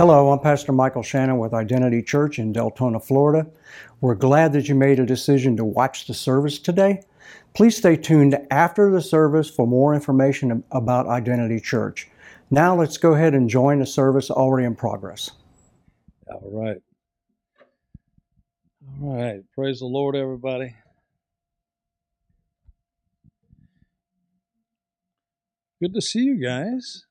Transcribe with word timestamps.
Hello, 0.00 0.30
I'm 0.30 0.38
Pastor 0.38 0.72
Michael 0.72 1.02
Shannon 1.02 1.36
with 1.36 1.52
Identity 1.52 2.02
Church 2.02 2.38
in 2.38 2.54
Deltona, 2.54 3.04
Florida. 3.04 3.46
We're 4.00 4.14
glad 4.14 4.54
that 4.54 4.66
you 4.66 4.74
made 4.74 4.98
a 4.98 5.04
decision 5.04 5.58
to 5.58 5.64
watch 5.66 6.06
the 6.06 6.14
service 6.14 6.58
today. 6.58 7.02
Please 7.54 7.76
stay 7.76 7.98
tuned 7.98 8.34
after 8.50 8.90
the 8.90 9.02
service 9.02 9.50
for 9.50 9.66
more 9.66 9.94
information 9.94 10.64
about 10.70 11.06
Identity 11.06 11.60
Church. 11.60 12.08
Now 12.50 12.74
let's 12.74 12.96
go 12.96 13.12
ahead 13.12 13.34
and 13.34 13.50
join 13.50 13.80
the 13.80 13.84
service 13.84 14.30
already 14.30 14.66
in 14.66 14.74
progress. 14.74 15.32
All 16.28 16.50
right. 16.50 16.78
All 19.02 19.16
right. 19.22 19.40
Praise 19.54 19.80
the 19.80 19.84
Lord, 19.84 20.16
everybody. 20.16 20.74
Good 25.82 25.92
to 25.92 26.00
see 26.00 26.20
you 26.20 26.42
guys. 26.42 27.04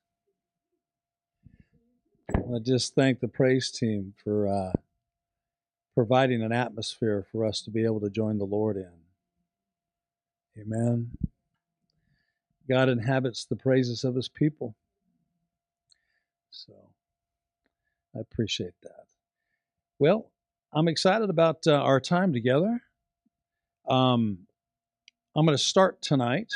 I 2.54 2.58
just 2.58 2.94
thank 2.94 3.20
the 3.20 3.28
praise 3.28 3.70
team 3.70 4.14
for 4.24 4.48
uh, 4.48 4.72
providing 5.94 6.42
an 6.42 6.52
atmosphere 6.52 7.24
for 7.30 7.44
us 7.44 7.60
to 7.62 7.70
be 7.70 7.84
able 7.84 8.00
to 8.00 8.10
join 8.10 8.38
the 8.38 8.44
Lord 8.44 8.76
in. 8.76 8.90
Amen. 10.60 11.12
God 12.68 12.88
inhabits 12.88 13.44
the 13.44 13.56
praises 13.56 14.02
of 14.04 14.16
his 14.16 14.28
people. 14.28 14.74
So 16.50 16.72
I 18.16 18.20
appreciate 18.20 18.74
that. 18.82 19.06
Well, 19.98 20.30
I'm 20.72 20.88
excited 20.88 21.30
about 21.30 21.66
uh, 21.66 21.74
our 21.74 22.00
time 22.00 22.32
together. 22.32 22.80
Um, 23.88 24.46
I'm 25.36 25.46
going 25.46 25.56
to 25.56 25.62
start 25.62 26.02
tonight 26.02 26.52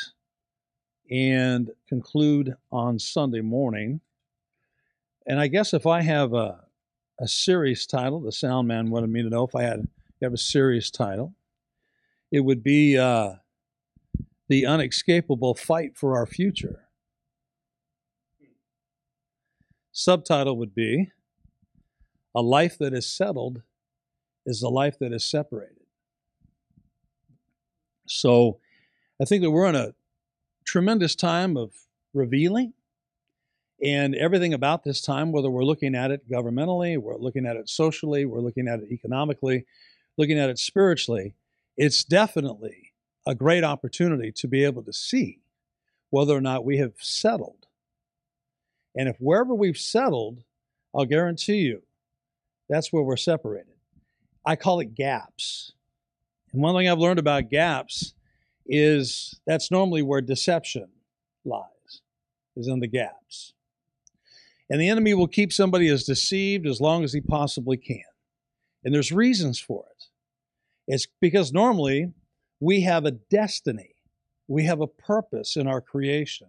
and 1.10 1.70
conclude 1.88 2.56
on 2.72 2.98
Sunday 2.98 3.42
morning. 3.42 4.00
And 5.26 5.40
I 5.40 5.46
guess 5.46 5.72
if 5.72 5.86
I 5.86 6.02
have 6.02 6.34
a, 6.34 6.60
a 7.20 7.28
serious 7.28 7.86
title, 7.86 8.20
the 8.20 8.32
sound 8.32 8.68
man 8.68 8.90
wanted 8.90 9.10
me 9.10 9.22
to 9.22 9.30
know 9.30 9.44
if 9.44 9.54
I 9.54 9.62
had 9.62 9.88
have 10.24 10.32
a 10.32 10.38
serious 10.38 10.90
title, 10.90 11.34
it 12.32 12.40
would 12.40 12.62
be 12.62 12.96
uh, 12.98 13.34
the 14.48 14.66
unescapable 14.66 15.54
fight 15.54 15.96
for 15.96 16.16
our 16.16 16.26
future. 16.26 16.80
Subtitle 19.92 20.56
would 20.56 20.74
be 20.74 21.10
A 22.34 22.42
Life 22.42 22.78
That 22.78 22.92
Is 22.92 23.06
Settled 23.06 23.62
is 24.46 24.62
a 24.62 24.68
Life 24.68 24.98
That 24.98 25.12
Is 25.12 25.24
Separated. 25.24 25.84
So 28.06 28.58
I 29.20 29.24
think 29.24 29.42
that 29.42 29.50
we're 29.50 29.68
in 29.68 29.76
a 29.76 29.94
tremendous 30.66 31.14
time 31.14 31.56
of 31.56 31.72
revealing 32.12 32.72
and 33.84 34.14
everything 34.14 34.54
about 34.54 34.82
this 34.82 35.02
time, 35.02 35.30
whether 35.30 35.50
we're 35.50 35.62
looking 35.62 35.94
at 35.94 36.10
it 36.10 36.28
governmentally, 36.30 36.96
we're 36.96 37.18
looking 37.18 37.44
at 37.44 37.56
it 37.56 37.68
socially, 37.68 38.24
we're 38.24 38.40
looking 38.40 38.66
at 38.66 38.80
it 38.80 38.90
economically, 38.90 39.66
looking 40.16 40.38
at 40.38 40.48
it 40.48 40.58
spiritually, 40.58 41.34
it's 41.76 42.02
definitely 42.02 42.92
a 43.26 43.34
great 43.34 43.62
opportunity 43.62 44.32
to 44.32 44.48
be 44.48 44.64
able 44.64 44.82
to 44.82 44.92
see 44.92 45.40
whether 46.10 46.34
or 46.34 46.40
not 46.40 46.64
we 46.64 46.78
have 46.78 46.94
settled. 46.98 47.66
And 48.96 49.08
if 49.08 49.16
wherever 49.18 49.54
we've 49.54 49.76
settled, 49.76 50.44
I'll 50.94 51.04
guarantee 51.04 51.58
you 51.58 51.82
that's 52.68 52.92
where 52.92 53.02
we're 53.02 53.16
separated. 53.16 53.74
I 54.46 54.56
call 54.56 54.80
it 54.80 54.94
gaps. 54.94 55.72
And 56.52 56.62
one 56.62 56.74
thing 56.74 56.88
I've 56.88 56.98
learned 56.98 57.18
about 57.18 57.50
gaps 57.50 58.14
is 58.66 59.38
that's 59.46 59.70
normally 59.70 60.02
where 60.02 60.22
deception 60.22 60.88
lies, 61.44 62.00
is 62.56 62.68
in 62.68 62.80
the 62.80 62.86
gaps. 62.86 63.52
And 64.70 64.80
the 64.80 64.88
enemy 64.88 65.14
will 65.14 65.28
keep 65.28 65.52
somebody 65.52 65.88
as 65.88 66.04
deceived 66.04 66.66
as 66.66 66.80
long 66.80 67.04
as 67.04 67.12
he 67.12 67.20
possibly 67.20 67.76
can. 67.76 68.02
And 68.82 68.94
there's 68.94 69.12
reasons 69.12 69.60
for 69.60 69.84
it. 69.90 70.04
It's 70.86 71.06
because 71.20 71.52
normally 71.52 72.12
we 72.60 72.82
have 72.82 73.04
a 73.04 73.10
destiny, 73.10 73.94
we 74.48 74.64
have 74.64 74.80
a 74.80 74.86
purpose 74.86 75.56
in 75.56 75.66
our 75.66 75.80
creation 75.80 76.48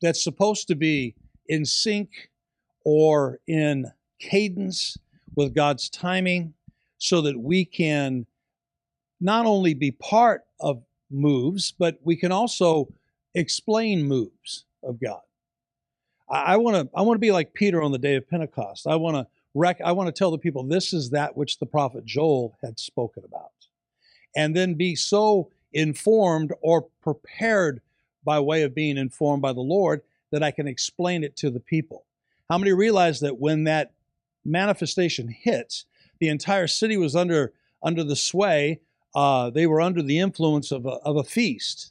that's 0.00 0.22
supposed 0.22 0.68
to 0.68 0.74
be 0.74 1.14
in 1.46 1.64
sync 1.64 2.10
or 2.84 3.40
in 3.46 3.92
cadence 4.20 4.96
with 5.34 5.54
God's 5.54 5.88
timing 5.90 6.54
so 6.98 7.20
that 7.22 7.38
we 7.38 7.64
can 7.64 8.26
not 9.20 9.46
only 9.46 9.74
be 9.74 9.90
part 9.90 10.42
of 10.60 10.82
moves, 11.10 11.72
but 11.72 11.98
we 12.02 12.16
can 12.16 12.32
also 12.32 12.88
explain 13.34 14.04
moves 14.04 14.64
of 14.82 15.00
God. 15.00 15.20
I 16.28 16.56
want 16.56 16.76
to 16.76 16.96
I 16.96 17.02
want 17.02 17.16
to 17.16 17.20
be 17.20 17.32
like 17.32 17.54
Peter 17.54 17.82
on 17.82 17.92
the 17.92 17.98
day 17.98 18.16
of 18.16 18.28
Pentecost. 18.28 18.86
I 18.86 18.96
want 18.96 19.16
to 19.16 19.26
rec- 19.54 19.80
I 19.80 19.92
want 19.92 20.08
to 20.08 20.12
tell 20.12 20.30
the 20.30 20.38
people 20.38 20.62
this 20.62 20.92
is 20.92 21.10
that 21.10 21.36
which 21.36 21.58
the 21.58 21.66
prophet 21.66 22.04
Joel 22.04 22.56
had 22.62 22.78
spoken 22.78 23.22
about. 23.24 23.52
And 24.34 24.54
then 24.54 24.74
be 24.74 24.94
so 24.96 25.50
informed 25.72 26.52
or 26.60 26.82
prepared 27.02 27.80
by 28.24 28.40
way 28.40 28.62
of 28.62 28.74
being 28.74 28.98
informed 28.98 29.42
by 29.42 29.52
the 29.52 29.60
Lord 29.60 30.02
that 30.30 30.42
I 30.42 30.50
can 30.50 30.66
explain 30.66 31.22
it 31.22 31.36
to 31.36 31.50
the 31.50 31.60
people. 31.60 32.04
How 32.50 32.58
many 32.58 32.72
realize 32.72 33.20
that 33.20 33.38
when 33.38 33.64
that 33.64 33.92
manifestation 34.44 35.28
hits, 35.28 35.84
the 36.18 36.28
entire 36.28 36.66
city 36.66 36.96
was 36.96 37.14
under 37.14 37.52
under 37.82 38.02
the 38.02 38.16
sway 38.16 38.80
uh, 39.16 39.48
they 39.48 39.66
were 39.66 39.80
under 39.80 40.02
the 40.02 40.18
influence 40.18 40.70
of 40.70 40.84
a, 40.84 40.90
of 40.90 41.16
a 41.16 41.24
feast. 41.24 41.90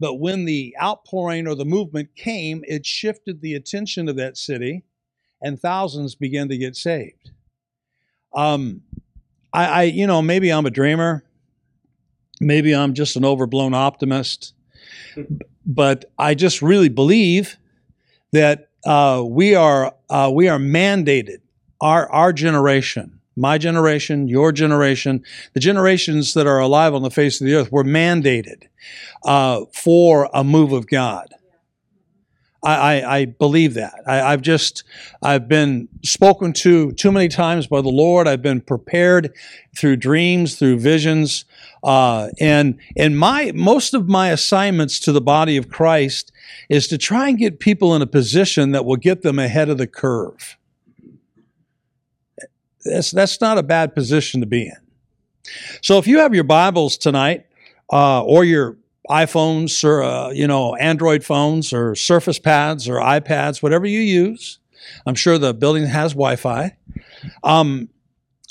But 0.00 0.14
when 0.14 0.44
the 0.44 0.76
outpouring 0.80 1.48
or 1.48 1.54
the 1.54 1.64
movement 1.64 2.14
came, 2.14 2.62
it 2.68 2.86
shifted 2.86 3.40
the 3.40 3.54
attention 3.54 4.08
of 4.08 4.16
that 4.16 4.36
city, 4.36 4.84
and 5.42 5.58
thousands 5.58 6.14
began 6.14 6.48
to 6.48 6.56
get 6.56 6.76
saved. 6.76 7.30
Um, 8.34 8.82
I, 9.52 9.66
I, 9.66 9.82
you 9.84 10.06
know, 10.06 10.22
maybe 10.22 10.50
I'm 10.52 10.66
a 10.66 10.70
dreamer, 10.70 11.24
maybe 12.40 12.74
I'm 12.74 12.94
just 12.94 13.16
an 13.16 13.24
overblown 13.24 13.74
optimist, 13.74 14.54
but 15.66 16.04
I 16.18 16.34
just 16.34 16.62
really 16.62 16.88
believe 16.88 17.56
that 18.32 18.68
uh, 18.84 19.24
we 19.26 19.54
are 19.54 19.94
uh, 20.10 20.30
we 20.32 20.48
are 20.48 20.58
mandated, 20.58 21.38
our 21.80 22.08
our 22.10 22.32
generation, 22.32 23.17
my 23.38 23.58
generation, 23.58 24.28
your 24.28 24.52
generation, 24.52 25.22
the 25.54 25.60
generations 25.60 26.34
that 26.34 26.46
are 26.46 26.58
alive 26.58 26.94
on 26.94 27.02
the 27.02 27.10
face 27.10 27.40
of 27.40 27.46
the 27.46 27.54
earth 27.54 27.72
were 27.72 27.84
mandated 27.84 28.64
uh, 29.24 29.64
for 29.72 30.28
a 30.34 30.44
move 30.44 30.72
of 30.72 30.86
God. 30.86 31.28
I, 32.62 32.74
I, 32.74 33.16
I 33.18 33.24
believe 33.24 33.74
that. 33.74 33.94
I, 34.06 34.30
have 34.30 34.42
just 34.42 34.82
I've 35.22 35.48
been 35.48 35.88
spoken 36.02 36.52
to 36.54 36.92
too 36.92 37.12
many 37.12 37.28
times 37.28 37.66
by 37.66 37.80
the 37.80 37.88
Lord. 37.88 38.26
I've 38.26 38.42
been 38.42 38.60
prepared 38.60 39.32
through 39.76 39.96
dreams, 39.96 40.58
through 40.58 40.80
visions, 40.80 41.44
uh, 41.84 42.30
and 42.40 42.78
and 42.96 43.16
my 43.16 43.52
most 43.54 43.94
of 43.94 44.08
my 44.08 44.30
assignments 44.30 44.98
to 45.00 45.12
the 45.12 45.20
body 45.20 45.56
of 45.56 45.68
Christ 45.68 46.32
is 46.68 46.88
to 46.88 46.98
try 46.98 47.28
and 47.28 47.38
get 47.38 47.60
people 47.60 47.94
in 47.94 48.02
a 48.02 48.06
position 48.06 48.72
that 48.72 48.84
will 48.84 48.96
get 48.96 49.22
them 49.22 49.38
ahead 49.38 49.68
of 49.68 49.78
the 49.78 49.86
curve 49.86 50.57
that's, 52.84 53.10
that's 53.10 53.40
not 53.40 53.58
a 53.58 53.62
bad 53.62 53.94
position 53.94 54.40
to 54.40 54.46
be 54.46 54.62
in. 54.62 54.76
So 55.82 55.98
if 55.98 56.06
you 56.06 56.18
have 56.18 56.34
your 56.34 56.44
Bibles 56.44 56.96
tonight, 56.96 57.46
uh, 57.92 58.22
or 58.22 58.44
your 58.44 58.76
iPhones, 59.08 59.82
or 59.84 60.02
uh, 60.02 60.30
you 60.30 60.46
know 60.46 60.74
Android 60.76 61.24
phones, 61.24 61.72
or 61.72 61.94
Surface 61.94 62.38
Pads, 62.38 62.88
or 62.88 62.96
iPads, 62.96 63.62
whatever 63.62 63.86
you 63.86 64.00
use, 64.00 64.58
I'm 65.06 65.14
sure 65.14 65.38
the 65.38 65.54
building 65.54 65.86
has 65.86 66.12
Wi-Fi. 66.12 66.76
Um, 67.42 67.88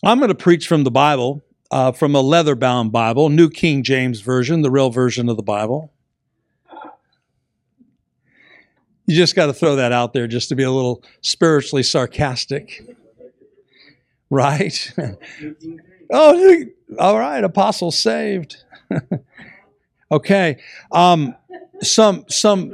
I'm 0.04 0.18
going 0.18 0.30
to 0.30 0.36
preach 0.36 0.68
from 0.68 0.84
the 0.84 0.92
Bible, 0.92 1.44
uh, 1.72 1.92
from 1.92 2.16
a 2.16 2.22
leather-bound 2.22 2.92
Bible, 2.92 3.30
New 3.30 3.50
King 3.50 3.84
James 3.84 4.22
Version, 4.22 4.62
the 4.62 4.72
real 4.72 4.90
version 4.90 5.30
of 5.30 5.38
the 5.38 5.44
Bible. 5.44 5.94
You 9.06 9.16
just 9.16 9.36
got 9.36 9.46
to 9.46 9.54
throw 9.54 9.78
that 9.78 9.94
out 9.94 10.12
there 10.12 10.28
just 10.28 10.50
to 10.50 10.56
be 10.56 10.64
a 10.64 10.72
little 10.72 11.02
spiritually 11.22 11.82
sarcastic 11.82 12.97
right? 14.30 14.92
oh, 16.12 16.64
all 17.00 17.18
right, 17.18 17.44
apostle 17.44 17.92
saved. 17.92 18.64
okay, 20.12 20.58
um, 20.92 21.36
some 21.82 22.26
some, 22.28 22.74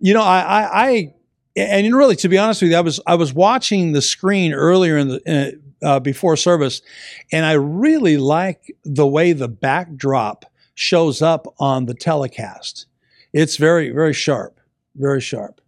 you 0.00 0.14
know, 0.14 0.22
I, 0.22 0.40
I, 0.40 0.86
I, 0.86 1.14
and 1.56 1.94
really, 1.94 2.16
to 2.16 2.28
be 2.28 2.38
honest 2.38 2.62
with 2.62 2.72
you, 2.72 2.76
I 2.76 2.80
was 2.80 3.00
I 3.06 3.14
was 3.14 3.32
watching 3.32 3.92
the 3.92 4.02
screen 4.02 4.52
earlier 4.52 4.96
in 4.96 5.08
the 5.08 5.60
uh, 5.82 6.00
before 6.00 6.36
service, 6.36 6.82
and 7.30 7.44
I 7.44 7.52
really 7.52 8.16
like 8.16 8.74
the 8.84 9.06
way 9.06 9.32
the 9.32 9.48
backdrop 9.48 10.44
shows 10.74 11.22
up 11.22 11.46
on 11.58 11.86
the 11.86 11.94
telecast. 11.94 12.86
It's 13.32 13.56
very 13.56 13.90
very 13.90 14.12
sharp, 14.12 14.58
very 14.96 15.20
sharp. 15.20 15.60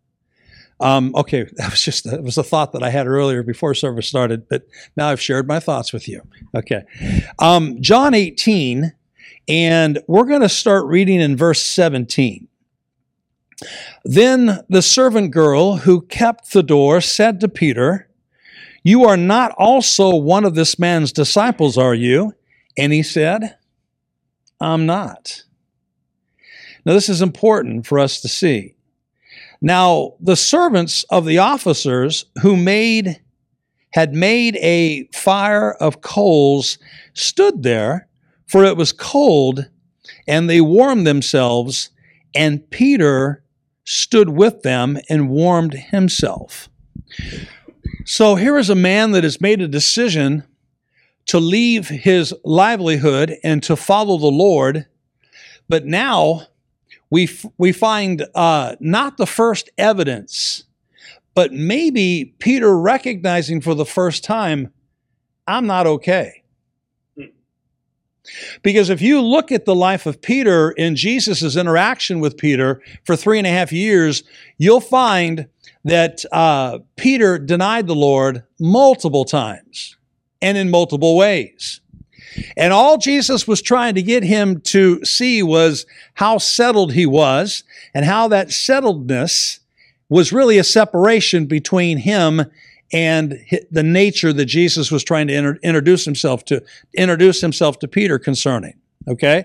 Um, 0.81 1.15
okay, 1.17 1.45
that 1.57 1.71
was 1.71 1.81
just 1.81 2.05
that 2.05 2.23
was 2.23 2.39
a 2.39 2.43
thought 2.43 2.73
that 2.73 2.83
I 2.83 2.91
had 2.91 3.07
earlier 3.07 3.43
before 3.43 3.75
service 3.75 4.09
started, 4.09 4.49
but 4.49 4.67
now 4.97 5.09
I've 5.09 5.21
shared 5.21 5.47
my 5.47 5.61
thoughts 5.61 5.93
with 5.93 6.09
you. 6.09 6.23
Okay, 6.55 6.83
um, 7.39 7.81
John 7.81 8.15
18, 8.15 8.93
and 9.49 9.99
we're 10.07 10.25
going 10.25 10.43
to 10.43 10.49
start 10.49 10.87
reading 10.87 11.21
in 11.21 11.37
verse 11.37 11.63
17. 11.63 12.49
Then 14.05 14.61
the 14.69 14.83
servant 14.83 15.31
girl 15.31 15.79
who 15.79 16.03
kept 16.03 16.53
the 16.53 16.63
door 16.63 17.01
said 17.01 17.41
to 17.41 17.49
Peter, 17.49 18.09
You 18.83 19.05
are 19.05 19.17
not 19.17 19.53
also 19.53 20.15
one 20.15 20.45
of 20.45 20.55
this 20.55 20.79
man's 20.79 21.13
disciples, 21.13 21.79
are 21.79 21.95
you? 21.95 22.35
And 22.77 22.93
he 22.93 23.03
said, 23.03 23.57
I'm 24.61 24.87
not. 24.87 25.43
Now, 26.85 26.93
this 26.93 27.09
is 27.09 27.23
important 27.23 27.87
for 27.87 27.99
us 27.99 28.21
to 28.21 28.29
see. 28.29 28.76
Now, 29.61 30.15
the 30.21 30.37
servants 30.37 31.05
of 31.11 31.25
the 31.25 31.39
officers 31.39 32.27
who 32.43 32.57
made 32.57 33.21
had 33.93 34.13
made 34.13 34.57
a 34.57 35.09
fire 35.15 35.73
of 35.73 36.03
coals 36.03 36.79
stood 37.15 37.63
there, 37.63 38.09
for 38.47 38.65
it 38.65 38.77
was 38.77 38.93
cold, 38.93 39.71
and 40.29 40.51
they 40.51 40.61
warmed 40.61 41.07
themselves, 41.07 41.91
and 42.35 42.69
Peter 42.71 43.43
stood 43.85 44.29
with 44.29 44.63
them 44.63 44.99
and 45.09 45.31
warmed 45.31 45.73
himself. 45.73 46.69
So 48.05 48.35
here 48.35 48.59
is 48.59 48.69
a 48.69 48.75
man 48.75 49.13
that 49.13 49.25
has 49.25 49.41
made 49.41 49.63
a 49.63 49.69
decision 49.69 50.45
to 51.27 51.41
leave 51.41 51.89
his 51.89 52.35
livelihood 52.45 53.37
and 53.43 53.63
to 53.63 53.77
follow 53.77 54.19
the 54.19 54.27
Lord, 54.27 54.87
but 55.69 55.87
now 55.87 56.43
we, 57.11 57.25
f- 57.25 57.47
we 57.59 57.73
find 57.73 58.27
uh, 58.35 58.77
not 58.81 59.17
the 59.17 59.27
first 59.27 59.71
evidence, 59.79 60.65
but 61.35 61.53
maybe 61.53 62.35
Peter 62.39 62.79
recognizing 62.79 63.61
for 63.61 63.75
the 63.75 63.87
first 63.87 64.25
time, 64.25 64.73
I'm 65.47 65.67
not 65.67 65.87
okay. 65.87 66.43
Because 68.63 68.91
if 68.91 69.01
you 69.01 69.21
look 69.23 69.53
at 69.53 69.65
the 69.65 69.75
life 69.75 70.07
of 70.07 70.21
Peter 70.21 70.73
in 70.73 70.97
Jesus' 70.97 71.57
interaction 71.57 72.21
with 72.21 72.37
Peter 72.37 72.83
for 73.05 73.17
three 73.17 73.39
and 73.39 73.47
a 73.47 73.51
half 73.51 73.73
years, 73.73 74.25
you'll 74.59 74.81
find 74.81 75.47
that 75.85 76.25
uh, 76.33 76.79
Peter 76.97 77.39
denied 77.39 77.87
the 77.87 77.95
Lord 77.95 78.43
multiple 78.59 79.25
times 79.25 79.97
and 80.43 80.59
in 80.59 80.71
multiple 80.71 81.17
ways. 81.17 81.81
And 82.57 82.73
all 82.73 82.99
Jesus 82.99 83.47
was 83.47 83.63
trying 83.63 83.95
to 83.95 84.03
get 84.03 84.23
him 84.23 84.61
to 84.63 85.05
see 85.05 85.43
was 85.43 85.87
how 86.15 86.39
settled 86.39 86.93
he 86.93 87.07
was 87.07 87.65
and 87.95 88.05
how 88.05 88.29
that 88.29 88.49
settledness 88.49 89.61
was 90.09 90.33
really 90.33 90.59
a 90.59 90.65
separation 90.65 91.47
between 91.47 91.99
him 91.99 92.47
and 92.93 93.45
the 93.71 93.83
nature 93.83 94.33
that 94.33 94.45
Jesus 94.45 94.91
was 94.91 95.03
trying 95.03 95.27
to 95.27 95.35
inter- 95.35 95.59
introduce 95.63 96.05
himself 96.05 96.45
to 96.47 96.63
introduce 96.95 97.41
himself 97.41 97.79
to 97.81 97.89
Peter 97.89 98.19
concerning. 98.19 98.75
Okay? 99.09 99.45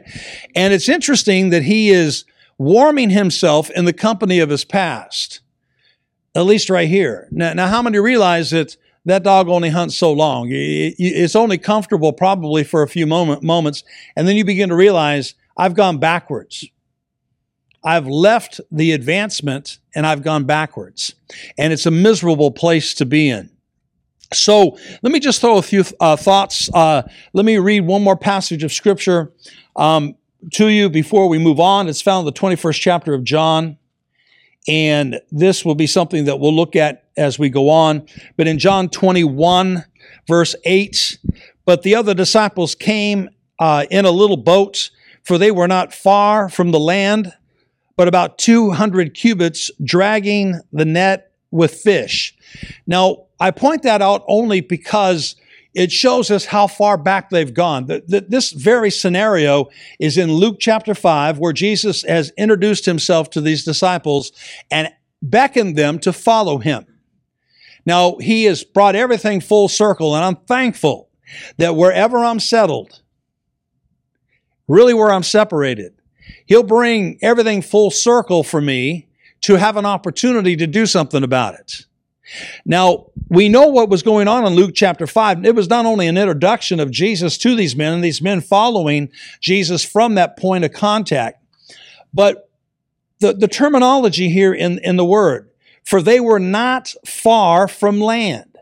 And 0.56 0.74
it's 0.74 0.90
interesting 0.90 1.50
that 1.50 1.64
he 1.64 1.90
is 1.90 2.26
warming 2.58 3.10
himself 3.10 3.70
in 3.72 3.86
the 3.86 3.94
company 3.94 4.40
of 4.40 4.50
his 4.50 4.64
past. 4.64 5.42
At 6.34 6.46
least 6.46 6.70
right 6.70 6.88
here. 6.88 7.28
Now, 7.32 7.54
now 7.54 7.68
how 7.68 7.82
many 7.82 8.00
realize 8.00 8.52
that 8.52 8.78
that 9.06 9.24
dog 9.24 9.50
only 9.50 9.70
hunts 9.70 9.96
so 9.96 10.12
long. 10.12 10.48
It's 10.52 11.36
only 11.36 11.58
comfortable 11.58 12.14
probably 12.14 12.64
for 12.64 12.84
a 12.84 12.88
few 12.88 13.08
moment, 13.08 13.44
moments, 13.44 13.84
and 14.16 14.28
then 14.28 14.36
you 14.36 14.46
begin 14.46 14.70
to 14.70 14.76
realize 14.76 15.34
I've 15.58 15.74
gone 15.74 15.98
backwards. 15.98 16.66
I've 17.84 18.08
left 18.08 18.62
the 18.72 18.92
advancement 18.92 19.80
and 19.96 20.06
I've 20.06 20.22
gone 20.22 20.44
backwards. 20.44 21.16
And 21.58 21.74
it's 21.74 21.86
a 21.86 21.92
miserable 21.92 22.52
place 22.52 22.94
to 22.96 23.06
be 23.06 23.30
in. 23.30 23.50
So 24.34 24.78
let 25.02 25.12
me 25.12 25.20
just 25.20 25.42
throw 25.42 25.58
a 25.58 25.62
few 25.62 25.84
uh, 26.00 26.16
thoughts. 26.16 26.70
Uh, 26.74 27.02
let 27.34 27.44
me 27.44 27.58
read 27.58 27.82
one 27.82 28.04
more 28.04 28.16
passage 28.16 28.64
of 28.64 28.72
scripture 28.72 29.32
um, 29.76 30.16
to 30.54 30.68
you 30.68 30.90
before 30.90 31.28
we 31.28 31.38
move 31.38 31.60
on. 31.60 31.90
It's 31.90 32.02
found 32.02 32.28
in 32.28 32.34
the 32.34 32.40
21st 32.40 32.80
chapter 32.80 33.14
of 33.14 33.24
John. 33.24 33.78
And 34.68 35.20
this 35.32 35.66
will 35.66 35.76
be 35.76 35.88
something 35.88 36.26
that 36.26 36.40
we'll 36.40 36.56
look 36.56 36.76
at 36.76 37.01
as 37.18 37.38
we 37.38 37.50
go 37.50 37.70
on. 37.70 38.06
But 38.38 38.48
in 38.48 38.60
John 38.60 38.90
21, 38.90 39.86
verse 40.28 40.56
8, 40.66 41.20
but 41.66 41.84
the 41.84 41.96
other 41.96 42.14
disciples 42.14 42.76
came 42.76 43.30
uh, 43.60 43.86
in 43.92 44.06
a 44.06 44.12
little 44.12 44.38
boat, 44.38 44.90
for 45.24 45.38
they 45.38 45.52
were 45.52 45.68
not 45.68 45.94
far 45.94 46.50
from 46.50 46.72
the 46.72 46.80
land, 46.80 47.34
but 47.96 48.08
about 48.08 48.38
200 48.38 49.14
cubits, 49.14 49.70
dragging 49.84 50.60
the 50.72 50.86
net 50.86 51.32
with 51.52 51.74
fish. 51.76 52.36
Now, 52.88 53.26
I 53.40 53.52
point 53.52 53.84
that 53.84 54.02
out 54.02 54.24
only 54.28 54.62
because 54.62 55.36
it 55.74 55.92
shows 55.92 56.32
us 56.32 56.46
how 56.46 56.68
far 56.68 56.98
back 56.98 57.30
they've 57.30 57.54
gone. 57.54 57.86
The, 57.86 58.04
the, 58.06 58.22
this 58.22 58.52
very 58.52 58.92
scenario 58.92 59.70
is 60.00 60.18
in 60.18 60.34
Luke 60.34 60.58
chapter 60.60 60.94
5, 60.94 61.40
where 61.40 61.54
Jesus 61.54 62.04
has 62.04 62.32
introduced 62.38 62.86
himself 62.86 63.30
to 63.32 63.42
these 63.42 63.64
disciples 63.64 64.32
and 64.70 64.90
beckoned 65.22 65.78
them 65.78 66.00
to 66.00 66.12
follow 66.12 66.58
him. 66.58 66.86
Now, 67.86 68.18
he 68.18 68.46
has 68.46 68.64
brought 68.64 68.96
everything 68.96 69.42
full 69.42 69.68
circle, 69.68 70.16
and 70.16 70.24
I'm 70.24 70.36
thankful 70.36 71.10
that 71.58 71.76
wherever 71.76 72.18
I'm 72.18 72.40
settled, 72.40 73.02
really 74.68 74.94
where 74.94 75.12
I'm 75.12 75.24
separated, 75.24 75.94
he'll 76.46 76.64
bring 76.64 77.18
everything 77.22 77.62
full 77.62 77.92
circle 77.92 78.44
for 78.44 78.62
me 78.62 79.08
to 79.42 79.56
have 79.56 79.78
an 79.78 79.86
opportunity 79.86 80.56
to 80.56 80.68
do 80.68 80.86
something 80.86 81.24
about 81.24 81.56
it. 81.56 81.86
Now, 82.66 83.08
we 83.30 83.50
know 83.50 83.68
what 83.68 83.90
was 83.90 84.04
going 84.04 84.28
on 84.28 84.46
in 84.46 84.54
Luke 84.54 84.72
chapter 84.74 85.08
5. 85.08 85.46
It 85.46 85.56
was 85.56 85.70
not 85.70 85.86
only 85.86 86.08
an 86.08 86.18
introduction 86.18 86.80
of 86.80 86.92
Jesus 86.92 87.38
to 87.40 87.56
these 87.56 87.76
men 87.76 87.94
and 87.94 88.04
these 88.04 88.22
men 88.22 88.42
following 88.42 89.10
Jesus 89.42 89.84
from 89.84 90.16
that 90.16 90.38
point 90.38 90.64
of 90.64 90.72
contact, 90.72 91.44
but 92.14 92.50
the, 93.20 93.34
the 93.34 93.48
terminology 93.48 94.30
here 94.30 94.54
in, 94.54 94.80
in 94.80 94.98
the 94.98 95.06
word, 95.06 95.51
for 95.84 96.02
they 96.02 96.20
were 96.20 96.40
not 96.40 96.94
far 97.06 97.68
from 97.68 98.00
land. 98.00 98.58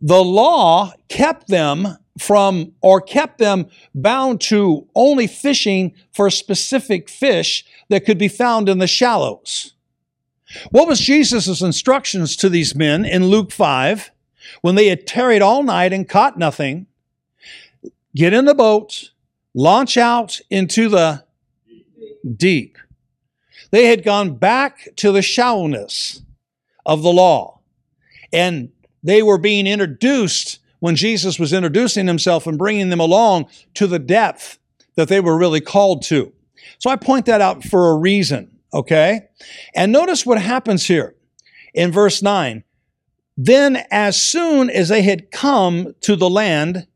The 0.00 0.22
law 0.22 0.92
kept 1.08 1.48
them 1.48 1.98
from, 2.18 2.72
or 2.80 3.00
kept 3.00 3.38
them 3.38 3.66
bound 3.94 4.40
to 4.42 4.86
only 4.94 5.26
fishing 5.26 5.94
for 6.12 6.30
specific 6.30 7.08
fish 7.08 7.64
that 7.88 8.04
could 8.04 8.18
be 8.18 8.28
found 8.28 8.68
in 8.68 8.78
the 8.78 8.86
shallows. 8.86 9.74
What 10.70 10.88
was 10.88 11.00
Jesus' 11.00 11.60
instructions 11.60 12.36
to 12.36 12.48
these 12.48 12.74
men 12.74 13.04
in 13.04 13.26
Luke 13.26 13.50
5 13.50 14.10
when 14.62 14.74
they 14.76 14.88
had 14.88 15.06
tarried 15.06 15.42
all 15.42 15.62
night 15.62 15.92
and 15.92 16.08
caught 16.08 16.38
nothing? 16.38 16.86
Get 18.14 18.32
in 18.32 18.46
the 18.46 18.54
boat, 18.54 19.10
launch 19.54 19.96
out 19.96 20.40
into 20.48 20.88
the 20.88 21.24
deep. 22.34 22.78
They 23.70 23.86
had 23.86 24.04
gone 24.04 24.36
back 24.36 24.88
to 24.96 25.12
the 25.12 25.22
shallowness 25.22 26.22
of 26.86 27.02
the 27.02 27.12
law. 27.12 27.60
And 28.32 28.70
they 29.02 29.22
were 29.22 29.38
being 29.38 29.66
introduced 29.66 30.60
when 30.78 30.96
Jesus 30.96 31.38
was 31.38 31.52
introducing 31.52 32.06
himself 32.06 32.46
and 32.46 32.56
bringing 32.56 32.88
them 32.88 33.00
along 33.00 33.48
to 33.74 33.86
the 33.86 33.98
depth 33.98 34.58
that 34.94 35.08
they 35.08 35.20
were 35.20 35.36
really 35.36 35.60
called 35.60 36.02
to. 36.04 36.32
So 36.78 36.88
I 36.88 36.96
point 36.96 37.26
that 37.26 37.40
out 37.40 37.64
for 37.64 37.90
a 37.90 37.96
reason. 37.96 38.50
Okay? 38.72 39.28
And 39.74 39.92
notice 39.92 40.24
what 40.24 40.40
happens 40.40 40.86
here 40.86 41.14
in 41.74 41.92
verse 41.92 42.22
9. 42.22 42.64
Then, 43.36 43.84
as 43.90 44.20
soon 44.20 44.70
as 44.70 44.88
they 44.88 45.02
had 45.02 45.30
come 45.30 45.94
to 46.00 46.16
the 46.16 46.30
land, 46.30 46.86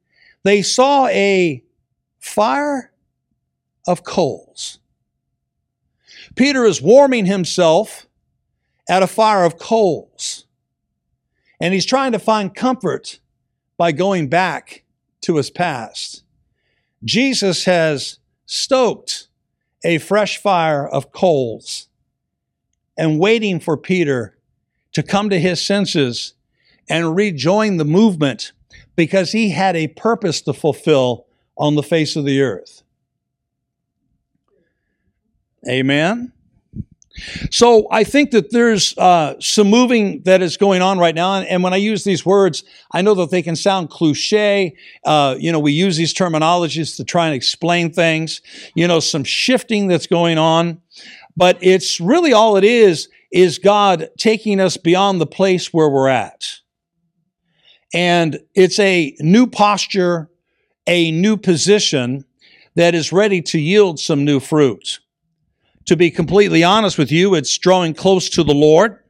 they 0.43 0.63
saw 0.63 1.07
a 1.09 1.63
fire 2.19 2.93
of 3.87 4.05
coals. 4.05 4.79
Peter 6.37 6.65
is 6.65 6.81
warming 6.81 7.27
himself 7.27 8.07
at 8.91 9.05
a 9.05 9.07
fire 9.07 9.45
of 9.45 9.57
coals. 9.57 10.47
And 11.61 11.73
he's 11.73 11.87
trying 11.87 12.11
to 12.11 12.19
find 12.19 12.55
comfort 12.55 13.21
by 13.77 13.93
going 13.93 14.29
back 14.29 14.83
to 15.23 15.37
his 15.37 15.49
past. 15.49 16.25
Jesus 17.05 17.65
has 17.67 18.19
stoked 18.47 19.29
a 19.85 19.99
fresh 19.99 20.39
fire 20.39 20.87
of 20.87 21.13
coals 21.13 21.89
and 22.99 23.21
waiting 23.21 23.61
for 23.61 23.77
Peter 23.77 24.37
to 24.93 25.05
come 25.05 25.31
to 25.31 25.39
his 25.39 25.65
senses 25.65 26.35
and 26.89 27.15
rejoin 27.15 27.77
the 27.77 27.85
movement 27.85 28.53
because 28.97 29.31
he 29.31 29.51
had 29.51 29.77
a 29.77 29.87
purpose 29.87 30.43
to 30.43 30.53
fulfill 30.53 31.27
on 31.57 31.77
the 31.77 31.83
face 31.83 32.17
of 32.17 32.25
the 32.25 32.43
earth. 32.43 32.83
Amen. 35.69 36.33
So 37.51 37.87
I 37.91 38.05
think 38.05 38.31
that 38.31 38.51
there's 38.51 38.97
uh, 38.99 39.35
some 39.41 39.69
moving 39.69 40.23
that 40.23 40.43
is 40.43 40.57
going 40.57 40.83
on 40.83 40.99
right 40.99 41.15
now, 41.15 41.35
and 41.35 41.63
when 41.63 41.73
I 41.73 41.77
use 41.77 42.05
these 42.05 42.25
words, 42.25 42.65
I 42.93 43.03
know 43.03 43.15
that 43.15 43.31
they 43.31 43.43
can 43.43 43.57
sound 43.57 43.91
cliche. 43.91 44.77
Uh, 45.05 45.37
you 45.39 45.53
know, 45.53 45.59
we 45.59 45.73
use 45.73 45.97
these 45.97 46.15
terminologies 46.15 46.97
to 46.97 47.05
try 47.05 47.27
and 47.27 47.35
explain 47.35 47.93
things. 47.93 48.41
You 48.75 48.89
know, 48.89 49.01
some 49.01 49.25
shifting 49.25 49.89
that's 49.89 50.07
going 50.07 50.39
on, 50.39 50.81
but 51.37 51.59
it's 51.61 52.01
really 52.01 52.33
all 52.33 52.57
it 52.57 52.65
is 52.65 53.09
is 53.33 53.59
God 53.59 54.09
taking 54.19 54.59
us 54.59 54.77
beyond 54.77 55.21
the 55.21 55.27
place 55.27 55.73
where 55.73 55.89
we're 55.89 56.09
at, 56.09 56.45
and 57.95 58.41
it's 58.55 58.79
a 58.79 59.15
new 59.21 59.47
posture, 59.47 60.29
a 60.87 61.11
new 61.13 61.37
position 61.37 62.25
that 62.75 62.95
is 62.95 63.13
ready 63.13 63.43
to 63.43 63.59
yield 63.59 63.99
some 63.99 64.25
new 64.25 64.41
fruit. 64.41 65.01
To 65.91 65.97
be 65.97 66.13
completely 66.13 66.63
honest 66.63 66.99
with 66.99 67.11
you, 67.11 67.35
it's 67.35 67.59
drawing 67.59 67.95
close 67.95 68.29
to 68.29 68.45
the 68.45 68.55
Lord. 68.55 69.01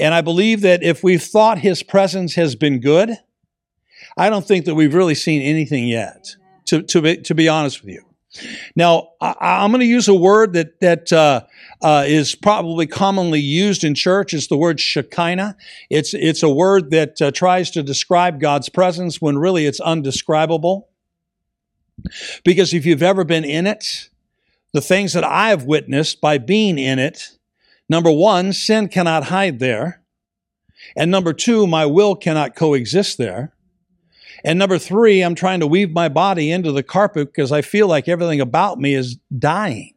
And 0.00 0.12
I 0.12 0.20
believe 0.20 0.62
that 0.62 0.82
if 0.82 1.04
we've 1.04 1.22
thought 1.22 1.58
his 1.58 1.84
presence 1.84 2.34
has 2.34 2.56
been 2.56 2.80
good, 2.80 3.12
I 4.16 4.28
don't 4.28 4.44
think 4.44 4.64
that 4.64 4.74
we've 4.74 4.94
really 4.94 5.14
seen 5.14 5.42
anything 5.42 5.86
yet, 5.86 6.34
to, 6.64 6.82
to, 6.82 7.02
be, 7.02 7.18
to 7.18 7.36
be 7.36 7.48
honest 7.48 7.84
with 7.84 7.94
you. 7.94 8.04
Now, 8.74 9.10
I, 9.20 9.64
am 9.64 9.70
going 9.70 9.78
to 9.78 9.86
use 9.86 10.08
a 10.08 10.14
word 10.14 10.54
that, 10.54 10.80
that 10.80 11.12
uh, 11.12 11.42
uh, 11.82 12.02
is 12.04 12.34
probably 12.34 12.88
commonly 12.88 13.38
used 13.38 13.84
in 13.84 13.94
church. 13.94 14.34
It's 14.34 14.48
the 14.48 14.56
word 14.56 14.80
Shekinah. 14.80 15.56
It's, 15.88 16.14
it's 16.14 16.42
a 16.42 16.50
word 16.50 16.90
that 16.90 17.22
uh, 17.22 17.30
tries 17.30 17.70
to 17.70 17.82
describe 17.84 18.40
God's 18.40 18.68
presence 18.68 19.22
when 19.22 19.38
really 19.38 19.66
it's 19.66 19.78
undescribable. 19.78 20.88
Because 22.44 22.74
if 22.74 22.84
you've 22.86 23.04
ever 23.04 23.22
been 23.22 23.44
in 23.44 23.68
it, 23.68 24.07
the 24.72 24.80
things 24.80 25.12
that 25.12 25.24
I 25.24 25.48
have 25.48 25.64
witnessed 25.64 26.20
by 26.20 26.38
being 26.38 26.78
in 26.78 26.98
it, 26.98 27.30
number 27.88 28.10
one, 28.10 28.52
sin 28.52 28.88
cannot 28.88 29.24
hide 29.24 29.58
there. 29.58 30.02
And 30.96 31.10
number 31.10 31.32
two, 31.32 31.66
my 31.66 31.86
will 31.86 32.14
cannot 32.14 32.54
coexist 32.54 33.18
there. 33.18 33.52
And 34.44 34.58
number 34.58 34.78
three, 34.78 35.22
I'm 35.22 35.34
trying 35.34 35.60
to 35.60 35.66
weave 35.66 35.90
my 35.90 36.08
body 36.08 36.50
into 36.50 36.70
the 36.72 36.82
carpet 36.82 37.28
because 37.28 37.50
I 37.50 37.62
feel 37.62 37.88
like 37.88 38.08
everything 38.08 38.40
about 38.40 38.78
me 38.78 38.94
is 38.94 39.18
dying. 39.36 39.94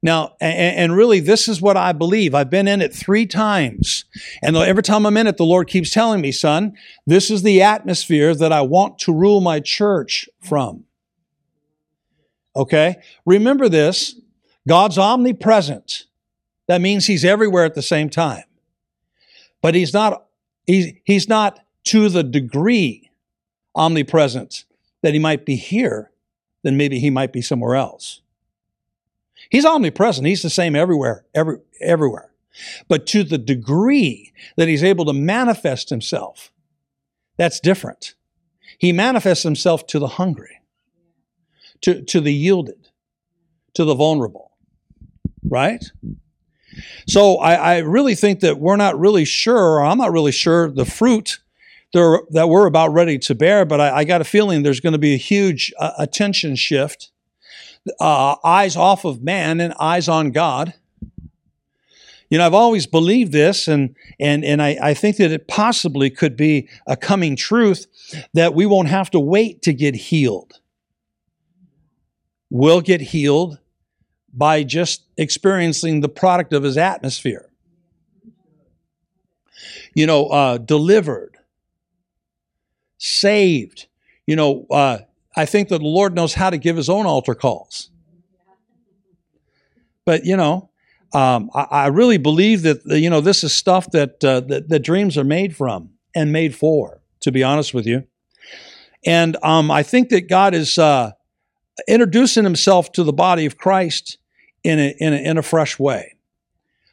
Now, 0.00 0.36
and, 0.40 0.94
really, 0.94 1.18
this 1.18 1.48
is 1.48 1.60
what 1.60 1.76
I 1.76 1.92
believe. 1.92 2.32
I've 2.32 2.50
been 2.50 2.68
in 2.68 2.80
it 2.80 2.94
three 2.94 3.26
times. 3.26 4.04
And 4.42 4.56
every 4.56 4.84
time 4.84 5.04
I'm 5.04 5.16
in 5.16 5.26
it, 5.26 5.38
the 5.38 5.44
Lord 5.44 5.66
keeps 5.66 5.90
telling 5.90 6.20
me, 6.20 6.30
son, 6.30 6.74
this 7.04 7.32
is 7.32 7.42
the 7.42 7.62
atmosphere 7.62 8.32
that 8.36 8.52
I 8.52 8.60
want 8.60 9.00
to 9.00 9.12
rule 9.12 9.40
my 9.40 9.58
church 9.58 10.28
from. 10.40 10.84
Okay? 12.58 12.96
Remember 13.24 13.68
this 13.68 14.16
God's 14.68 14.98
omnipresent. 14.98 16.04
That 16.66 16.82
means 16.82 17.06
he's 17.06 17.24
everywhere 17.24 17.64
at 17.64 17.74
the 17.74 17.80
same 17.82 18.10
time. 18.10 18.44
But 19.62 19.74
he's 19.74 19.94
not, 19.94 20.26
he's, 20.66 20.92
he's 21.04 21.28
not 21.28 21.60
to 21.84 22.10
the 22.10 22.22
degree 22.22 23.10
omnipresent 23.74 24.66
that 25.02 25.14
he 25.14 25.18
might 25.18 25.46
be 25.46 25.56
here, 25.56 26.10
then 26.62 26.76
maybe 26.76 26.98
he 26.98 27.08
might 27.08 27.32
be 27.32 27.40
somewhere 27.40 27.76
else. 27.76 28.20
He's 29.48 29.64
omnipresent. 29.64 30.26
He's 30.26 30.42
the 30.42 30.50
same 30.50 30.76
everywhere, 30.76 31.24
every, 31.34 31.58
everywhere. 31.80 32.32
But 32.88 33.06
to 33.06 33.22
the 33.22 33.38
degree 33.38 34.32
that 34.56 34.68
he's 34.68 34.84
able 34.84 35.04
to 35.06 35.12
manifest 35.12 35.88
himself, 35.90 36.52
that's 37.36 37.60
different. 37.60 38.14
He 38.76 38.92
manifests 38.92 39.44
himself 39.44 39.86
to 39.88 39.98
the 39.98 40.08
hungry, 40.08 40.57
to, 41.82 42.02
to 42.02 42.20
the 42.20 42.32
yielded, 42.32 42.88
to 43.74 43.84
the 43.84 43.94
vulnerable, 43.94 44.52
right? 45.48 45.84
So 47.06 47.36
I, 47.36 47.54
I 47.54 47.78
really 47.78 48.14
think 48.14 48.40
that 48.40 48.58
we're 48.58 48.76
not 48.76 48.98
really 48.98 49.24
sure, 49.24 49.74
or 49.74 49.84
I'm 49.84 49.98
not 49.98 50.12
really 50.12 50.32
sure, 50.32 50.70
the 50.70 50.84
fruit 50.84 51.40
that 51.92 52.46
we're 52.48 52.66
about 52.66 52.92
ready 52.92 53.18
to 53.18 53.34
bear, 53.34 53.64
but 53.64 53.80
I, 53.80 53.98
I 53.98 54.04
got 54.04 54.20
a 54.20 54.24
feeling 54.24 54.62
there's 54.62 54.80
going 54.80 54.92
to 54.92 54.98
be 54.98 55.14
a 55.14 55.18
huge 55.18 55.72
uh, 55.78 55.92
attention 55.98 56.54
shift 56.54 57.10
uh, 58.00 58.36
eyes 58.44 58.76
off 58.76 59.04
of 59.04 59.22
man 59.22 59.60
and 59.60 59.74
eyes 59.80 60.08
on 60.08 60.30
God. 60.30 60.74
You 62.30 62.36
know, 62.36 62.44
I've 62.44 62.54
always 62.54 62.86
believed 62.86 63.32
this, 63.32 63.68
and 63.68 63.96
and 64.20 64.44
and 64.44 64.60
I, 64.60 64.76
I 64.82 64.94
think 64.94 65.16
that 65.16 65.32
it 65.32 65.48
possibly 65.48 66.10
could 66.10 66.36
be 66.36 66.68
a 66.86 66.94
coming 66.94 67.36
truth 67.36 67.86
that 68.34 68.54
we 68.54 68.66
won't 68.66 68.88
have 68.88 69.10
to 69.12 69.20
wait 69.20 69.62
to 69.62 69.72
get 69.72 69.94
healed. 69.94 70.60
We'll 72.50 72.80
get 72.80 73.00
healed 73.00 73.58
by 74.32 74.62
just 74.62 75.04
experiencing 75.16 76.00
the 76.00 76.08
product 76.08 76.52
of 76.52 76.62
his 76.62 76.76
atmosphere. 76.76 77.50
You 79.94 80.06
know, 80.06 80.26
uh, 80.26 80.58
delivered, 80.58 81.36
saved. 82.98 83.86
You 84.26 84.36
know, 84.36 84.66
uh, 84.70 84.98
I 85.36 85.44
think 85.44 85.68
that 85.68 85.78
the 85.78 85.86
Lord 85.86 86.14
knows 86.14 86.34
how 86.34 86.50
to 86.50 86.58
give 86.58 86.76
his 86.76 86.88
own 86.88 87.06
altar 87.06 87.34
calls. 87.34 87.90
But, 90.04 90.24
you 90.24 90.36
know, 90.36 90.70
um, 91.12 91.50
I, 91.54 91.66
I, 91.70 91.86
really 91.88 92.18
believe 92.18 92.62
that, 92.62 92.84
you 92.86 93.08
know, 93.08 93.20
this 93.20 93.44
is 93.44 93.54
stuff 93.54 93.90
that, 93.92 94.22
uh, 94.24 94.40
that, 94.40 94.68
that, 94.68 94.80
dreams 94.80 95.16
are 95.16 95.24
made 95.24 95.56
from 95.56 95.90
and 96.14 96.32
made 96.32 96.54
for, 96.54 97.00
to 97.20 97.32
be 97.32 97.42
honest 97.42 97.72
with 97.72 97.86
you. 97.86 98.04
And 99.06 99.36
um, 99.42 99.70
I 99.70 99.82
think 99.82 100.10
that 100.10 100.28
God 100.28 100.54
is 100.54 100.76
uh, 100.76 101.12
introducing 101.86 102.44
himself 102.44 102.92
to 102.92 103.04
the 103.04 103.12
body 103.12 103.46
of 103.46 103.56
Christ 103.56 104.18
in 104.64 104.78
a, 104.78 104.94
in 104.98 105.12
a, 105.12 105.16
in 105.16 105.38
a 105.38 105.42
fresh 105.42 105.78
way. 105.78 106.14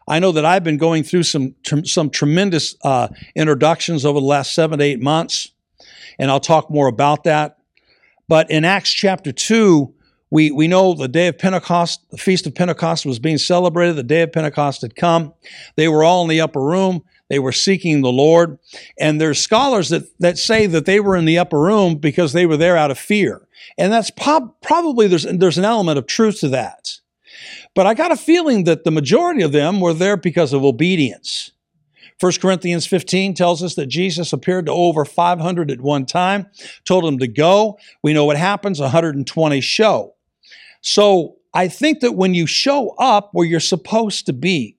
I 0.07 0.19
know 0.19 0.31
that 0.33 0.45
I've 0.45 0.63
been 0.63 0.77
going 0.77 1.03
through 1.03 1.23
some, 1.23 1.55
some 1.83 2.09
tremendous 2.09 2.75
uh, 2.83 3.07
introductions 3.35 4.05
over 4.05 4.19
the 4.19 4.25
last 4.25 4.53
seven 4.53 4.79
to 4.79 4.85
eight 4.85 5.01
months, 5.01 5.51
and 6.19 6.29
I'll 6.29 6.39
talk 6.39 6.69
more 6.69 6.87
about 6.87 7.23
that. 7.23 7.57
But 8.27 8.49
in 8.51 8.65
Acts 8.65 8.91
chapter 8.91 9.31
2, 9.31 9.93
we, 10.29 10.51
we 10.51 10.67
know 10.67 10.93
the 10.93 11.07
day 11.07 11.27
of 11.27 11.37
Pentecost, 11.37 12.09
the 12.11 12.17
feast 12.17 12.45
of 12.47 12.55
Pentecost 12.55 13.05
was 13.05 13.19
being 13.19 13.37
celebrated. 13.37 13.95
The 13.95 14.03
day 14.03 14.21
of 14.21 14.31
Pentecost 14.31 14.81
had 14.81 14.95
come. 14.95 15.33
They 15.75 15.87
were 15.87 16.03
all 16.03 16.23
in 16.23 16.29
the 16.29 16.41
upper 16.41 16.61
room. 16.61 17.03
They 17.29 17.39
were 17.39 17.51
seeking 17.51 18.01
the 18.01 18.11
Lord. 18.11 18.59
And 18.99 19.19
there's 19.19 19.39
scholars 19.39 19.89
that, 19.89 20.03
that 20.19 20.37
say 20.37 20.67
that 20.67 20.85
they 20.85 20.99
were 20.99 21.15
in 21.15 21.25
the 21.25 21.39
upper 21.39 21.59
room 21.59 21.95
because 21.95 22.33
they 22.33 22.45
were 22.45 22.57
there 22.57 22.77
out 22.77 22.91
of 22.91 22.99
fear. 22.99 23.47
And 23.77 23.91
that's 23.91 24.11
probably, 24.11 25.07
there's, 25.07 25.23
there's 25.23 25.57
an 25.57 25.65
element 25.65 25.97
of 25.97 26.05
truth 26.05 26.39
to 26.41 26.49
that. 26.49 26.99
But 27.73 27.87
I 27.87 27.93
got 27.93 28.11
a 28.11 28.17
feeling 28.17 28.63
that 28.65 28.83
the 28.83 28.91
majority 28.91 29.41
of 29.41 29.51
them 29.51 29.81
were 29.81 29.93
there 29.93 30.17
because 30.17 30.53
of 30.53 30.63
obedience. 30.63 31.51
1 32.21 32.31
Corinthians 32.41 32.87
15 32.87 33.33
tells 33.33 33.61
us 33.61 33.75
that 33.75 33.87
Jesus 33.87 34.31
appeared 34.31 34.67
to 34.67 34.71
over 34.71 35.03
500 35.03 35.69
at 35.69 35.81
one 35.81 36.05
time, 36.05 36.47
told 36.85 37.03
them 37.03 37.19
to 37.19 37.27
go. 37.27 37.77
We 38.01 38.13
know 38.13 38.23
what 38.23 38.37
happens 38.37 38.79
120 38.79 39.59
show. 39.59 40.15
So 40.79 41.35
I 41.53 41.67
think 41.67 41.99
that 41.99 42.13
when 42.13 42.33
you 42.33 42.47
show 42.47 42.91
up 42.91 43.31
where 43.33 43.45
you're 43.45 43.59
supposed 43.59 44.27
to 44.27 44.33
be, 44.33 44.77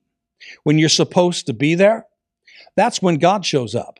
when 0.63 0.79
you're 0.79 0.89
supposed 0.89 1.45
to 1.45 1.53
be 1.53 1.75
there, 1.75 2.06
that's 2.77 3.01
when 3.01 3.15
God 3.15 3.45
shows 3.45 3.75
up. 3.75 3.99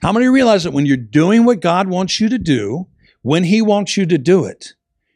How 0.00 0.12
many 0.12 0.26
realize 0.26 0.64
that 0.64 0.72
when 0.72 0.86
you're 0.86 0.96
doing 0.96 1.44
what 1.44 1.60
God 1.60 1.88
wants 1.88 2.18
you 2.18 2.30
to 2.30 2.38
do, 2.38 2.86
when 3.20 3.44
He 3.44 3.60
wants 3.60 3.98
you 3.98 4.06
to 4.06 4.16
do 4.16 4.46
it, 4.46 4.72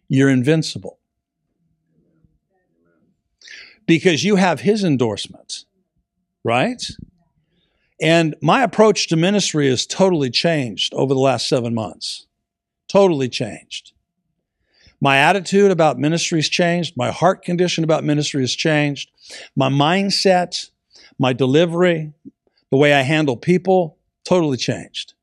you're 0.08 0.28
invincible? 0.28 0.98
Because 3.86 4.22
you 4.22 4.36
have 4.36 4.60
His 4.60 4.84
endorsement 4.84 5.64
right? 6.48 6.82
And 8.00 8.34
my 8.40 8.62
approach 8.62 9.08
to 9.08 9.16
ministry 9.16 9.68
has 9.68 9.86
totally 9.86 10.30
changed 10.30 10.94
over 10.94 11.12
the 11.12 11.20
last 11.20 11.46
seven 11.46 11.74
months. 11.74 12.26
Totally 12.88 13.28
changed. 13.28 13.92
My 15.00 15.18
attitude 15.18 15.70
about 15.70 15.98
ministry 15.98 16.38
has 16.38 16.48
changed. 16.48 16.96
My 16.96 17.10
heart 17.10 17.42
condition 17.42 17.84
about 17.84 18.02
ministry 18.02 18.42
has 18.42 18.54
changed. 18.54 19.10
My 19.54 19.68
mindset, 19.68 20.70
my 21.18 21.32
delivery, 21.32 22.12
the 22.70 22.76
way 22.76 22.94
I 22.94 23.02
handle 23.02 23.36
people, 23.36 23.96
totally 24.24 24.56
changed. 24.56 25.14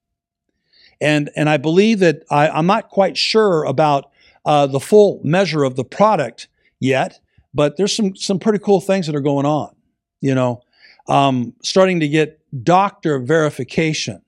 And, 1.01 1.29
and 1.35 1.49
I 1.49 1.57
believe 1.57 1.99
that 1.99 2.23
I, 2.29 2.57
am 2.57 2.67
not 2.67 2.89
quite 2.89 3.17
sure 3.17 3.63
about 3.65 4.11
uh, 4.45 4.67
the 4.67 4.79
full 4.79 5.19
measure 5.23 5.63
of 5.63 5.75
the 5.75 5.83
product 5.83 6.47
yet, 6.79 7.19
but 7.53 7.77
there's 7.77 7.95
some, 7.95 8.15
some 8.15 8.39
pretty 8.39 8.59
cool 8.59 8.81
things 8.81 9.07
that 9.07 9.15
are 9.15 9.21
going 9.21 9.45
on. 9.45 9.75
You 10.21 10.35
know, 10.35 10.61
um, 11.07 11.53
starting 11.61 11.99
to 11.99 12.07
get 12.07 12.39
doctor 12.63 13.19
verification 13.19 14.21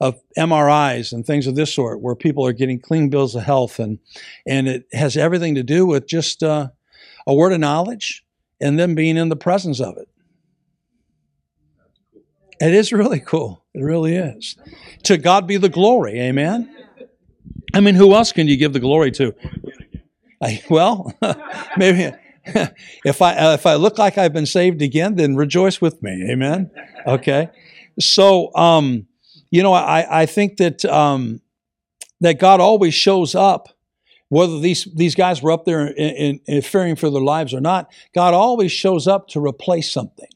of 0.00 0.20
MRIs 0.36 1.12
and 1.12 1.26
things 1.26 1.46
of 1.46 1.56
this 1.56 1.74
sort, 1.74 2.00
where 2.00 2.14
people 2.14 2.46
are 2.46 2.52
getting 2.52 2.78
clean 2.78 3.08
bills 3.08 3.34
of 3.34 3.42
health, 3.42 3.78
and 3.78 3.98
and 4.46 4.68
it 4.68 4.86
has 4.92 5.16
everything 5.16 5.56
to 5.56 5.62
do 5.62 5.86
with 5.86 6.06
just 6.06 6.42
uh, 6.42 6.68
a 7.26 7.34
word 7.34 7.52
of 7.52 7.60
knowledge 7.60 8.24
and 8.60 8.78
them 8.78 8.94
being 8.94 9.16
in 9.16 9.28
the 9.28 9.36
presence 9.36 9.80
of 9.80 9.96
it. 9.96 10.08
It 12.60 12.74
is 12.74 12.92
really 12.92 13.20
cool. 13.20 13.64
It 13.74 13.82
really 13.82 14.16
is. 14.16 14.56
To 15.04 15.16
God 15.16 15.46
be 15.46 15.56
the 15.56 15.68
glory. 15.68 16.20
Amen. 16.20 16.74
I 17.74 17.80
mean, 17.80 17.94
who 17.94 18.14
else 18.14 18.32
can 18.32 18.48
you 18.48 18.56
give 18.56 18.72
the 18.72 18.80
glory 18.80 19.10
to? 19.12 19.34
I, 20.42 20.62
well, 20.68 21.12
maybe 21.76 22.12
if 23.04 23.20
I 23.22 23.34
uh, 23.36 23.54
if 23.54 23.66
I 23.66 23.74
look 23.74 23.98
like 23.98 24.18
I've 24.18 24.32
been 24.32 24.46
saved 24.46 24.82
again, 24.82 25.16
then 25.16 25.36
rejoice 25.36 25.80
with 25.80 26.02
me. 26.02 26.28
Amen. 26.30 26.70
Okay. 27.06 27.50
So 28.00 28.54
um, 28.54 29.06
you 29.50 29.62
know, 29.62 29.72
I 29.72 30.22
I 30.22 30.26
think 30.26 30.56
that 30.58 30.84
um, 30.84 31.40
that 32.20 32.38
God 32.38 32.60
always 32.60 32.94
shows 32.94 33.34
up, 33.34 33.68
whether 34.28 34.58
these 34.58 34.88
these 34.94 35.14
guys 35.14 35.42
were 35.42 35.52
up 35.52 35.64
there 35.64 35.86
in, 35.86 36.40
in, 36.46 36.62
fearing 36.62 36.96
for 36.96 37.10
their 37.10 37.22
lives 37.22 37.52
or 37.52 37.60
not. 37.60 37.90
God 38.14 38.34
always 38.34 38.72
shows 38.72 39.06
up 39.06 39.28
to 39.28 39.44
replace 39.44 39.90
something, 39.90 40.30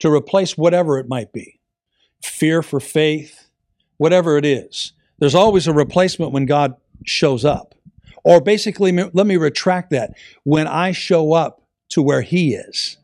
to 0.00 0.12
replace 0.12 0.56
whatever 0.56 0.98
it 0.98 1.08
might 1.08 1.32
be, 1.32 1.57
fear 2.22 2.62
for 2.62 2.80
faith, 2.80 3.48
whatever 3.96 4.36
it 4.36 4.44
is. 4.44 4.92
There's 5.18 5.34
always 5.34 5.66
a 5.66 5.72
replacement 5.72 6.32
when 6.32 6.46
God 6.46 6.74
shows 7.04 7.44
up. 7.44 7.74
Or 8.24 8.40
basically, 8.40 8.92
let 8.92 9.26
me 9.26 9.36
retract 9.36 9.90
that. 9.90 10.12
When 10.44 10.66
I 10.66 10.92
show 10.92 11.32
up 11.32 11.62
to 11.90 12.02
where 12.02 12.22
He 12.22 12.54
is, 12.54 12.98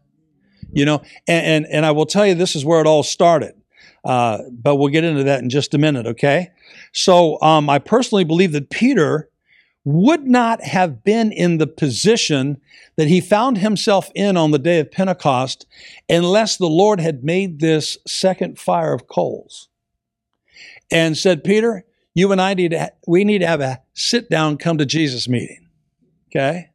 you 0.72 0.84
know, 0.84 1.02
and, 1.26 1.46
and, 1.46 1.66
and 1.70 1.86
I 1.86 1.92
will 1.92 2.06
tell 2.06 2.26
you, 2.26 2.34
this 2.34 2.56
is 2.56 2.64
where 2.64 2.80
it 2.80 2.86
all 2.86 3.02
started. 3.02 3.54
Uh, 4.04 4.42
but 4.50 4.76
we'll 4.76 4.88
get 4.88 5.04
into 5.04 5.24
that 5.24 5.40
in 5.40 5.48
just 5.48 5.72
a 5.72 5.78
minute, 5.78 6.06
okay? 6.06 6.50
So 6.92 7.40
um, 7.40 7.70
I 7.70 7.78
personally 7.78 8.24
believe 8.24 8.52
that 8.52 8.68
Peter 8.68 9.30
would 9.84 10.26
not 10.26 10.62
have 10.62 11.04
been 11.04 11.30
in 11.30 11.58
the 11.58 11.66
position 11.66 12.60
that 12.96 13.08
he 13.08 13.20
found 13.20 13.58
himself 13.58 14.10
in 14.14 14.36
on 14.36 14.50
the 14.50 14.58
day 14.58 14.80
of 14.80 14.90
Pentecost 14.90 15.66
unless 16.08 16.56
the 16.56 16.68
Lord 16.68 17.00
had 17.00 17.22
made 17.22 17.60
this 17.60 17.98
second 18.06 18.58
fire 18.58 18.94
of 18.94 19.06
coals 19.08 19.68
and 20.90 21.16
said, 21.16 21.44
Peter, 21.44 21.84
you 22.14 22.32
and 22.32 22.40
I 22.40 22.54
need 22.54 22.70
to, 22.70 22.92
we 23.06 23.24
need 23.24 23.40
to 23.40 23.46
have 23.46 23.60
a 23.60 23.82
sit 23.92 24.30
down, 24.30 24.56
come 24.56 24.78
to 24.78 24.86
Jesus 24.86 25.28
meeting. 25.28 25.68
Okay? 26.28 26.70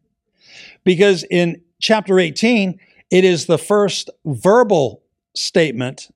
Because 0.83 1.23
in 1.31 1.61
chapter 1.79 2.19
18, 2.19 2.79
it 3.09 3.23
is 3.23 3.45
the 3.45 3.57
first 3.57 4.09
verbal 4.25 5.01
statement 5.35 6.09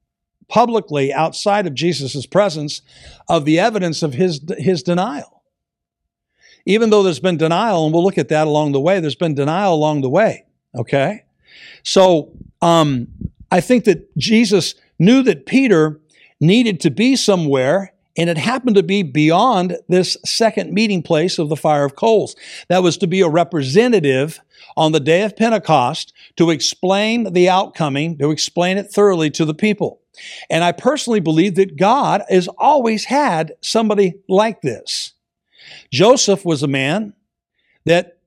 publicly 0.48 1.12
outside 1.12 1.66
of 1.66 1.74
Jesus' 1.74 2.26
presence 2.26 2.82
of 3.28 3.46
the 3.46 3.60
evidence 3.60 4.04
of 4.04 4.14
his, 4.14 4.42
his 4.58 4.84
denial. 4.84 5.33
Even 6.66 6.90
though 6.90 7.04
there's 7.04 7.20
been 7.20 7.38
denial, 7.38 7.86
and 7.86 7.94
we'll 7.94 8.04
look 8.04 8.18
at 8.18 8.30
that 8.30 8.48
along 8.48 8.72
the 8.72 8.80
way, 8.80 9.00
there's 9.00 9.16
been 9.16 9.36
denial 9.36 9.74
along 9.74 10.02
the 10.02 10.10
way. 10.10 10.46
Okay? 10.76 11.26
So 11.84 12.32
um, 12.62 13.08
I 13.52 13.62
think 13.62 13.84
that 13.86 14.16
Jesus 14.18 14.76
knew 14.98 15.24
that 15.24 15.46
Peter 15.46 16.00
needed 16.40 16.80
to 16.82 16.92
be 16.92 17.16
somewhere 17.16 17.94
and 18.16 18.30
it 18.30 18.38
happened 18.38 18.76
to 18.76 18.84
be 18.84 19.02
beyond 19.02 19.78
this 19.90 20.18
second 20.24 20.72
meeting 20.72 21.02
place 21.02 21.40
of 21.40 21.50
the 21.50 21.56
fire 21.56 21.84
of 21.84 21.96
coals. 21.96 22.36
That 22.70 22.84
was 22.84 22.98
to 22.98 23.08
be 23.08 23.22
a 23.22 23.30
representative 23.30 24.40
on 24.78 24.92
the 24.92 25.00
day 25.00 25.24
of 25.24 25.36
Pentecost 25.36 26.14
to 26.38 26.52
explain 26.52 27.34
the 27.34 27.50
outcoming, 27.50 28.18
to 28.20 28.32
explain 28.32 28.78
it 28.78 28.92
thoroughly 28.92 29.30
to 29.32 29.46
the 29.46 29.54
people. 29.54 30.00
And 30.50 30.64
I 30.64 30.72
personally 30.72 31.20
believe 31.20 31.56
that 31.56 31.76
God 31.76 32.24
has 32.30 32.48
always 32.60 33.06
had 33.06 33.54
somebody 33.62 34.14
like 34.30 34.62
this. 34.62 35.14
Joseph 35.92 36.46
was 36.46 36.64
a 36.64 36.68
man 36.68 37.14
that 37.86 38.18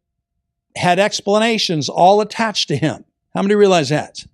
had 0.76 0.98
explanations 0.98 1.88
all 1.88 2.20
attached 2.20 2.68
to 2.68 2.76
him. 2.76 3.04
How 3.34 3.42
many 3.42 3.54
realize 3.54 3.88
that? 3.88 4.24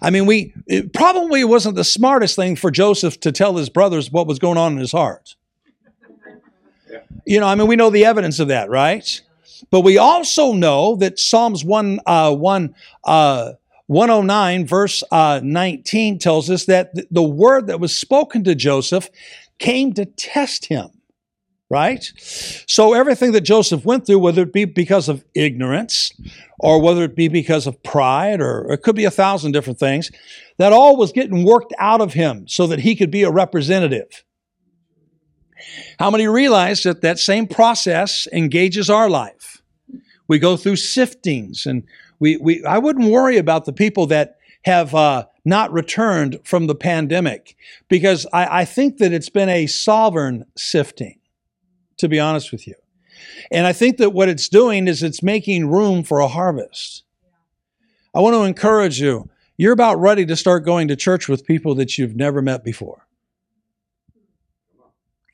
I 0.00 0.10
mean, 0.10 0.26
we 0.26 0.54
it 0.66 0.92
probably 0.92 1.44
wasn't 1.44 1.76
the 1.76 1.84
smartest 1.84 2.36
thing 2.36 2.56
for 2.56 2.70
Joseph 2.70 3.20
to 3.20 3.32
tell 3.32 3.56
his 3.56 3.68
brothers 3.68 4.10
what 4.10 4.26
was 4.26 4.38
going 4.38 4.56
on 4.56 4.72
in 4.72 4.78
his 4.78 4.92
heart. 4.92 5.36
You 7.26 7.40
know, 7.40 7.46
I 7.46 7.54
mean, 7.54 7.66
we 7.66 7.76
know 7.76 7.90
the 7.90 8.06
evidence 8.06 8.38
of 8.38 8.48
that, 8.48 8.70
right? 8.70 9.20
But 9.70 9.82
we 9.82 9.98
also 9.98 10.52
know 10.52 10.96
that 10.96 11.18
Psalms 11.18 11.64
1, 11.64 12.00
uh, 12.06 12.34
1 12.34 12.74
uh, 13.04 13.52
109, 13.86 14.66
verse 14.66 15.02
uh, 15.10 15.40
19, 15.42 16.18
tells 16.18 16.48
us 16.48 16.64
that 16.64 16.92
the 17.10 17.22
word 17.22 17.66
that 17.66 17.78
was 17.78 17.94
spoken 17.94 18.42
to 18.44 18.54
Joseph 18.54 19.10
came 19.58 19.92
to 19.92 20.06
test 20.06 20.66
him 20.66 20.90
right? 21.70 22.12
So 22.66 22.92
everything 22.94 23.30
that 23.32 23.42
Joseph 23.42 23.84
went 23.84 24.04
through, 24.04 24.18
whether 24.18 24.42
it 24.42 24.52
be 24.52 24.64
because 24.64 25.08
of 25.08 25.24
ignorance 25.34 26.12
or 26.58 26.82
whether 26.82 27.04
it 27.04 27.14
be 27.14 27.28
because 27.28 27.66
of 27.66 27.82
pride 27.84 28.40
or 28.40 28.70
it 28.72 28.82
could 28.82 28.96
be 28.96 29.04
a 29.04 29.10
thousand 29.10 29.52
different 29.52 29.78
things, 29.78 30.10
that 30.58 30.72
all 30.72 30.96
was 30.96 31.12
getting 31.12 31.44
worked 31.44 31.72
out 31.78 32.00
of 32.00 32.12
him 32.12 32.48
so 32.48 32.66
that 32.66 32.80
he 32.80 32.96
could 32.96 33.10
be 33.10 33.22
a 33.22 33.30
representative. 33.30 34.24
How 36.00 36.10
many 36.10 36.26
realize 36.26 36.82
that 36.82 37.02
that 37.02 37.18
same 37.20 37.46
process 37.46 38.26
engages 38.32 38.90
our 38.90 39.08
life? 39.08 39.62
We 40.26 40.38
go 40.38 40.56
through 40.56 40.74
siftings 40.74 41.66
and 41.66 41.84
we, 42.18 42.36
we 42.36 42.64
I 42.64 42.78
wouldn't 42.78 43.10
worry 43.10 43.36
about 43.36 43.64
the 43.64 43.72
people 43.72 44.06
that 44.06 44.38
have 44.64 44.94
uh, 44.94 45.26
not 45.44 45.72
returned 45.72 46.40
from 46.44 46.66
the 46.66 46.74
pandemic 46.74 47.56
because 47.88 48.26
I, 48.32 48.60
I 48.60 48.64
think 48.64 48.98
that 48.98 49.12
it's 49.12 49.30
been 49.30 49.48
a 49.48 49.66
sovereign 49.66 50.44
sifting 50.56 51.19
to 52.00 52.08
be 52.08 52.20
honest 52.20 52.52
with 52.52 52.66
you. 52.66 52.74
And 53.50 53.66
I 53.66 53.72
think 53.72 53.98
that 53.98 54.10
what 54.10 54.28
it's 54.28 54.48
doing 54.48 54.88
is 54.88 55.02
it's 55.02 55.22
making 55.22 55.68
room 55.68 56.02
for 56.02 56.20
a 56.20 56.28
harvest. 56.28 57.04
I 58.14 58.20
want 58.20 58.34
to 58.34 58.42
encourage 58.42 59.00
you. 59.00 59.28
You're 59.56 59.72
about 59.72 60.00
ready 60.00 60.24
to 60.26 60.36
start 60.36 60.64
going 60.64 60.88
to 60.88 60.96
church 60.96 61.28
with 61.28 61.46
people 61.46 61.74
that 61.76 61.98
you've 61.98 62.16
never 62.16 62.40
met 62.40 62.64
before. 62.64 63.06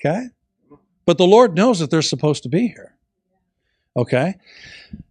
Okay? 0.01 0.27
But 1.05 1.19
the 1.19 1.27
Lord 1.27 1.55
knows 1.55 1.79
that 1.79 1.91
they're 1.91 2.03
supposed 2.03 2.43
to 2.43 2.49
be 2.49 2.69
here. 2.69 2.96
Okay? 3.97 4.35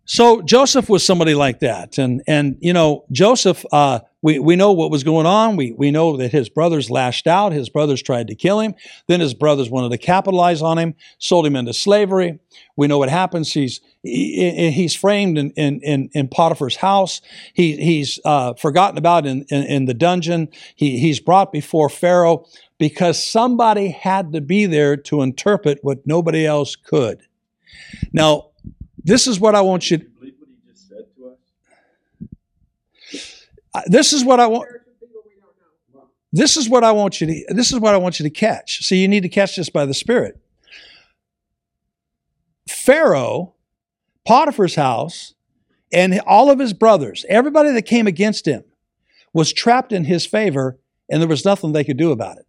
So 0.06 0.44
Joseph 0.44 0.88
was 0.88 1.04
somebody 1.04 1.34
like 1.34 1.60
that. 1.60 1.98
And, 1.98 2.22
and 2.28 2.58
you 2.60 2.74
know, 2.74 3.06
Joseph, 3.12 3.66
uh, 3.72 4.02
we, 4.22 4.38
we 4.38 4.56
know 4.56 4.72
what 4.72 4.92
was 4.92 5.04
going 5.04 5.26
on. 5.26 5.56
We, 5.56 5.72
we 5.72 5.90
know 5.90 6.18
that 6.18 6.32
his 6.32 6.48
brothers 6.48 6.92
lashed 6.92 7.26
out. 7.26 7.54
His 7.54 7.70
brothers 7.70 8.04
tried 8.04 8.28
to 8.28 8.36
kill 8.36 8.60
him. 8.60 8.76
Then 9.08 9.20
his 9.20 9.34
brothers 9.34 9.70
wanted 9.70 9.90
to 9.92 9.98
capitalize 9.98 10.62
on 10.62 10.78
him, 10.78 10.94
sold 11.18 11.48
him 11.48 11.56
into 11.56 11.74
slavery. 11.74 12.40
We 12.76 12.86
know 12.88 13.00
what 13.00 13.10
happens. 13.10 13.54
He's, 13.54 13.82
he, 14.04 14.72
he's 14.72 14.96
framed 14.96 15.40
in, 15.40 15.52
in, 15.52 16.10
in, 16.14 16.28
Potiphar's 16.28 16.76
house. 16.76 17.22
He, 17.54 17.76
he's 17.76 18.20
uh, 18.26 18.54
forgotten 18.54 19.00
about 19.00 19.26
in, 19.26 19.44
in, 19.50 19.64
in 19.64 19.86
the 19.86 19.94
dungeon. 19.96 20.50
He, 20.76 21.00
he's 21.00 21.20
brought 21.20 21.52
before 21.52 21.90
Pharaoh 21.90 22.46
because 22.78 23.24
somebody 23.24 23.90
had 23.90 24.34
to 24.34 24.42
be 24.42 24.68
there 24.68 24.98
to 24.98 25.24
interpret 25.24 25.80
what 25.82 26.06
nobody 26.06 26.46
else 26.46 26.76
could. 26.76 27.24
Now, 28.14 28.52
this 29.06 29.28
is 29.28 29.40
what 29.40 29.54
I 29.54 29.62
want 29.62 29.92
you. 29.92 30.00
To, 30.00 30.06
uh, 33.76 33.82
this 33.86 34.12
is 34.12 34.26
what 34.26 34.40
I 34.40 34.48
want. 34.48 34.68
This 36.34 36.58
is 36.58 36.68
what 36.68 36.84
I 36.84 36.92
want 36.92 37.22
you 37.22 37.28
to. 37.28 37.54
This 37.54 37.72
is 37.72 37.80
what 37.80 37.94
I 37.94 37.98
want 37.98 38.20
you 38.20 38.24
to 38.24 38.32
catch. 38.32 38.84
See, 38.84 38.98
you 38.98 39.08
need 39.08 39.22
to 39.22 39.30
catch 39.30 39.56
this 39.56 39.70
by 39.70 39.86
the 39.86 39.94
Spirit. 39.94 40.42
Pharaoh, 42.68 43.54
Potiphar's 44.26 44.76
house, 44.76 45.36
and 45.94 46.20
all 46.26 46.50
of 46.50 46.58
his 46.58 46.74
brothers, 46.74 47.26
everybody 47.30 47.72
that 47.72 47.84
came 47.84 48.08
against 48.08 48.48
him, 48.48 48.64
was 49.34 49.54
trapped 49.54 49.94
in 49.94 50.06
his 50.06 50.26
favor, 50.26 50.80
and 51.10 51.22
there 51.22 51.30
was 51.30 51.46
nothing 51.46 51.74
they 51.74 51.84
could 51.84 51.98
do 51.98 52.12
about 52.12 52.38
it. 52.38 52.45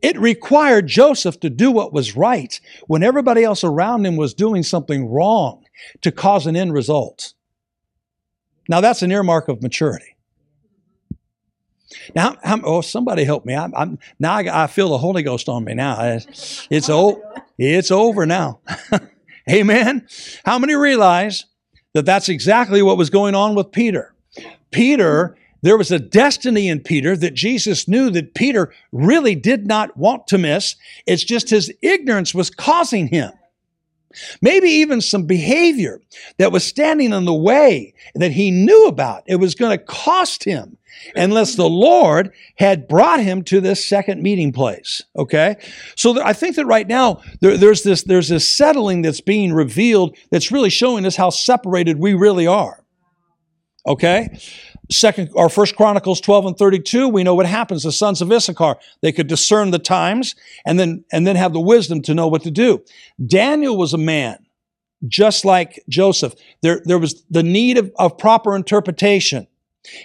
It 0.00 0.18
required 0.18 0.86
Joseph 0.86 1.40
to 1.40 1.50
do 1.50 1.70
what 1.70 1.92
was 1.92 2.16
right 2.16 2.58
when 2.86 3.02
everybody 3.02 3.44
else 3.44 3.62
around 3.64 4.06
him 4.06 4.16
was 4.16 4.34
doing 4.34 4.62
something 4.62 5.08
wrong 5.08 5.64
to 6.00 6.12
cause 6.12 6.46
an 6.46 6.56
end 6.56 6.72
result. 6.72 7.34
Now, 8.68 8.80
that's 8.80 9.02
an 9.02 9.12
earmark 9.12 9.48
of 9.48 9.62
maturity. 9.62 10.16
Now, 12.14 12.36
I'm, 12.44 12.62
oh, 12.64 12.80
somebody 12.80 13.24
help 13.24 13.44
me. 13.44 13.54
I'm, 13.54 13.74
I'm 13.74 13.98
now 14.18 14.34
I, 14.34 14.64
I, 14.64 14.66
feel 14.66 14.88
the 14.88 14.98
Holy 14.98 15.22
Ghost 15.22 15.48
on 15.48 15.64
me 15.64 15.74
now. 15.74 16.02
It's, 16.02 16.66
it's, 16.70 16.88
over 17.90 18.26
now. 18.26 18.60
Amen. 19.50 20.06
How 20.44 20.58
many 20.58 20.74
realize 20.74 21.44
that 21.94 22.06
that's 22.06 22.28
exactly 22.28 22.82
what 22.82 22.96
was 22.96 23.10
going 23.10 23.34
on 23.34 23.54
with 23.54 23.72
Peter? 23.72 24.14
Peter 24.70 25.36
there 25.62 25.76
was 25.76 25.90
a 25.90 25.98
destiny 25.98 26.68
in 26.68 26.80
Peter 26.80 27.16
that 27.16 27.34
Jesus 27.34 27.88
knew 27.88 28.10
that 28.10 28.34
Peter 28.34 28.72
really 28.90 29.34
did 29.34 29.66
not 29.66 29.96
want 29.96 30.26
to 30.28 30.38
miss. 30.38 30.76
It's 31.06 31.24
just 31.24 31.50
his 31.50 31.72
ignorance 31.82 32.34
was 32.34 32.50
causing 32.50 33.08
him. 33.08 33.32
Maybe 34.40 34.68
even 34.68 35.00
some 35.00 35.24
behavior 35.24 36.00
that 36.38 36.52
was 36.52 36.64
standing 36.64 37.12
in 37.12 37.24
the 37.24 37.32
way 37.32 37.94
that 38.14 38.32
he 38.32 38.50
knew 38.50 38.86
about. 38.86 39.22
It 39.26 39.36
was 39.36 39.54
going 39.54 39.76
to 39.76 39.82
cost 39.82 40.44
him 40.44 40.76
unless 41.16 41.54
the 41.54 41.68
Lord 41.68 42.32
had 42.56 42.88
brought 42.88 43.20
him 43.20 43.42
to 43.44 43.60
this 43.60 43.88
second 43.88 44.22
meeting 44.22 44.52
place. 44.52 45.02
Okay? 45.16 45.56
So 45.96 46.22
I 46.22 46.32
think 46.32 46.56
that 46.56 46.66
right 46.66 46.86
now 46.86 47.22
there, 47.40 47.56
there's 47.56 47.82
this 47.82 48.02
there's 48.02 48.28
this 48.28 48.48
settling 48.48 49.02
that's 49.02 49.20
being 49.20 49.52
revealed 49.52 50.16
that's 50.30 50.52
really 50.52 50.70
showing 50.70 51.06
us 51.06 51.16
how 51.16 51.30
separated 51.30 51.98
we 51.98 52.14
really 52.14 52.46
are. 52.46 52.84
Okay? 53.86 54.38
Second 54.92 55.30
or 55.34 55.48
first 55.48 55.76
chronicles 55.76 56.20
12 56.20 56.46
and 56.46 56.56
32 56.56 57.08
we 57.08 57.24
know 57.24 57.34
what 57.34 57.46
happens. 57.46 57.82
The 57.82 57.92
sons 57.92 58.20
of 58.20 58.30
issachar 58.30 58.76
they 59.00 59.12
could 59.12 59.26
discern 59.26 59.70
the 59.70 59.78
times 59.78 60.34
and 60.64 60.78
then 60.78 61.04
and 61.12 61.26
then 61.26 61.36
have 61.36 61.52
the 61.52 61.60
wisdom 61.60 62.02
to 62.02 62.14
know 62.14 62.28
what 62.28 62.42
to 62.42 62.50
do. 62.50 62.84
Daniel 63.24 63.76
was 63.76 63.94
a 63.94 63.98
man 63.98 64.46
just 65.08 65.44
like 65.44 65.82
joseph. 65.88 66.34
There, 66.62 66.80
there 66.84 66.98
was 66.98 67.24
the 67.28 67.42
need 67.42 67.76
of, 67.76 67.90
of 67.98 68.18
proper 68.18 68.54
interpretation. 68.54 69.48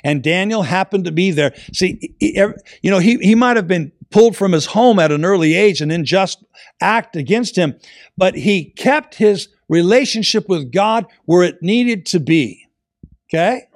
And 0.03 0.23
daniel 0.23 0.63
happened 0.63 1.05
to 1.05 1.11
be 1.11 1.31
there. 1.31 1.53
See 1.73 2.15
you 2.19 2.91
know 2.91 2.99
he, 2.99 3.17
he 3.17 3.35
might 3.35 3.57
have 3.57 3.67
been 3.67 3.91
pulled 4.09 4.35
from 4.35 4.53
his 4.53 4.67
home 4.67 4.99
at 4.99 5.11
an 5.11 5.25
early 5.25 5.53
age 5.53 5.81
and 5.81 5.91
unjust 5.91 6.43
act 6.81 7.15
against 7.15 7.57
him 7.57 7.75
but 8.17 8.35
he 8.35 8.65
kept 8.65 9.15
his 9.15 9.49
relationship 9.67 10.47
with 10.47 10.71
god 10.71 11.05
where 11.25 11.43
it 11.43 11.61
needed 11.61 12.05
to 12.07 12.19
be. 12.19 12.65
Okay 13.29 13.67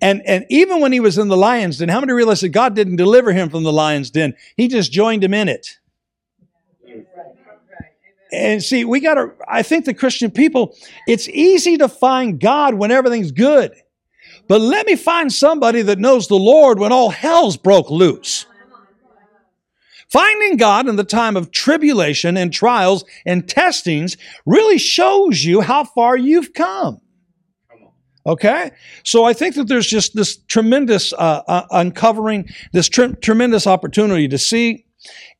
and, 0.00 0.22
and 0.24 0.46
even 0.48 0.80
when 0.80 0.92
he 0.92 1.00
was 1.00 1.18
in 1.18 1.28
the 1.28 1.36
lion's 1.36 1.78
den, 1.78 1.88
how 1.88 2.00
many 2.00 2.12
realize 2.12 2.40
that 2.40 2.50
God 2.50 2.74
didn't 2.74 2.96
deliver 2.96 3.32
him 3.32 3.50
from 3.50 3.64
the 3.64 3.72
lion's 3.72 4.10
den? 4.10 4.34
He 4.56 4.68
just 4.68 4.92
joined 4.92 5.24
him 5.24 5.34
in 5.34 5.48
it. 5.48 5.78
And 8.30 8.62
see, 8.62 8.84
we 8.84 9.00
got 9.00 9.14
to, 9.14 9.32
I 9.48 9.62
think 9.62 9.84
the 9.84 9.94
Christian 9.94 10.30
people, 10.30 10.76
it's 11.06 11.28
easy 11.28 11.78
to 11.78 11.88
find 11.88 12.38
God 12.38 12.74
when 12.74 12.90
everything's 12.90 13.32
good. 13.32 13.72
But 14.48 14.60
let 14.60 14.86
me 14.86 14.96
find 14.96 15.32
somebody 15.32 15.82
that 15.82 15.98
knows 15.98 16.28
the 16.28 16.36
Lord 16.36 16.78
when 16.78 16.92
all 16.92 17.10
hell's 17.10 17.56
broke 17.56 17.90
loose. 17.90 18.46
Finding 20.10 20.56
God 20.56 20.88
in 20.88 20.96
the 20.96 21.04
time 21.04 21.36
of 21.36 21.50
tribulation 21.50 22.36
and 22.36 22.52
trials 22.52 23.04
and 23.26 23.46
testings 23.46 24.16
really 24.46 24.78
shows 24.78 25.44
you 25.44 25.60
how 25.60 25.84
far 25.84 26.16
you've 26.16 26.54
come. 26.54 27.00
Okay? 28.28 28.70
So 29.04 29.24
I 29.24 29.32
think 29.32 29.54
that 29.54 29.68
there's 29.68 29.86
just 29.86 30.14
this 30.14 30.36
tremendous 30.36 31.14
uh, 31.14 31.42
uh, 31.48 31.66
uncovering, 31.70 32.48
this 32.72 32.88
tr- 32.88 33.14
tremendous 33.22 33.66
opportunity 33.66 34.28
to 34.28 34.38
see. 34.38 34.84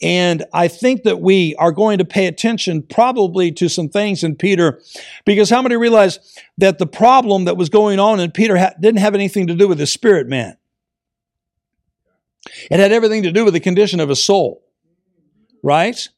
And 0.00 0.44
I 0.54 0.68
think 0.68 1.02
that 1.02 1.20
we 1.20 1.54
are 1.56 1.72
going 1.72 1.98
to 1.98 2.04
pay 2.04 2.26
attention 2.26 2.82
probably 2.82 3.52
to 3.52 3.68
some 3.68 3.88
things 3.88 4.24
in 4.24 4.36
Peter, 4.36 4.80
because 5.26 5.50
how 5.50 5.60
many 5.60 5.76
realize 5.76 6.18
that 6.56 6.78
the 6.78 6.86
problem 6.86 7.44
that 7.44 7.56
was 7.56 7.68
going 7.68 7.98
on 7.98 8.20
in 8.20 8.30
Peter 8.30 8.56
ha- 8.56 8.72
didn't 8.80 9.00
have 9.00 9.14
anything 9.14 9.48
to 9.48 9.54
do 9.54 9.68
with 9.68 9.78
his 9.78 9.92
spirit 9.92 10.26
man? 10.26 10.56
It 12.70 12.80
had 12.80 12.92
everything 12.92 13.24
to 13.24 13.32
do 13.32 13.44
with 13.44 13.52
the 13.52 13.60
condition 13.60 14.00
of 14.00 14.08
his 14.08 14.24
soul, 14.24 14.64
right? 15.62 16.08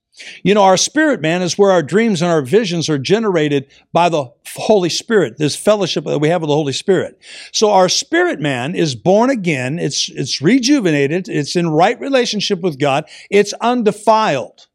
You 0.42 0.54
know, 0.54 0.62
our 0.62 0.76
spirit 0.76 1.20
man 1.20 1.42
is 1.42 1.56
where 1.56 1.70
our 1.70 1.82
dreams 1.82 2.20
and 2.20 2.30
our 2.30 2.42
visions 2.42 2.88
are 2.88 2.98
generated 2.98 3.70
by 3.92 4.08
the 4.08 4.30
Holy 4.56 4.88
Spirit, 4.88 5.38
this 5.38 5.56
fellowship 5.56 6.04
that 6.04 6.18
we 6.18 6.28
have 6.28 6.42
with 6.42 6.48
the 6.48 6.54
Holy 6.54 6.72
Spirit. 6.72 7.20
So 7.52 7.70
our 7.70 7.88
spirit 7.88 8.40
man 8.40 8.74
is 8.74 8.94
born 8.94 9.30
again, 9.30 9.78
it's, 9.78 10.08
it's 10.10 10.42
rejuvenated, 10.42 11.28
it's 11.28 11.56
in 11.56 11.70
right 11.70 11.98
relationship 12.00 12.60
with 12.60 12.78
God, 12.78 13.08
it's 13.30 13.52
undefiled. 13.60 14.66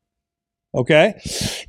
Okay? 0.76 1.20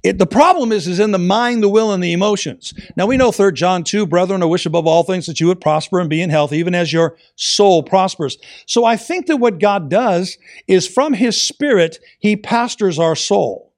It, 0.03 0.19
the 0.19 0.27
problem 0.27 0.73
is, 0.73 0.89
is 0.89 0.99
in 0.99 1.13
the 1.13 1.19
mind, 1.19 1.63
the 1.63 1.69
will, 1.69 1.93
and 1.93 2.03
the 2.03 2.13
emotions. 2.13 2.75
Now 2.97 3.07
we 3.07 3.17
know 3.17 3.31
3 3.31 3.53
John 3.53 3.85
2, 3.85 4.05
brethren, 4.07 4.43
I 4.43 4.47
wish 4.47 4.67
above 4.67 4.87
all 4.87 5.05
things 5.05 5.27
that 5.27 5.39
you 5.39 5.47
would 5.47 5.61
prosper 5.61 6.01
and 6.01 6.11
be 6.11 6.21
in 6.21 6.31
health, 6.31 6.53
even 6.53 6.75
as 6.75 6.93
your 6.93 7.17
soul 7.37 7.85
prospers. 7.85 8.37
So 8.67 8.85
I 8.85 8.97
think 8.97 9.27
that 9.27 9.37
what 9.37 9.61
God 9.61 9.89
does 9.89 10.37
is 10.67 10.89
from 10.89 11.13
his 11.13 11.41
spirit, 11.41 12.01
he 12.19 12.37
pastors 12.37 12.99
our 12.99 13.15
soul. 13.15 13.73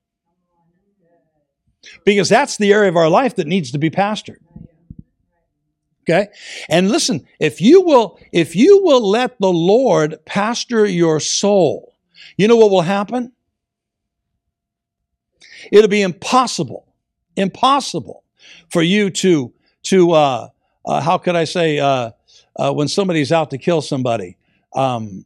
Because 2.04 2.30
that's 2.30 2.56
the 2.56 2.72
area 2.72 2.88
of 2.88 2.96
our 2.96 3.10
life 3.10 3.36
that 3.36 3.46
needs 3.46 3.70
to 3.72 3.78
be 3.78 3.90
pastored. 3.90 4.38
Okay? 6.08 6.28
And 6.70 6.90
listen, 6.90 7.26
if 7.38 7.60
you 7.60 7.82
will, 7.82 8.18
if 8.32 8.56
you 8.56 8.82
will 8.82 9.06
let 9.06 9.38
the 9.40 9.52
Lord 9.52 10.16
pastor 10.24 10.86
your 10.86 11.20
soul, 11.20 11.94
you 12.38 12.48
know 12.48 12.56
what 12.56 12.70
will 12.70 12.82
happen? 12.82 13.32
It'll 15.72 15.88
be 15.88 16.02
impossible, 16.02 16.86
impossible 17.36 18.24
for 18.70 18.82
you 18.82 19.10
to, 19.10 19.52
to 19.84 20.12
uh, 20.12 20.48
uh, 20.84 21.00
how 21.00 21.18
could 21.18 21.36
I 21.36 21.44
say, 21.44 21.78
uh, 21.78 22.10
uh, 22.56 22.72
when 22.72 22.88
somebody's 22.88 23.30
out 23.30 23.50
to 23.50 23.58
kill 23.58 23.82
somebody. 23.82 24.36
Um, 24.74 25.24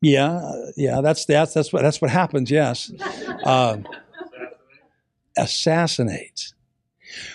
yeah, 0.00 0.52
yeah, 0.76 1.00
that's 1.00 1.24
that's 1.24 1.52
that's 1.52 1.72
what 1.72 1.82
that's 1.82 2.00
what 2.00 2.10
happens. 2.10 2.50
Yes, 2.50 2.92
uh, 3.44 3.78
assassinate. 5.36 6.52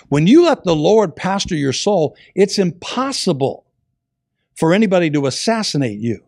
When 0.08 0.28
you 0.28 0.46
let 0.46 0.64
the 0.64 0.76
Lord 0.76 1.16
pastor 1.16 1.56
your 1.56 1.74
soul, 1.74 2.16
it's 2.36 2.58
impossible 2.58 3.66
for 4.56 4.74
anybody 4.74 5.10
to 5.10 5.26
assassinate 5.26 6.00
you. 6.00 6.24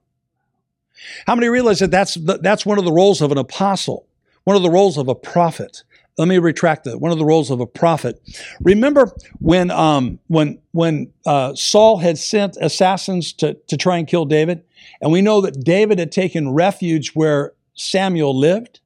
How 1.25 1.35
many 1.35 1.47
realize 1.47 1.79
that 1.79 1.91
that's 1.91 2.15
that's 2.15 2.65
one 2.65 2.79
of 2.79 2.85
the 2.85 2.91
roles 2.91 3.21
of 3.21 3.31
an 3.31 3.37
apostle? 3.37 4.04
One 4.45 4.55
of 4.55 4.63
the 4.63 4.71
roles 4.71 4.97
of 4.97 5.07
a 5.07 5.15
prophet. 5.15 5.83
Let 6.17 6.29
me 6.29 6.37
retract 6.37 6.85
that. 6.85 7.01
One 7.01 7.11
of 7.11 7.17
the 7.17 7.25
roles 7.25 7.51
of 7.51 7.59
a 7.59 7.65
prophet. 7.65 8.21
Remember 8.61 9.11
when 9.39 9.69
um, 9.69 10.19
when 10.27 10.59
when 10.71 11.11
uh, 11.25 11.53
Saul 11.55 11.97
had 11.97 12.17
sent 12.17 12.55
assassins 12.61 13.33
to 13.33 13.55
to 13.67 13.75
try 13.75 13.97
and 13.97 14.07
kill 14.07 14.23
David, 14.23 14.63
and 15.01 15.11
we 15.11 15.21
know 15.21 15.41
that 15.41 15.63
David 15.63 15.99
had 15.99 16.11
taken 16.11 16.53
refuge 16.53 17.11
where 17.11 17.53
Samuel 17.73 18.37
lived. 18.37 18.79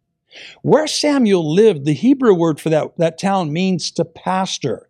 Where 0.62 0.86
Samuel 0.88 1.54
lived, 1.54 1.86
the 1.86 1.94
Hebrew 1.94 2.36
word 2.36 2.60
for 2.60 2.70
that, 2.70 2.96
that 2.98 3.18
town 3.18 3.52
means 3.52 3.90
to 3.92 4.06
pastor. 4.06 4.88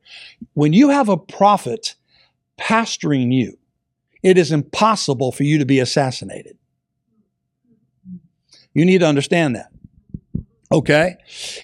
When 0.53 0.73
you 0.73 0.89
have 0.89 1.07
a 1.07 1.15
prophet 1.15 1.95
pastoring 2.59 3.31
you, 3.31 3.57
it 4.21 4.37
is 4.37 4.51
impossible 4.51 5.31
for 5.31 5.43
you 5.43 5.57
to 5.57 5.65
be 5.65 5.79
assassinated. 5.79 6.57
You 8.73 8.83
need 8.83 8.99
to 8.99 9.07
understand 9.07 9.55
that. 9.55 9.71
Okay, 10.71 11.15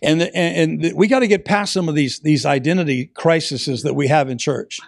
and 0.01 0.19
the, 0.19 0.35
and, 0.35 0.83
and 0.83 0.97
we 0.97 1.07
got 1.07 1.19
to 1.19 1.27
get 1.27 1.45
past 1.45 1.73
some 1.73 1.87
of 1.87 1.93
these 1.93 2.21
these 2.21 2.43
identity 2.43 3.05
crises 3.05 3.83
that 3.83 3.93
we 3.93 4.07
have 4.07 4.29
in 4.29 4.39
church. 4.39 4.79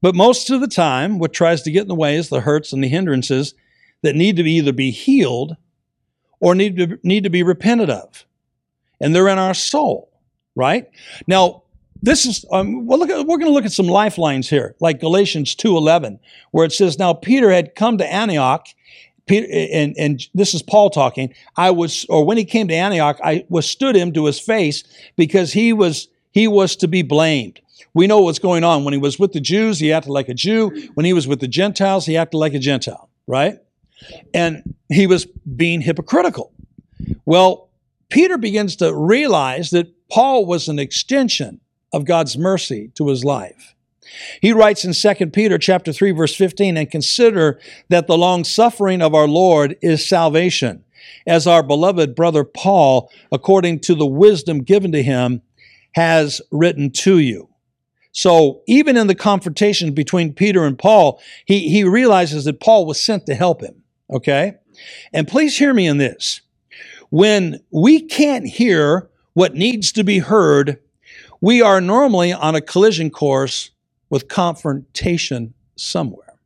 But 0.00 0.14
most 0.14 0.50
of 0.50 0.60
the 0.60 0.68
time, 0.68 1.18
what 1.18 1.32
tries 1.32 1.62
to 1.62 1.70
get 1.70 1.82
in 1.82 1.88
the 1.88 1.94
way 1.94 2.16
is 2.16 2.28
the 2.28 2.42
hurts 2.42 2.72
and 2.72 2.84
the 2.84 2.88
hindrances 2.88 3.54
that 4.02 4.14
need 4.14 4.36
to 4.36 4.42
be 4.42 4.52
either 4.52 4.72
be 4.72 4.90
healed 4.90 5.56
or 6.40 6.54
need 6.54 6.76
to 6.76 6.98
need 7.02 7.24
to 7.24 7.30
be 7.30 7.42
repented 7.42 7.88
of, 7.88 8.26
and 9.00 9.14
they're 9.14 9.28
in 9.28 9.38
our 9.38 9.54
soul, 9.54 10.10
right? 10.54 10.88
Now, 11.26 11.62
this 12.02 12.26
is 12.26 12.44
um, 12.52 12.86
look 12.86 13.10
at, 13.10 13.26
we're 13.26 13.38
going 13.38 13.50
to 13.50 13.52
look 13.52 13.64
at 13.64 13.72
some 13.72 13.86
lifelines 13.86 14.48
here 14.48 14.74
like 14.80 15.00
galatians 15.00 15.54
2.11 15.54 16.18
where 16.50 16.64
it 16.64 16.72
says 16.72 16.98
now 16.98 17.12
peter 17.12 17.50
had 17.50 17.74
come 17.74 17.98
to 17.98 18.12
antioch 18.12 18.66
peter, 19.26 19.46
and, 19.50 19.94
and 19.98 20.28
this 20.34 20.54
is 20.54 20.62
paul 20.62 20.90
talking 20.90 21.32
i 21.56 21.70
was 21.70 22.06
or 22.08 22.24
when 22.24 22.36
he 22.36 22.44
came 22.44 22.68
to 22.68 22.74
antioch 22.74 23.18
i 23.24 23.44
withstood 23.48 23.96
him 23.96 24.12
to 24.12 24.26
his 24.26 24.38
face 24.38 24.84
because 25.16 25.52
he 25.52 25.72
was 25.72 26.08
he 26.32 26.46
was 26.46 26.76
to 26.76 26.86
be 26.88 27.02
blamed. 27.02 27.60
We 27.94 28.06
know 28.06 28.20
what's 28.20 28.38
going 28.38 28.62
on. 28.62 28.84
When 28.84 28.92
he 28.92 29.00
was 29.00 29.18
with 29.18 29.32
the 29.32 29.40
jews 29.40 29.78
he 29.78 29.92
acted 29.92 30.10
like 30.10 30.28
a 30.28 30.34
jew. 30.34 30.70
When 30.94 31.06
he 31.06 31.12
was 31.12 31.26
with 31.26 31.40
the 31.40 31.48
gentiles 31.48 32.06
he 32.06 32.16
acted 32.16 32.38
like 32.38 32.54
a 32.54 32.58
gentile 32.58 33.08
right? 33.26 33.58
And 34.32 34.74
he 34.88 35.06
was 35.06 35.26
being 35.26 35.80
hypocritical. 35.80 36.52
Well 37.24 37.68
peter 38.08 38.38
begins 38.38 38.76
to 38.76 38.94
realize 38.94 39.70
that 39.70 39.92
paul 40.10 40.46
was 40.46 40.68
an 40.68 40.78
extension 40.78 41.60
of 41.92 42.04
God's 42.04 42.36
mercy 42.36 42.90
to 42.94 43.08
his 43.08 43.24
life. 43.24 43.74
He 44.40 44.52
writes 44.52 44.84
in 44.84 44.92
2 44.92 45.26
Peter 45.28 45.58
chapter 45.58 45.92
3 45.92 46.12
verse 46.12 46.34
15 46.34 46.76
and 46.76 46.90
consider 46.90 47.60
that 47.88 48.06
the 48.06 48.18
long 48.18 48.44
suffering 48.44 49.02
of 49.02 49.14
our 49.14 49.28
Lord 49.28 49.76
is 49.82 50.08
salvation 50.08 50.84
as 51.26 51.46
our 51.46 51.62
beloved 51.62 52.14
brother 52.14 52.44
Paul 52.44 53.10
according 53.30 53.80
to 53.80 53.94
the 53.94 54.06
wisdom 54.06 54.62
given 54.62 54.92
to 54.92 55.02
him 55.02 55.42
has 55.92 56.40
written 56.50 56.90
to 56.90 57.18
you. 57.18 57.48
So 58.12 58.62
even 58.66 58.96
in 58.96 59.06
the 59.06 59.14
confrontation 59.14 59.92
between 59.92 60.32
Peter 60.32 60.64
and 60.64 60.78
Paul, 60.78 61.20
he, 61.44 61.68
he 61.68 61.84
realizes 61.84 62.44
that 62.44 62.60
Paul 62.60 62.86
was 62.86 63.02
sent 63.02 63.26
to 63.26 63.34
help 63.34 63.62
him. 63.62 63.82
Okay? 64.10 64.54
And 65.12 65.28
please 65.28 65.58
hear 65.58 65.74
me 65.74 65.86
in 65.86 65.98
this. 65.98 66.40
When 67.10 67.60
we 67.70 68.00
can't 68.00 68.46
hear 68.46 69.08
what 69.34 69.54
needs 69.54 69.92
to 69.92 70.04
be 70.04 70.18
heard, 70.18 70.78
we 71.40 71.62
are 71.62 71.80
normally 71.80 72.32
on 72.32 72.54
a 72.54 72.60
collision 72.60 73.10
course 73.10 73.70
with 74.10 74.28
confrontation 74.28 75.54
somewhere. 75.76 76.38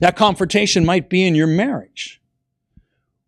That 0.00 0.16
confrontation 0.16 0.84
might 0.84 1.08
be 1.10 1.26
in 1.26 1.34
your 1.34 1.46
marriage 1.46 2.20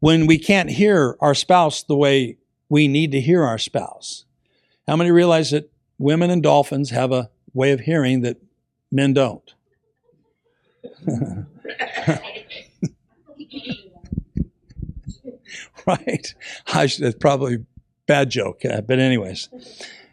when 0.01 0.27
we 0.27 0.39
can't 0.39 0.71
hear 0.71 1.17
our 1.21 1.35
spouse 1.35 1.83
the 1.83 1.97
way 1.97 2.39
we 2.69 2.89
need 2.89 3.13
to 3.13 3.21
hear 3.21 3.43
our 3.43 3.59
spouse. 3.59 4.25
How 4.87 4.97
many 4.97 5.11
realize 5.11 5.51
that 5.51 5.71
women 5.99 6.31
and 6.31 6.43
dolphins 6.43 6.91
have 6.91 7.13
a 7.13 7.31
way 7.53 7.73
of 7.73 7.81
hearing 7.81 8.23
that 8.23 8.41
men 8.91 9.13
don't? 9.13 9.55
right? 15.87 16.35
I 16.73 16.87
should, 16.87 17.19
probably 17.21 17.65
bad 18.09 18.31
joke. 18.31 18.65
Uh, 18.65 18.81
but 18.81 18.99
anyways, 18.99 19.49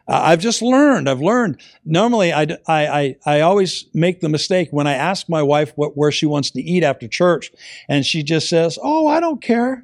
I've 0.08 0.40
just 0.40 0.62
learned. 0.62 1.10
I've 1.10 1.22
learned. 1.22 1.60
Normally, 1.84 2.32
I, 2.32 2.44
I, 2.68 2.88
I, 2.88 3.16
I, 3.26 3.42
always 3.42 3.86
make 3.94 4.20
the 4.20 4.30
mistake 4.30 4.68
when 4.70 4.86
I 4.86 4.94
ask 4.94 5.28
my 5.28 5.42
wife 5.42 5.74
what, 5.76 5.98
where 5.98 6.12
she 6.12 6.28
wants 6.28 6.52
to 6.52 6.62
eat 6.62 6.84
after 6.84 7.08
church, 7.08 7.52
and 7.90 8.06
she 8.06 8.22
just 8.22 8.48
says, 8.48 8.78
"Oh, 8.82 9.08
I 9.08 9.20
don't 9.20 9.42
care." 9.42 9.84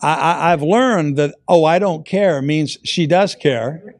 I, 0.00 0.52
I've 0.52 0.62
learned 0.62 1.18
that 1.18 1.34
"oh, 1.46 1.64
I 1.64 1.78
don't 1.78 2.06
care" 2.06 2.40
means 2.40 2.78
she 2.82 3.06
does 3.06 3.34
care, 3.34 3.94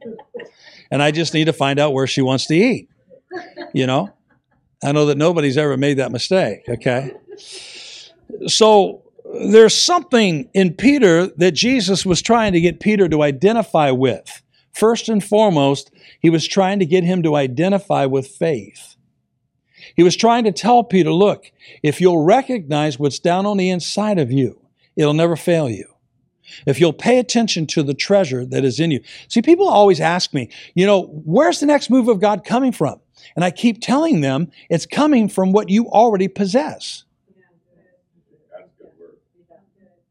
and 0.90 1.02
I 1.02 1.10
just 1.10 1.34
need 1.34 1.44
to 1.44 1.52
find 1.52 1.78
out 1.78 1.92
where 1.92 2.06
she 2.06 2.22
wants 2.22 2.46
to 2.46 2.54
eat. 2.54 2.88
You 3.74 3.86
know, 3.86 4.10
I 4.82 4.92
know 4.92 5.04
that 5.06 5.18
nobody's 5.18 5.58
ever 5.58 5.76
made 5.76 5.98
that 5.98 6.12
mistake. 6.12 6.62
Okay, 6.66 7.12
so 8.46 9.02
there's 9.32 9.74
something 9.74 10.48
in 10.54 10.74
Peter 10.74 11.28
that 11.36 11.52
Jesus 11.52 12.04
was 12.04 12.22
trying 12.22 12.52
to 12.52 12.60
get 12.60 12.80
Peter 12.80 13.08
to 13.08 13.22
identify 13.22 13.90
with. 13.90 14.42
First 14.72 15.08
and 15.08 15.22
foremost, 15.22 15.90
he 16.20 16.30
was 16.30 16.46
trying 16.46 16.78
to 16.78 16.86
get 16.86 17.04
him 17.04 17.22
to 17.22 17.36
identify 17.36 18.06
with 18.06 18.26
faith. 18.26 18.96
He 19.96 20.02
was 20.02 20.16
trying 20.16 20.44
to 20.44 20.52
tell 20.52 20.84
Peter, 20.84 21.12
look, 21.12 21.50
if 21.82 22.00
you'll 22.00 22.24
recognize 22.24 22.98
what's 22.98 23.18
down 23.18 23.46
on 23.46 23.56
the 23.56 23.70
inside 23.70 24.18
of 24.18 24.30
you, 24.30 24.60
it'll 24.96 25.14
never 25.14 25.36
fail 25.36 25.68
you. 25.68 25.86
if 26.66 26.80
you'll 26.80 26.92
pay 26.92 27.18
attention 27.18 27.66
to 27.68 27.82
the 27.82 27.94
treasure 27.94 28.44
that 28.46 28.64
is 28.64 28.80
in 28.80 28.90
you. 28.90 29.00
See, 29.28 29.42
people 29.42 29.68
always 29.68 30.00
ask 30.00 30.32
me, 30.32 30.50
you 30.74 30.86
know, 30.86 31.06
where's 31.24 31.60
the 31.60 31.66
next 31.66 31.90
move 31.90 32.08
of 32.08 32.20
God 32.20 32.44
coming 32.44 32.72
from? 32.72 33.00
And 33.36 33.44
I 33.44 33.50
keep 33.50 33.80
telling 33.80 34.20
them 34.20 34.50
it's 34.68 34.86
coming 34.86 35.28
from 35.28 35.52
what 35.52 35.68
you 35.68 35.86
already 35.88 36.28
possess. 36.28 37.04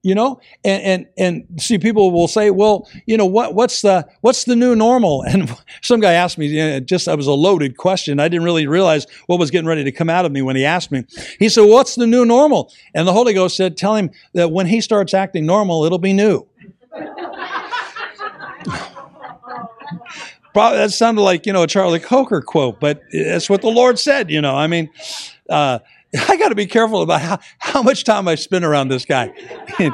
You 0.02 0.16
know, 0.16 0.40
and, 0.64 0.82
and 0.82 1.08
and 1.18 1.62
see, 1.62 1.78
people 1.78 2.12
will 2.12 2.30
say, 2.30 2.52
"Well, 2.52 2.90
you 3.06 3.18
know 3.18 3.26
what? 3.26 3.54
What's 3.54 3.82
the 3.82 4.08
what's 4.22 4.46
the 4.46 4.56
new 4.56 4.74
normal?" 4.74 5.24
And 5.28 5.54
some 5.82 6.00
guy 6.00 6.14
asked 6.14 6.38
me, 6.38 6.80
just 6.80 7.06
that 7.08 7.18
was 7.18 7.28
a 7.28 7.34
loaded 7.34 7.76
question. 7.76 8.18
I 8.18 8.30
didn't 8.30 8.46
really 8.46 8.66
realize 8.66 9.06
what 9.28 9.40
was 9.40 9.52
getting 9.52 9.68
ready 9.68 9.84
to 9.84 9.92
come 9.92 10.10
out 10.10 10.24
of 10.24 10.32
me 10.32 10.42
when 10.42 10.56
he 10.56 10.64
asked 10.64 10.90
me. 10.92 11.04
He 11.38 11.50
said, 11.50 11.64
"What's 11.64 11.96
the 11.96 12.08
new 12.08 12.24
normal?" 12.26 12.72
And 12.94 13.06
the 13.06 13.14
Holy 13.14 13.34
Ghost 13.34 13.58
said, 13.58 13.76
"Tell 13.76 13.96
him 13.96 14.12
that 14.34 14.52
when 14.52 14.68
he 14.68 14.80
starts 14.80 15.14
acting 15.14 15.46
normal, 15.46 15.84
it'll 15.84 15.98
be 15.98 16.14
new." 16.14 16.48
Probably, 20.54 20.80
that 20.80 20.92
sounded 20.92 21.22
like 21.22 21.46
you 21.46 21.54
know 21.54 21.64
a 21.64 21.68
Charlie 21.68 22.00
Coker 22.00 22.42
quote, 22.42 22.80
but 22.80 23.02
that's 23.12 23.50
what 23.50 23.62
the 23.62 23.70
Lord 23.70 24.00
said. 24.00 24.32
You 24.32 24.42
know, 24.42 24.56
I 24.56 24.68
mean, 24.68 24.90
uh, 25.50 25.80
I 26.28 26.38
got 26.38 26.50
to 26.50 26.56
be 26.56 26.66
careful 26.66 27.02
about 27.02 27.22
how, 27.22 27.40
how 27.60 27.84
much 27.84 28.04
time 28.04 28.28
I 28.28 28.36
spend 28.36 28.66
around 28.66 28.88
this 28.88 29.06
guy. 29.06 29.32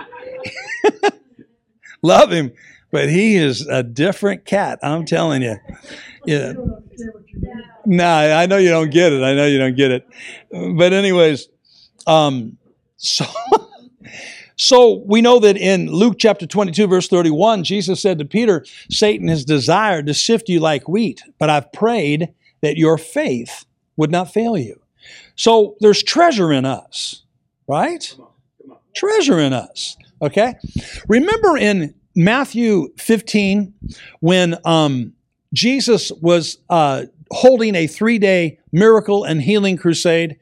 Love 2.02 2.32
him, 2.32 2.52
but 2.92 3.10
he 3.10 3.36
is 3.36 3.68
a 3.68 3.84
different 3.84 4.46
cat. 4.46 4.80
I'm 4.82 5.06
telling 5.06 5.42
you. 5.42 5.58
Yeah. 6.26 6.54
Nah, 7.86 8.40
I 8.40 8.46
know 8.46 8.58
you 8.58 8.70
don't 8.70 8.92
get 8.92 9.14
it. 9.14 9.24
I 9.24 9.34
know 9.34 9.46
you 9.46 9.58
don't 9.58 9.76
get 9.76 9.92
it. 9.92 10.08
But 10.52 10.94
anyways, 10.94 11.50
um, 12.08 12.58
so. 12.98 13.26
So 14.58 15.04
we 15.06 15.22
know 15.22 15.40
that 15.40 15.58
in 15.58 15.92
Luke 15.92 16.16
chapter 16.18 16.48
22, 16.48 16.88
verse 16.88 17.10
31, 17.10 17.66
Jesus 17.66 18.02
said 18.02 18.20
to 18.20 18.26
Peter, 18.26 18.66
Satan 18.90 19.28
has 19.28 19.44
desired 19.44 20.08
to 20.08 20.14
sift 20.14 20.48
you 20.48 20.62
like 20.62 20.88
wheat, 20.88 21.22
but 21.38 21.50
I've 21.50 21.74
prayed 21.74 22.34
that 22.62 22.78
your 22.78 22.98
faith 22.98 23.66
would 23.98 24.12
not 24.12 24.32
fail 24.32 24.58
you. 24.58 24.80
So 25.36 25.76
there's 25.80 26.02
treasure 26.04 26.52
in 26.52 26.66
us, 26.66 27.24
right? 27.68 28.08
Come 28.16 28.26
on, 28.26 28.32
come 28.62 28.72
on. 28.72 28.78
Treasure 28.96 29.40
in 29.40 29.54
us, 29.54 29.98
okay? 30.22 30.56
Remember 31.08 31.58
in 31.58 31.94
Matthew 32.16 32.94
15 32.98 33.74
when 34.22 34.56
um, 34.66 35.14
Jesus 35.54 36.12
was 36.22 36.58
uh, 36.70 37.04
holding 37.32 37.76
a 37.76 37.88
three 37.88 38.20
day 38.20 38.60
miracle 38.72 39.24
and 39.24 39.42
healing 39.42 39.78
crusade, 39.78 40.38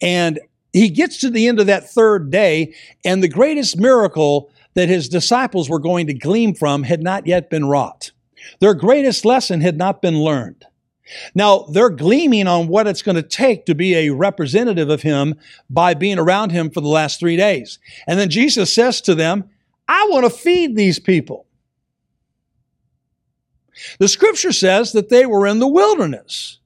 and 0.00 0.40
he 0.72 0.88
gets 0.88 1.18
to 1.18 1.30
the 1.30 1.46
end 1.46 1.60
of 1.60 1.66
that 1.66 1.90
third 1.90 2.30
day, 2.30 2.74
and 3.04 3.22
the 3.22 3.28
greatest 3.28 3.78
miracle 3.78 4.50
that 4.74 4.88
his 4.88 5.08
disciples 5.08 5.68
were 5.68 5.78
going 5.78 6.06
to 6.06 6.14
glean 6.14 6.54
from 6.54 6.84
had 6.84 7.02
not 7.02 7.26
yet 7.26 7.50
been 7.50 7.66
wrought. 7.66 8.12
Their 8.60 8.74
greatest 8.74 9.24
lesson 9.24 9.60
had 9.60 9.76
not 9.76 10.00
been 10.00 10.20
learned. 10.20 10.64
Now, 11.34 11.60
they're 11.70 11.90
gleaming 11.90 12.46
on 12.46 12.68
what 12.68 12.86
it's 12.86 13.02
going 13.02 13.16
to 13.16 13.22
take 13.22 13.66
to 13.66 13.74
be 13.74 13.94
a 13.94 14.10
representative 14.10 14.90
of 14.90 15.02
him 15.02 15.36
by 15.70 15.94
being 15.94 16.18
around 16.18 16.50
him 16.50 16.70
for 16.70 16.80
the 16.80 16.88
last 16.88 17.18
three 17.18 17.36
days. 17.36 17.78
And 18.06 18.18
then 18.18 18.30
Jesus 18.30 18.72
says 18.72 19.00
to 19.02 19.14
them, 19.14 19.48
I 19.88 20.06
want 20.10 20.24
to 20.24 20.30
feed 20.30 20.76
these 20.76 20.98
people. 20.98 21.46
The 23.98 24.08
scripture 24.08 24.52
says 24.52 24.92
that 24.92 25.08
they 25.08 25.24
were 25.24 25.46
in 25.46 25.60
the 25.60 25.68
wilderness. 25.68 26.58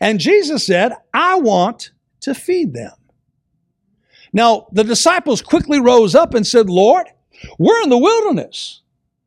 And 0.00 0.18
Jesus 0.18 0.66
said, 0.66 0.92
I 1.14 1.38
want 1.38 1.92
to 2.22 2.34
feed 2.34 2.74
them. 2.74 2.92
Now, 4.32 4.66
the 4.72 4.84
disciples 4.84 5.42
quickly 5.42 5.80
rose 5.80 6.14
up 6.14 6.34
and 6.34 6.46
said, 6.46 6.70
Lord, 6.70 7.06
we're 7.58 7.82
in 7.82 7.88
the 7.88 7.98
wilderness. 7.98 8.80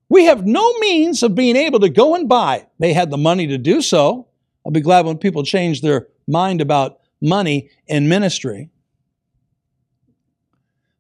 We 0.10 0.26
have 0.26 0.46
no 0.46 0.74
means 0.80 1.24
of 1.24 1.36
being 1.36 1.56
able 1.56 1.80
to 1.80 1.90
go 1.90 2.16
and 2.16 2.30
buy. 2.30 2.68
They 2.80 2.94
had 2.94 3.10
the 3.10 3.18
money 3.18 3.48
to 3.48 3.58
do 3.58 3.82
so. 3.82 4.28
I'll 4.66 4.72
be 4.72 4.82
glad 4.82 5.06
when 5.06 5.18
people 5.18 5.44
change 5.44 5.82
their 5.82 6.08
mind 6.28 6.62
about 6.62 7.00
money 7.22 7.70
and 7.90 8.08
ministry. 8.08 8.70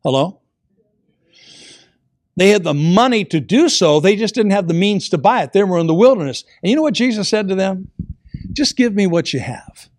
Hello? 0.03 0.41
They 2.35 2.49
had 2.49 2.63
the 2.63 2.73
money 2.73 3.25
to 3.25 3.39
do 3.39 3.69
so, 3.69 3.99
they 3.99 4.15
just 4.15 4.33
didn't 4.33 4.51
have 4.51 4.67
the 4.67 4.73
means 4.73 5.09
to 5.09 5.17
buy 5.17 5.43
it. 5.43 5.53
They 5.53 5.63
were 5.63 5.77
in 5.77 5.87
the 5.87 5.93
wilderness. 5.93 6.43
And 6.63 6.69
you 6.69 6.75
know 6.75 6.81
what 6.81 6.95
Jesus 6.95 7.29
said 7.29 7.47
to 7.49 7.55
them? 7.55 7.91
Just 8.51 8.75
give 8.75 8.93
me 8.95 9.05
what 9.07 9.33
you 9.33 9.39
have. 9.39 9.89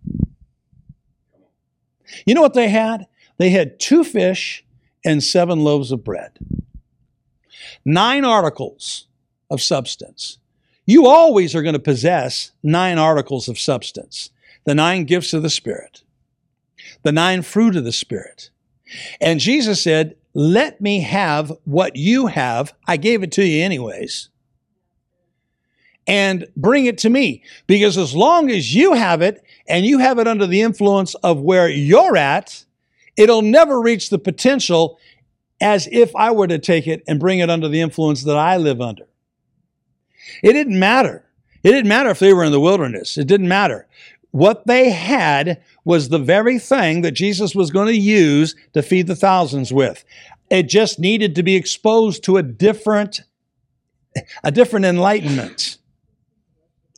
You 2.26 2.34
know 2.34 2.42
what 2.42 2.54
they 2.54 2.68
had? 2.68 3.06
They 3.38 3.50
had 3.50 3.78
two 3.78 4.04
fish 4.04 4.64
and 5.04 5.22
seven 5.22 5.62
loaves 5.62 5.92
of 5.92 6.04
bread. 6.04 6.38
Nine 7.84 8.24
articles 8.24 9.06
of 9.50 9.60
substance. 9.60 10.38
You 10.86 11.06
always 11.06 11.54
are 11.54 11.62
going 11.62 11.74
to 11.74 11.78
possess 11.78 12.52
nine 12.62 12.98
articles 12.98 13.48
of 13.48 13.58
substance 13.58 14.30
the 14.64 14.74
nine 14.74 15.04
gifts 15.04 15.34
of 15.34 15.42
the 15.42 15.50
Spirit, 15.50 16.02
the 17.02 17.12
nine 17.12 17.42
fruit 17.42 17.76
of 17.76 17.84
the 17.84 17.92
Spirit. 17.92 18.48
And 19.20 19.38
Jesus 19.38 19.82
said, 19.82 20.16
Let 20.32 20.80
me 20.80 21.00
have 21.00 21.52
what 21.64 21.96
you 21.96 22.28
have. 22.28 22.74
I 22.86 22.96
gave 22.96 23.22
it 23.22 23.32
to 23.32 23.46
you 23.46 23.62
anyways. 23.62 24.30
And 26.06 26.46
bring 26.56 26.86
it 26.86 26.98
to 26.98 27.10
me. 27.10 27.42
Because 27.66 27.96
as 27.96 28.14
long 28.14 28.50
as 28.50 28.74
you 28.74 28.94
have 28.94 29.22
it, 29.22 29.42
and 29.66 29.86
you 29.86 29.98
have 29.98 30.18
it 30.18 30.28
under 30.28 30.46
the 30.46 30.60
influence 30.60 31.14
of 31.16 31.40
where 31.40 31.68
you're 31.68 32.16
at, 32.16 32.64
it'll 33.16 33.42
never 33.42 33.80
reach 33.80 34.10
the 34.10 34.18
potential 34.18 34.98
as 35.64 35.88
if 35.90 36.14
I 36.14 36.30
were 36.30 36.46
to 36.46 36.58
take 36.58 36.86
it 36.86 37.02
and 37.08 37.18
bring 37.18 37.38
it 37.38 37.48
under 37.48 37.68
the 37.68 37.80
influence 37.80 38.22
that 38.24 38.36
I 38.36 38.58
live 38.58 38.82
under. 38.82 39.06
It 40.42 40.52
didn't 40.52 40.78
matter. 40.78 41.24
It 41.62 41.70
didn't 41.70 41.88
matter 41.88 42.10
if 42.10 42.18
they 42.18 42.34
were 42.34 42.44
in 42.44 42.52
the 42.52 42.60
wilderness. 42.60 43.16
It 43.16 43.26
didn't 43.26 43.48
matter. 43.48 43.88
What 44.30 44.66
they 44.66 44.90
had 44.90 45.62
was 45.86 46.10
the 46.10 46.18
very 46.18 46.58
thing 46.58 47.00
that 47.00 47.12
Jesus 47.12 47.54
was 47.54 47.70
going 47.70 47.86
to 47.86 47.96
use 47.96 48.54
to 48.74 48.82
feed 48.82 49.06
the 49.06 49.16
thousands 49.16 49.72
with. 49.72 50.04
It 50.50 50.64
just 50.64 50.98
needed 50.98 51.34
to 51.36 51.42
be 51.42 51.56
exposed 51.56 52.24
to 52.24 52.36
a 52.36 52.42
different, 52.42 53.22
a 54.42 54.50
different 54.50 54.84
enlightenment. 54.84 55.78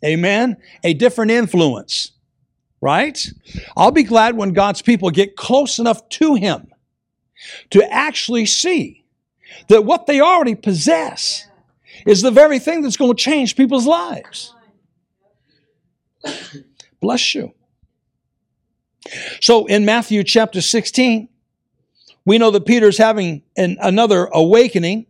Amen? 0.04 0.56
A 0.82 0.92
different 0.92 1.30
influence 1.30 2.10
right? 2.82 3.26
I'll 3.74 3.90
be 3.90 4.02
glad 4.02 4.36
when 4.36 4.52
God's 4.52 4.82
people 4.82 5.10
get 5.10 5.34
close 5.34 5.78
enough 5.78 6.06
to 6.10 6.34
Him 6.34 6.68
to 7.70 7.92
actually 7.92 8.46
see 8.46 9.04
that 9.68 9.84
what 9.84 10.06
they 10.06 10.20
already 10.20 10.54
possess 10.54 11.46
is 12.06 12.22
the 12.22 12.30
very 12.30 12.58
thing 12.58 12.82
that's 12.82 12.96
going 12.96 13.14
to 13.14 13.22
change 13.22 13.56
people's 13.56 13.86
lives. 13.86 14.54
Bless 17.00 17.34
you. 17.34 17.52
So 19.40 19.66
in 19.66 19.84
Matthew 19.84 20.24
chapter 20.24 20.60
16, 20.60 21.28
we 22.24 22.38
know 22.38 22.50
that 22.50 22.66
Peter's 22.66 22.98
having 22.98 23.42
an, 23.56 23.76
another 23.80 24.26
awakening. 24.26 25.06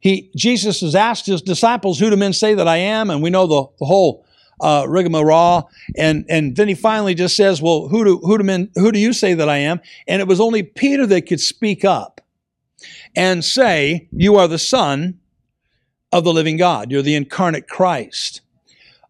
He, 0.00 0.30
Jesus 0.36 0.80
has 0.80 0.94
asked 0.94 1.26
his 1.26 1.42
disciples, 1.42 1.98
Who 1.98 2.10
do 2.10 2.16
men 2.16 2.32
say 2.32 2.54
that 2.54 2.66
I 2.66 2.76
am? 2.78 3.08
And 3.10 3.22
we 3.22 3.30
know 3.30 3.46
the, 3.46 3.66
the 3.78 3.84
whole 3.86 4.25
uh, 4.60 4.86
rigmarole, 4.88 5.68
and 5.96 6.24
and 6.28 6.56
then 6.56 6.68
he 6.68 6.74
finally 6.74 7.14
just 7.14 7.36
says, 7.36 7.60
"Well, 7.60 7.88
who 7.88 8.04
do 8.04 8.18
who 8.18 8.38
do 8.38 8.44
men 8.44 8.70
who 8.74 8.92
do 8.92 8.98
you 8.98 9.12
say 9.12 9.34
that 9.34 9.48
I 9.48 9.58
am?" 9.58 9.80
And 10.06 10.20
it 10.20 10.28
was 10.28 10.40
only 10.40 10.62
Peter 10.62 11.06
that 11.06 11.22
could 11.22 11.40
speak 11.40 11.84
up 11.84 12.20
and 13.14 13.44
say, 13.44 14.08
"You 14.12 14.36
are 14.36 14.48
the 14.48 14.58
Son 14.58 15.18
of 16.12 16.24
the 16.24 16.32
living 16.32 16.56
God. 16.56 16.90
You're 16.90 17.02
the 17.02 17.14
incarnate 17.16 17.68
Christ." 17.68 18.40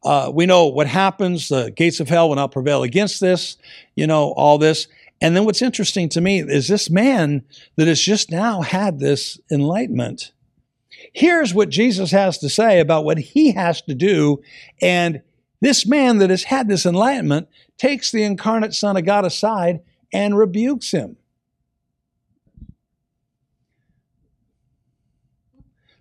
Uh, 0.02 0.30
we 0.32 0.46
know 0.46 0.66
what 0.66 0.86
happens. 0.86 1.48
The 1.48 1.70
gates 1.70 1.98
of 1.98 2.08
hell 2.08 2.28
will 2.28 2.36
not 2.36 2.52
prevail 2.52 2.82
against 2.82 3.20
this. 3.20 3.56
You 3.96 4.06
know 4.06 4.32
all 4.32 4.58
this. 4.58 4.86
And 5.20 5.34
then 5.34 5.44
what's 5.44 5.62
interesting 5.62 6.08
to 6.10 6.20
me 6.20 6.40
is 6.40 6.68
this 6.68 6.90
man 6.90 7.42
that 7.76 7.88
has 7.88 8.00
just 8.00 8.30
now 8.30 8.60
had 8.60 8.98
this 8.98 9.40
enlightenment. 9.50 10.32
Here's 11.12 11.54
what 11.54 11.70
Jesus 11.70 12.10
has 12.10 12.38
to 12.38 12.48
say 12.48 12.80
about 12.80 13.04
what 13.04 13.18
he 13.18 13.52
has 13.52 13.80
to 13.82 13.94
do, 13.94 14.42
and 14.82 15.22
this 15.66 15.84
man 15.84 16.18
that 16.18 16.30
has 16.30 16.44
had 16.44 16.68
this 16.68 16.86
enlightenment 16.86 17.48
takes 17.76 18.12
the 18.12 18.22
incarnate 18.22 18.72
Son 18.72 18.96
of 18.96 19.04
God 19.04 19.24
aside 19.24 19.80
and 20.12 20.38
rebukes 20.38 20.92
him. 20.92 21.16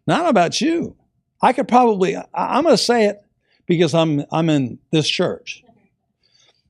Not 0.05 0.29
about 0.29 0.61
you. 0.61 0.95
I 1.41 1.51
could 1.51 1.67
probably, 1.67 2.15
I'm 2.31 2.63
going 2.63 2.77
to 2.77 2.77
say 2.77 3.05
it 3.05 3.23
because 3.65 3.95
I'm, 3.95 4.23
I'm 4.31 4.51
in 4.51 4.77
this 4.91 5.09
church. 5.09 5.63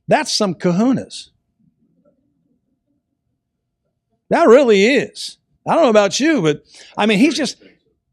That's 0.08 0.32
some 0.32 0.54
kahunas. 0.54 1.28
That 4.30 4.48
really 4.48 4.86
is. 4.86 5.36
I 5.68 5.74
don't 5.74 5.82
know 5.82 5.90
about 5.90 6.18
you, 6.18 6.40
but 6.40 6.64
I 6.96 7.04
mean, 7.04 7.18
he's 7.18 7.36
just. 7.36 7.62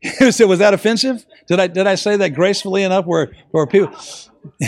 was 0.19 0.59
that 0.59 0.73
offensive? 0.73 1.25
Did 1.47 1.61
I 1.61 1.67
did 1.67 1.87
I 1.87 1.95
say 1.95 2.17
that 2.17 2.35
gracefully 2.35 2.83
enough 2.83 3.05
where 3.05 3.31
where 3.51 3.65
people? 3.65 3.97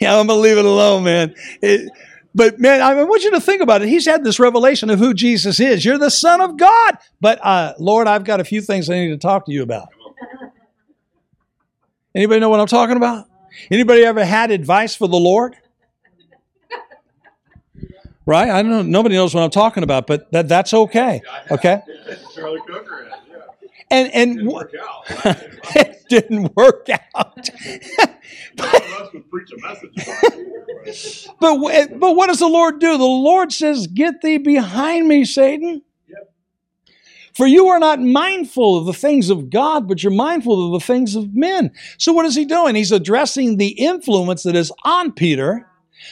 yeah, 0.00 0.18
I'm 0.18 0.26
gonna 0.26 0.40
leave 0.40 0.58
it 0.58 0.64
alone, 0.64 1.04
man. 1.04 1.34
It, 1.62 1.90
but 2.34 2.58
man, 2.58 2.80
I 2.80 3.04
want 3.04 3.22
you 3.22 3.30
to 3.32 3.40
think 3.40 3.62
about 3.62 3.82
it. 3.82 3.88
He's 3.88 4.06
had 4.06 4.24
this 4.24 4.40
revelation 4.40 4.90
of 4.90 4.98
who 4.98 5.14
Jesus 5.14 5.60
is. 5.60 5.84
You're 5.84 5.98
the 5.98 6.10
Son 6.10 6.40
of 6.40 6.56
God. 6.56 6.98
But 7.20 7.38
uh, 7.44 7.74
Lord, 7.78 8.08
I've 8.08 8.24
got 8.24 8.40
a 8.40 8.44
few 8.44 8.60
things 8.60 8.90
I 8.90 8.94
need 8.94 9.10
to 9.10 9.18
talk 9.18 9.46
to 9.46 9.52
you 9.52 9.62
about. 9.62 9.88
Anybody 12.14 12.40
know 12.40 12.48
what 12.48 12.60
I'm 12.60 12.66
talking 12.66 12.96
about? 12.96 13.26
Anybody 13.70 14.04
ever 14.04 14.24
had 14.24 14.50
advice 14.50 14.96
for 14.96 15.08
the 15.08 15.16
Lord? 15.16 15.56
Right? 18.26 18.48
I 18.48 18.62
don't 18.62 18.70
know. 18.70 18.82
Nobody 18.82 19.16
knows 19.16 19.34
what 19.34 19.42
I'm 19.42 19.50
talking 19.50 19.82
about, 19.82 20.06
but 20.06 20.32
that, 20.32 20.48
that's 20.48 20.72
okay. 20.72 21.20
Okay? 21.50 21.82
Charlie 22.34 22.60
Cooker. 22.66 23.10
And 23.90 24.12
and 24.12 24.36
Didn't 24.36 24.52
work 24.52 24.72
out. 24.80 25.04
it 25.76 26.04
didn't 26.08 26.56
work 26.56 26.88
out. 27.14 27.50
None 28.56 28.74
of 28.74 28.82
us 28.82 29.12
would 29.12 29.30
preach 29.30 29.50
a 29.52 29.60
message 29.60 29.92
about 29.96 30.32
it. 30.34 31.28
But 31.40 31.98
but 31.98 32.16
what 32.16 32.26
does 32.26 32.38
the 32.40 32.48
Lord 32.48 32.78
do? 32.78 32.98
The 32.98 33.04
Lord 33.04 33.52
says, 33.52 33.86
"Get 33.86 34.20
thee 34.20 34.38
behind 34.38 35.08
me, 35.08 35.24
Satan." 35.24 35.82
Yep. 36.08 36.32
For 37.34 37.46
you 37.46 37.68
are 37.68 37.78
not 37.78 38.00
mindful 38.00 38.76
of 38.78 38.86
the 38.86 38.92
things 38.92 39.30
of 39.30 39.50
God, 39.50 39.88
but 39.88 40.02
you're 40.02 40.12
mindful 40.12 40.66
of 40.66 40.80
the 40.80 40.84
things 40.86 41.16
of 41.16 41.34
men. 41.34 41.70
So 41.98 42.12
what 42.12 42.26
is 42.26 42.34
he 42.34 42.44
doing? 42.44 42.74
He's 42.74 42.92
addressing 42.92 43.56
the 43.56 43.68
influence 43.68 44.42
that 44.42 44.56
is 44.56 44.72
on 44.84 45.12
Peter 45.12 45.66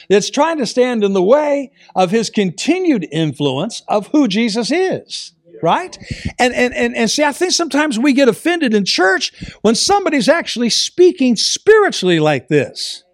that's 0.09 0.29
trying 0.29 0.57
to 0.57 0.65
stand 0.65 1.03
in 1.03 1.13
the 1.13 1.23
way 1.23 1.71
of 1.95 2.11
his 2.11 2.29
continued 2.29 3.07
influence 3.11 3.83
of 3.87 4.07
who 4.07 4.27
Jesus 4.27 4.71
is. 4.71 5.33
Right? 5.63 5.97
And, 6.37 6.53
and, 6.53 6.73
and, 6.73 6.93
and 6.93 7.09
see, 7.09 7.23
I 7.23 7.31
think 7.31 7.53
sometimes 7.53 7.97
we 7.97 8.11
get 8.11 8.27
offended 8.27 8.73
in 8.73 8.83
church 8.83 9.31
when 9.61 9.75
somebody's 9.75 10.27
actually 10.27 10.69
speaking 10.69 11.37
spiritually 11.37 12.19
like 12.19 12.49
this. 12.49 13.05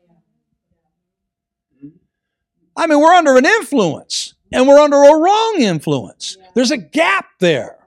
I 2.75 2.88
mean, 2.88 2.99
we're 2.99 3.13
under 3.13 3.38
an 3.38 3.45
influence 3.45 4.33
and 4.51 4.67
we're 4.67 4.79
under 4.79 4.95
a 4.95 5.19
wrong 5.19 5.57
influence. 5.59 6.38
There's 6.55 6.71
a 6.71 6.77
gap 6.77 7.27
there 7.39 7.77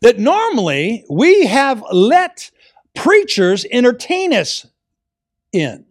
that 0.00 0.20
normally 0.20 1.04
we 1.10 1.46
have 1.46 1.82
let 1.90 2.52
preachers 2.94 3.66
entertain 3.72 4.32
us 4.32 4.64
in. 5.52 5.84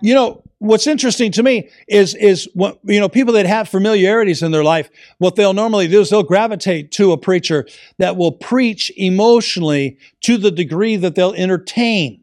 You 0.00 0.14
know, 0.14 0.42
what's 0.62 0.86
interesting 0.86 1.32
to 1.32 1.42
me 1.42 1.68
is 1.88 2.14
is 2.14 2.48
what 2.54 2.78
you 2.84 3.00
know 3.00 3.08
people 3.08 3.34
that 3.34 3.46
have 3.46 3.68
familiarities 3.68 4.44
in 4.44 4.52
their 4.52 4.62
life 4.62 4.88
what 5.18 5.34
they'll 5.34 5.52
normally 5.52 5.88
do 5.88 6.00
is 6.00 6.10
they'll 6.10 6.22
gravitate 6.22 6.92
to 6.92 7.10
a 7.10 7.18
preacher 7.18 7.66
that 7.98 8.16
will 8.16 8.30
preach 8.30 8.92
emotionally 8.96 9.98
to 10.20 10.38
the 10.38 10.52
degree 10.52 10.94
that 10.94 11.16
they'll 11.16 11.34
entertain 11.34 12.20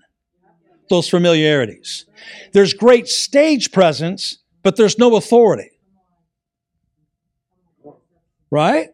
those 0.89 1.09
familiarities. 1.09 2.05
There's 2.53 2.73
great 2.73 3.09
stage 3.09 3.71
presence 3.73 4.37
but 4.63 4.77
there's 4.77 4.97
no 4.97 5.15
authority. 5.15 5.71
Right? 8.51 8.89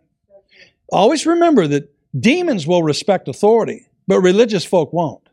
Always 0.89 1.25
remember 1.25 1.67
that 1.67 1.93
demons 2.19 2.65
will 2.65 2.81
respect 2.81 3.27
authority 3.27 3.87
but 4.07 4.21
religious 4.21 4.65
folk 4.65 4.91
won't 4.91 5.24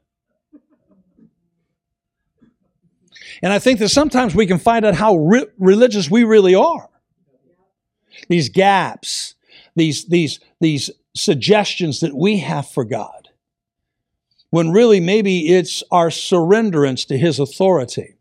And 3.42 3.52
I 3.52 3.58
think 3.58 3.80
that 3.80 3.88
sometimes 3.88 4.34
we 4.34 4.46
can 4.46 4.58
find 4.58 4.84
out 4.84 4.94
how 4.94 5.16
re- 5.16 5.46
religious 5.58 6.10
we 6.10 6.22
really 6.24 6.54
are. 6.54 6.88
These 8.28 8.48
gaps, 8.48 9.34
these, 9.74 10.04
these, 10.06 10.38
these 10.60 10.90
suggestions 11.14 12.00
that 12.00 12.14
we 12.14 12.38
have 12.38 12.68
for 12.68 12.84
God, 12.84 13.28
when 14.50 14.70
really 14.70 15.00
maybe 15.00 15.48
it's 15.48 15.82
our 15.90 16.08
surrenderance 16.08 17.06
to 17.08 17.18
His 17.18 17.40
authority, 17.40 18.14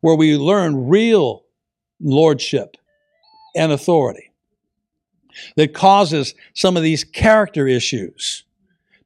where 0.00 0.14
we 0.14 0.36
learn 0.36 0.88
real 0.88 1.44
lordship 2.00 2.76
and 3.54 3.72
authority 3.72 4.32
that 5.56 5.74
causes 5.74 6.34
some 6.54 6.76
of 6.76 6.82
these 6.82 7.04
character 7.04 7.66
issues 7.66 8.44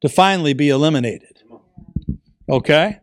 to 0.00 0.08
finally 0.08 0.52
be 0.52 0.68
eliminated. 0.68 1.42
Okay? 2.48 3.00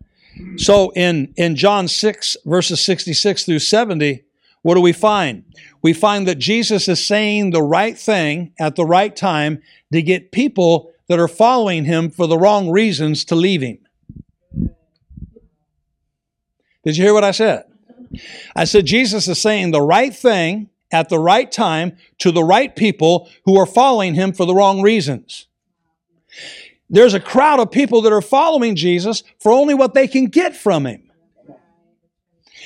So 0.58 0.92
in, 0.92 1.34
in 1.36 1.56
John 1.56 1.88
6, 1.88 2.38
verses 2.46 2.82
66 2.82 3.44
through 3.46 3.60
70, 3.60 4.24
what 4.62 4.76
do 4.76 4.82
we 4.82 4.94
find? 4.94 5.44
We 5.82 5.94
find 5.94 6.28
that 6.28 6.40
Jesus 6.40 6.88
is 6.88 7.06
saying 7.06 7.52
the 7.52 7.62
right 7.62 7.98
thing 7.98 8.54
at 8.60 8.76
the 8.76 8.86
right 8.86 9.16
time 9.16 9.62
to 9.92 10.02
get 10.02 10.32
people 10.32 10.92
that 11.08 11.20
are 11.20 11.28
following 11.28 11.86
him 11.86 12.10
for 12.10 12.28
the 12.28 12.38
wrong 12.38 12.70
reasons 12.70 13.26
to 13.26 13.36
leave 13.36 13.62
him. 13.62 13.80
Did 16.84 16.98
you 16.98 17.04
hear 17.04 17.14
what 17.14 17.24
I 17.24 17.32
said? 17.32 17.66
I 18.56 18.66
said 18.66 18.86
Jesus 18.86 19.28
is 19.28 19.42
saying 19.42 19.72
the 19.72 19.82
right 19.82 20.14
thing 20.14 20.70
at 20.92 21.10
the 21.10 21.20
right 21.20 21.52
time 21.52 21.98
to 22.20 22.32
the 22.32 22.44
right 22.44 22.76
people 22.76 23.30
who 23.46 23.58
are 23.58 23.66
following 23.66 24.14
him 24.14 24.32
for 24.32 24.46
the 24.46 24.54
wrong 24.54 24.82
reasons. 24.82 25.48
There's 26.94 27.16
a 27.16 27.20
crowd 27.20 27.60
of 27.60 27.72
people 27.72 28.04
that 28.04 28.14
are 28.14 28.22
following 28.22 28.76
Jesus 28.76 29.24
for 29.40 29.52
only 29.52 29.74
what 29.74 29.96
they 29.96 30.08
can 30.08 30.26
get 30.26 30.56
from 30.56 30.86
him. 30.86 31.12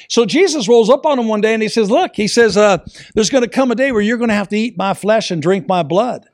So 0.10 0.26
Jesus 0.26 0.68
rolls 0.68 0.90
up 0.90 1.06
on 1.06 1.18
him 1.18 1.30
one 1.30 1.40
day 1.40 1.54
and 1.54 1.64
he 1.64 1.70
says, 1.70 1.90
Look, 1.90 2.14
he 2.14 2.28
says, 2.28 2.58
uh, 2.58 2.80
there's 3.16 3.30
going 3.30 3.46
to 3.46 3.50
come 3.50 3.72
a 3.72 3.76
day 3.76 3.94
where 3.94 4.02
you're 4.02 4.18
going 4.18 4.28
to 4.28 4.36
have 4.36 4.50
to 4.50 4.58
eat 4.58 4.78
my 4.78 4.94
flesh 4.94 5.32
and 5.32 5.42
drink 5.42 5.66
my 5.70 5.82
blood. 5.82 6.26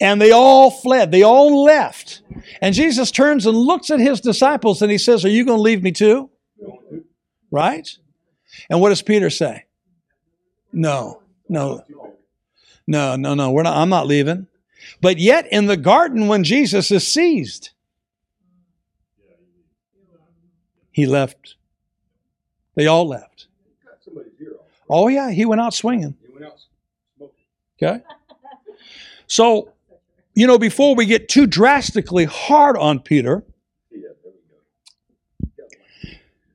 And 0.00 0.20
they 0.20 0.30
all 0.30 0.70
fled, 0.70 1.10
they 1.10 1.22
all 1.22 1.64
left. 1.64 2.22
And 2.62 2.72
Jesus 2.72 3.10
turns 3.10 3.46
and 3.46 3.56
looks 3.56 3.90
at 3.90 3.98
his 3.98 4.20
disciples 4.20 4.80
and 4.80 4.92
he 4.92 4.98
says, 4.98 5.24
Are 5.24 5.28
you 5.28 5.44
going 5.44 5.58
to 5.58 5.62
leave 5.62 5.82
me 5.82 5.90
too? 5.90 6.30
Right? 7.50 7.88
And 8.70 8.80
what 8.80 8.90
does 8.90 9.02
Peter 9.02 9.28
say? 9.28 9.64
No, 10.72 11.20
no, 11.48 11.84
no, 12.86 13.16
no, 13.16 13.34
no. 13.34 13.50
We're 13.50 13.64
not, 13.64 13.76
I'm 13.76 13.88
not 13.88 14.06
leaving. 14.06 14.46
But 15.00 15.18
yet, 15.18 15.46
in 15.50 15.66
the 15.66 15.76
garden, 15.76 16.28
when 16.28 16.44
Jesus 16.44 16.90
is 16.90 17.06
seized, 17.06 17.70
he 20.90 21.06
left. 21.06 21.56
They 22.74 22.86
all 22.86 23.06
left. 23.06 23.46
Oh, 24.88 25.08
yeah, 25.08 25.30
he 25.30 25.44
went 25.44 25.60
out 25.60 25.72
swinging. 25.74 26.16
Okay? 27.82 28.02
So, 29.26 29.72
you 30.34 30.46
know, 30.46 30.58
before 30.58 30.94
we 30.94 31.06
get 31.06 31.28
too 31.28 31.46
drastically 31.46 32.24
hard 32.24 32.76
on 32.76 32.98
Peter, 33.00 33.44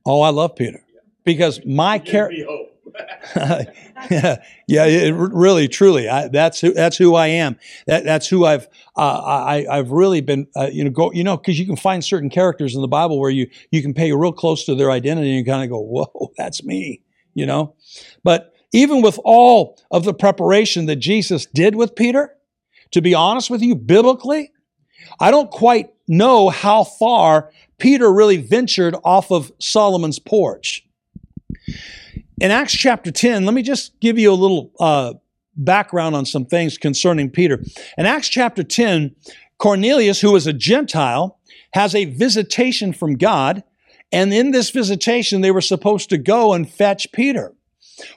oh, 0.04 0.20
I 0.20 0.28
love 0.28 0.54
Peter 0.56 0.84
because 1.24 1.64
my 1.64 1.98
character. 1.98 2.46
yeah, 4.10 4.36
yeah, 4.66 5.10
really, 5.14 5.68
truly, 5.68 6.08
I, 6.08 6.28
that's 6.28 6.60
who 6.60 6.72
that's 6.72 6.96
who 6.96 7.14
I 7.14 7.28
am. 7.28 7.56
That 7.86 8.04
that's 8.04 8.28
who 8.28 8.44
I've 8.44 8.68
uh, 8.96 9.20
I 9.22 9.66
I've 9.70 9.90
really 9.90 10.20
been 10.20 10.46
uh, 10.56 10.68
you 10.72 10.84
know 10.84 10.90
go 10.90 11.12
you 11.12 11.24
know 11.24 11.36
because 11.36 11.58
you 11.58 11.66
can 11.66 11.76
find 11.76 12.04
certain 12.04 12.30
characters 12.30 12.74
in 12.74 12.82
the 12.82 12.88
Bible 12.88 13.18
where 13.18 13.30
you 13.30 13.48
you 13.70 13.82
can 13.82 13.94
pay 13.94 14.12
real 14.12 14.32
close 14.32 14.64
to 14.66 14.74
their 14.74 14.90
identity 14.90 15.36
and 15.36 15.46
kind 15.46 15.64
of 15.64 15.70
go 15.70 15.80
whoa 15.80 16.32
that's 16.36 16.64
me 16.64 17.02
you 17.36 17.44
know, 17.44 17.74
but 18.24 18.54
even 18.72 19.02
with 19.02 19.20
all 19.22 19.78
of 19.90 20.04
the 20.04 20.14
preparation 20.14 20.86
that 20.86 20.96
Jesus 20.96 21.44
did 21.44 21.76
with 21.76 21.94
Peter, 21.94 22.34
to 22.92 23.02
be 23.02 23.14
honest 23.14 23.50
with 23.50 23.62
you, 23.62 23.76
biblically, 23.76 24.52
I 25.20 25.30
don't 25.30 25.50
quite 25.50 25.90
know 26.08 26.48
how 26.48 26.82
far 26.82 27.52
Peter 27.78 28.10
really 28.10 28.38
ventured 28.38 28.96
off 29.04 29.30
of 29.30 29.52
Solomon's 29.58 30.18
porch 30.18 30.86
in 32.40 32.50
Acts 32.50 32.72
chapter 32.72 33.10
10, 33.10 33.44
let 33.44 33.54
me 33.54 33.62
just 33.62 33.98
give 34.00 34.18
you 34.18 34.32
a 34.32 34.34
little 34.34 34.70
uh, 34.78 35.14
background 35.56 36.14
on 36.14 36.26
some 36.26 36.44
things 36.44 36.78
concerning 36.78 37.30
Peter. 37.30 37.62
In 37.96 38.06
Acts 38.06 38.28
chapter 38.28 38.62
10, 38.62 39.14
Cornelius, 39.58 40.20
who 40.20 40.32
was 40.32 40.46
a 40.46 40.52
Gentile, 40.52 41.38
has 41.72 41.94
a 41.94 42.04
visitation 42.04 42.92
from 42.92 43.16
God. 43.16 43.62
And 44.12 44.32
in 44.32 44.50
this 44.50 44.70
visitation, 44.70 45.40
they 45.40 45.50
were 45.50 45.60
supposed 45.60 46.10
to 46.10 46.18
go 46.18 46.52
and 46.52 46.70
fetch 46.70 47.10
Peter. 47.12 47.54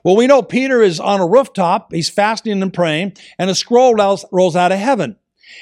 Well, 0.03 0.15
we 0.15 0.27
know 0.27 0.41
Peter 0.41 0.81
is 0.81 0.99
on 0.99 1.21
a 1.21 1.27
rooftop, 1.27 1.93
he's 1.93 2.09
fasting 2.09 2.61
and 2.61 2.73
praying, 2.73 3.13
and 3.37 3.49
a 3.49 3.55
scroll 3.55 3.95
rolls 3.95 4.55
out 4.55 4.73
of 4.73 4.79
heaven. 4.79 5.15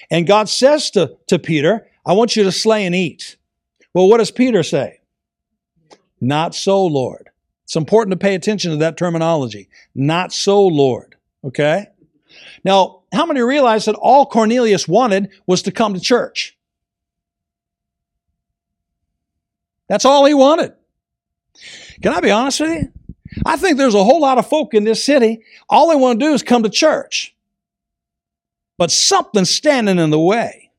And 0.09 0.25
God 0.27 0.49
says 0.49 0.89
to, 0.91 1.17
to 1.27 1.37
Peter, 1.37 1.87
I 2.05 2.13
want 2.13 2.35
you 2.35 2.43
to 2.43 2.51
slay 2.51 2.85
and 2.85 2.95
eat. 2.95 3.37
Well, 3.93 4.09
what 4.09 4.17
does 4.17 4.31
Peter 4.31 4.63
say? 4.63 5.01
Not 6.19 6.55
so, 6.55 6.83
Lord. 6.83 7.26
It's 7.67 7.75
important 7.75 8.13
to 8.13 8.17
pay 8.17 8.33
attention 8.33 8.71
to 8.71 8.77
that 8.77 8.95
terminology. 8.95 9.67
Not 9.93 10.31
so, 10.31 10.65
Lord. 10.65 11.17
Okay? 11.43 11.87
Now, 12.63 13.01
how 13.13 13.25
many 13.25 13.41
realize 13.41 13.83
that 13.85 13.95
all 13.95 14.25
Cornelius 14.25 14.87
wanted 14.87 15.31
was 15.45 15.63
to 15.63 15.71
come 15.73 15.93
to 15.93 15.99
church? 15.99 16.57
That's 19.89 20.05
all 20.05 20.23
he 20.23 20.33
wanted. 20.33 20.75
Can 22.01 22.13
I 22.13 22.21
be 22.21 22.31
honest 22.31 22.61
with 22.61 22.69
you? 22.69 22.93
I 23.45 23.57
think 23.57 23.77
there's 23.77 23.95
a 23.95 24.03
whole 24.03 24.21
lot 24.21 24.37
of 24.37 24.47
folk 24.47 24.73
in 24.73 24.85
this 24.85 25.03
city, 25.03 25.43
all 25.67 25.89
they 25.89 25.95
want 25.97 26.21
to 26.21 26.25
do 26.25 26.33
is 26.33 26.43
come 26.43 26.63
to 26.63 26.69
church. 26.69 27.35
But 28.77 28.91
something's 28.91 29.49
standing 29.49 29.99
in 29.99 30.09
the 30.09 30.19
way. 30.19 30.71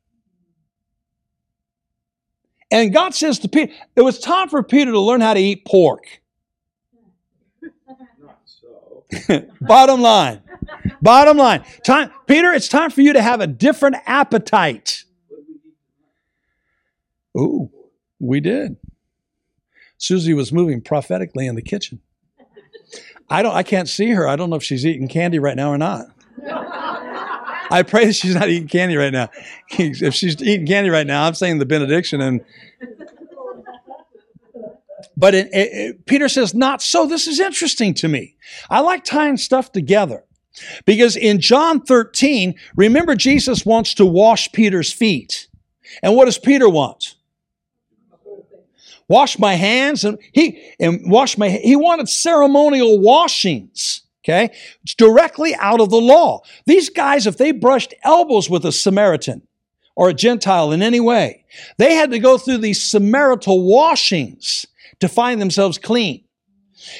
And 2.70 2.94
God 2.94 3.14
says 3.14 3.38
to 3.40 3.48
Peter, 3.48 3.74
it 3.94 4.00
was 4.00 4.18
time 4.18 4.48
for 4.48 4.62
Peter 4.62 4.92
to 4.92 5.00
learn 5.00 5.20
how 5.20 5.34
to 5.34 5.40
eat 5.40 5.66
pork. 5.66 6.22
Bottom 9.60 10.00
line. 10.00 10.42
Bottom 11.00 11.36
line. 11.36 11.64
Time, 11.84 12.10
Peter, 12.26 12.52
it's 12.52 12.68
time 12.68 12.90
for 12.90 13.00
you 13.00 13.12
to 13.12 13.22
have 13.22 13.40
a 13.40 13.46
different 13.46 13.96
appetite. 14.06 15.04
Ooh, 17.36 17.70
we 18.18 18.40
did. 18.40 18.76
Susie 19.96 20.34
was 20.34 20.52
moving 20.52 20.80
prophetically 20.80 21.46
in 21.46 21.54
the 21.54 21.62
kitchen. 21.62 22.00
I 23.30 23.42
don't 23.42 23.54
I 23.54 23.62
can't 23.62 23.88
see 23.88 24.10
her. 24.10 24.26
I 24.26 24.36
don't 24.36 24.50
know 24.50 24.56
if 24.56 24.62
she's 24.62 24.86
eating 24.86 25.08
candy 25.08 25.38
right 25.38 25.56
now 25.56 25.70
or 25.70 25.78
not. 25.78 26.06
I 27.70 27.82
pray 27.82 28.06
that 28.06 28.14
she's 28.14 28.34
not 28.34 28.48
eating 28.48 28.68
candy 28.68 28.96
right 28.96 29.12
now. 29.12 29.28
If 29.70 30.14
she's 30.14 30.40
eating 30.42 30.66
candy 30.66 30.88
right 30.88 31.06
now, 31.06 31.24
I'm 31.24 31.34
saying 31.34 31.58
the 31.58 31.66
benediction 31.66 32.20
and 32.20 32.40
but 35.16 35.34
it, 35.34 35.48
it, 35.52 35.72
it, 35.72 36.06
Peter 36.06 36.28
says, 36.28 36.54
not 36.54 36.82
so. 36.82 37.06
This 37.06 37.26
is 37.26 37.40
interesting 37.40 37.94
to 37.94 38.08
me. 38.08 38.36
I 38.68 38.80
like 38.80 39.04
tying 39.04 39.36
stuff 39.36 39.72
together 39.72 40.24
because 40.84 41.16
in 41.16 41.40
John 41.40 41.80
13, 41.80 42.54
remember, 42.76 43.14
Jesus 43.14 43.64
wants 43.64 43.94
to 43.94 44.06
wash 44.06 44.50
Peter's 44.52 44.92
feet. 44.92 45.48
And 46.02 46.16
what 46.16 46.26
does 46.26 46.38
Peter 46.38 46.68
want? 46.68 47.14
Wash 49.08 49.38
my 49.38 49.54
hands 49.54 50.04
and 50.04 50.18
he 50.32 50.74
and 50.78 51.10
wash 51.10 51.38
my 51.38 51.48
he 51.48 51.76
wanted 51.76 52.10
ceremonial 52.10 53.00
washings. 53.00 54.02
Okay? 54.22 54.54
It's 54.82 54.94
directly 54.94 55.54
out 55.54 55.80
of 55.80 55.88
the 55.88 56.00
law. 56.00 56.42
These 56.66 56.90
guys, 56.90 57.26
if 57.26 57.38
they 57.38 57.52
brushed 57.52 57.94
elbows 58.04 58.50
with 58.50 58.66
a 58.66 58.72
Samaritan 58.72 59.46
or 59.96 60.10
a 60.10 60.14
Gentile 60.14 60.72
in 60.72 60.82
any 60.82 61.00
way, 61.00 61.46
they 61.78 61.94
had 61.94 62.10
to 62.10 62.18
go 62.18 62.36
through 62.36 62.58
these 62.58 62.80
Samarital 62.80 63.64
washings 63.64 64.66
to 65.00 65.08
find 65.08 65.40
themselves 65.40 65.78
clean. 65.78 66.24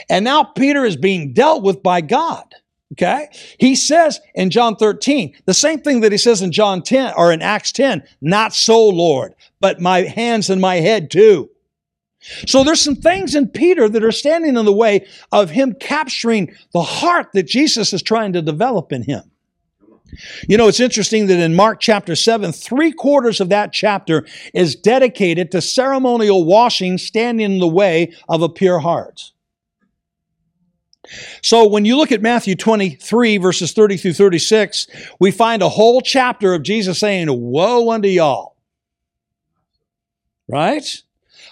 And 0.08 0.24
now 0.24 0.44
Peter 0.44 0.84
is 0.84 0.96
being 0.96 1.32
dealt 1.32 1.62
with 1.62 1.82
by 1.82 2.00
God. 2.00 2.44
Okay? 2.92 3.28
He 3.58 3.74
says 3.74 4.20
in 4.34 4.50
John 4.50 4.76
13, 4.76 5.34
the 5.44 5.54
same 5.54 5.80
thing 5.80 6.00
that 6.00 6.12
he 6.12 6.18
says 6.18 6.42
in 6.42 6.52
John 6.52 6.82
10 6.82 7.14
or 7.16 7.32
in 7.32 7.42
Acts 7.42 7.70
10, 7.72 8.02
not 8.20 8.54
so, 8.54 8.88
Lord, 8.88 9.34
but 9.60 9.80
my 9.80 10.00
hands 10.00 10.50
and 10.50 10.60
my 10.60 10.76
head 10.76 11.10
too. 11.10 11.50
So 12.46 12.64
there's 12.64 12.80
some 12.80 12.96
things 12.96 13.34
in 13.34 13.48
Peter 13.48 13.88
that 13.88 14.02
are 14.02 14.12
standing 14.12 14.56
in 14.56 14.64
the 14.64 14.72
way 14.72 15.06
of 15.32 15.50
him 15.50 15.74
capturing 15.74 16.52
the 16.72 16.82
heart 16.82 17.28
that 17.34 17.44
Jesus 17.44 17.92
is 17.92 18.02
trying 18.02 18.32
to 18.32 18.42
develop 18.42 18.92
in 18.92 19.02
him. 19.02 19.30
You 20.48 20.56
know, 20.56 20.68
it's 20.68 20.80
interesting 20.80 21.26
that 21.26 21.38
in 21.38 21.54
Mark 21.54 21.80
chapter 21.80 22.16
7, 22.16 22.52
three 22.52 22.92
quarters 22.92 23.40
of 23.40 23.48
that 23.50 23.72
chapter 23.72 24.26
is 24.54 24.74
dedicated 24.74 25.50
to 25.52 25.60
ceremonial 25.60 26.44
washing 26.44 26.98
standing 26.98 27.52
in 27.52 27.60
the 27.60 27.68
way 27.68 28.14
of 28.28 28.42
a 28.42 28.48
pure 28.48 28.78
heart. 28.78 29.32
So 31.42 31.66
when 31.66 31.84
you 31.84 31.96
look 31.96 32.12
at 32.12 32.20
Matthew 32.20 32.54
23, 32.54 33.38
verses 33.38 33.72
30 33.72 33.96
through 33.96 34.12
36, 34.14 34.88
we 35.20 35.30
find 35.30 35.62
a 35.62 35.68
whole 35.68 36.00
chapter 36.00 36.52
of 36.52 36.62
Jesus 36.62 36.98
saying, 36.98 37.28
Woe 37.30 37.90
unto 37.90 38.08
y'all. 38.08 38.56
Right? 40.48 41.02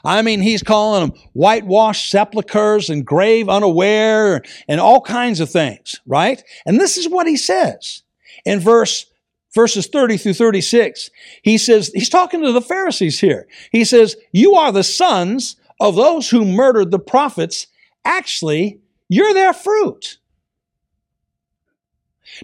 I 0.04 0.22
mean, 0.22 0.40
he's 0.40 0.62
calling 0.62 1.08
them 1.10 1.20
whitewashed 1.32 2.10
sepulchres 2.10 2.90
and 2.90 3.04
grave 3.04 3.48
unaware 3.48 4.42
and 4.68 4.80
all 4.80 5.00
kinds 5.00 5.40
of 5.40 5.50
things, 5.50 6.00
right? 6.06 6.42
And 6.64 6.80
this 6.80 6.96
is 6.96 7.08
what 7.08 7.26
he 7.26 7.36
says 7.36 8.02
in 8.44 8.60
verse 8.60 9.06
verses 9.54 9.86
30 9.86 10.18
through 10.18 10.34
36. 10.34 11.10
He 11.42 11.58
says, 11.58 11.90
he's 11.94 12.10
talking 12.10 12.42
to 12.42 12.52
the 12.52 12.60
Pharisees 12.60 13.18
here. 13.18 13.48
He 13.72 13.84
says, 13.84 14.16
You 14.32 14.54
are 14.54 14.70
the 14.70 14.84
sons 14.84 15.56
of 15.80 15.96
those 15.96 16.30
who 16.30 16.44
murdered 16.44 16.90
the 16.90 16.98
prophets. 16.98 17.66
Actually, 18.04 18.80
you're 19.08 19.34
their 19.34 19.52
fruit. 19.52 20.18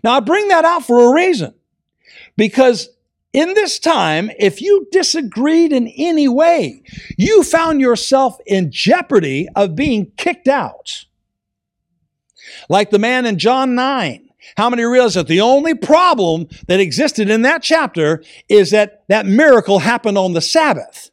Now, 0.02 0.16
I 0.16 0.20
bring 0.20 0.48
that 0.48 0.64
out 0.64 0.84
for 0.84 1.10
a 1.10 1.14
reason. 1.14 1.54
Because 2.36 2.88
in 3.32 3.54
this 3.54 3.78
time, 3.78 4.30
if 4.38 4.60
you 4.60 4.86
disagreed 4.90 5.72
in 5.72 5.88
any 5.96 6.28
way, 6.28 6.82
you 7.16 7.42
found 7.42 7.80
yourself 7.80 8.38
in 8.46 8.70
jeopardy 8.70 9.48
of 9.54 9.76
being 9.76 10.12
kicked 10.16 10.48
out. 10.48 11.04
Like 12.68 12.90
the 12.90 12.98
man 12.98 13.26
in 13.26 13.38
John 13.38 13.74
9. 13.74 14.28
How 14.56 14.70
many 14.70 14.84
realize 14.84 15.14
that 15.14 15.26
the 15.26 15.40
only 15.40 15.74
problem 15.74 16.48
that 16.68 16.80
existed 16.80 17.30
in 17.30 17.42
that 17.42 17.62
chapter 17.62 18.22
is 18.48 18.70
that 18.70 19.04
that 19.08 19.26
miracle 19.26 19.80
happened 19.80 20.18
on 20.18 20.32
the 20.32 20.40
Sabbath? 20.40 21.10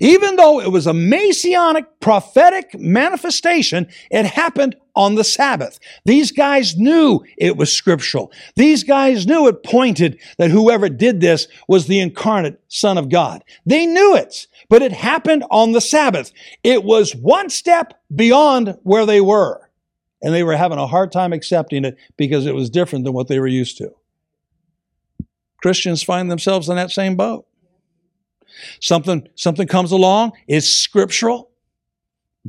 Even 0.00 0.36
though 0.36 0.60
it 0.60 0.70
was 0.70 0.86
a 0.86 0.94
messianic 0.94 2.00
prophetic 2.00 2.78
manifestation, 2.78 3.88
it 4.10 4.24
happened 4.24 4.76
on 4.94 5.14
the 5.14 5.24
Sabbath. 5.24 5.78
These 6.04 6.32
guys 6.32 6.76
knew 6.76 7.24
it 7.36 7.56
was 7.56 7.72
scriptural. 7.72 8.32
These 8.56 8.84
guys 8.84 9.26
knew 9.26 9.46
it 9.48 9.62
pointed 9.62 10.20
that 10.38 10.50
whoever 10.50 10.88
did 10.88 11.20
this 11.20 11.48
was 11.68 11.86
the 11.86 12.00
incarnate 12.00 12.60
Son 12.68 12.98
of 12.98 13.08
God. 13.08 13.44
They 13.66 13.86
knew 13.86 14.14
it, 14.16 14.46
but 14.68 14.82
it 14.82 14.92
happened 14.92 15.44
on 15.50 15.72
the 15.72 15.80
Sabbath. 15.80 16.32
It 16.62 16.84
was 16.84 17.14
one 17.14 17.50
step 17.50 17.94
beyond 18.14 18.78
where 18.82 19.06
they 19.06 19.20
were, 19.20 19.70
and 20.22 20.32
they 20.32 20.42
were 20.42 20.56
having 20.56 20.78
a 20.78 20.86
hard 20.86 21.12
time 21.12 21.32
accepting 21.32 21.84
it 21.84 21.96
because 22.16 22.46
it 22.46 22.54
was 22.54 22.70
different 22.70 23.04
than 23.04 23.14
what 23.14 23.28
they 23.28 23.40
were 23.40 23.46
used 23.46 23.78
to. 23.78 23.90
Christians 25.60 26.02
find 26.02 26.30
themselves 26.30 26.68
in 26.68 26.76
that 26.76 26.90
same 26.90 27.16
boat. 27.16 27.46
Something, 28.80 29.26
something 29.34 29.66
comes 29.66 29.92
along, 29.92 30.32
it's 30.46 30.68
scriptural, 30.68 31.50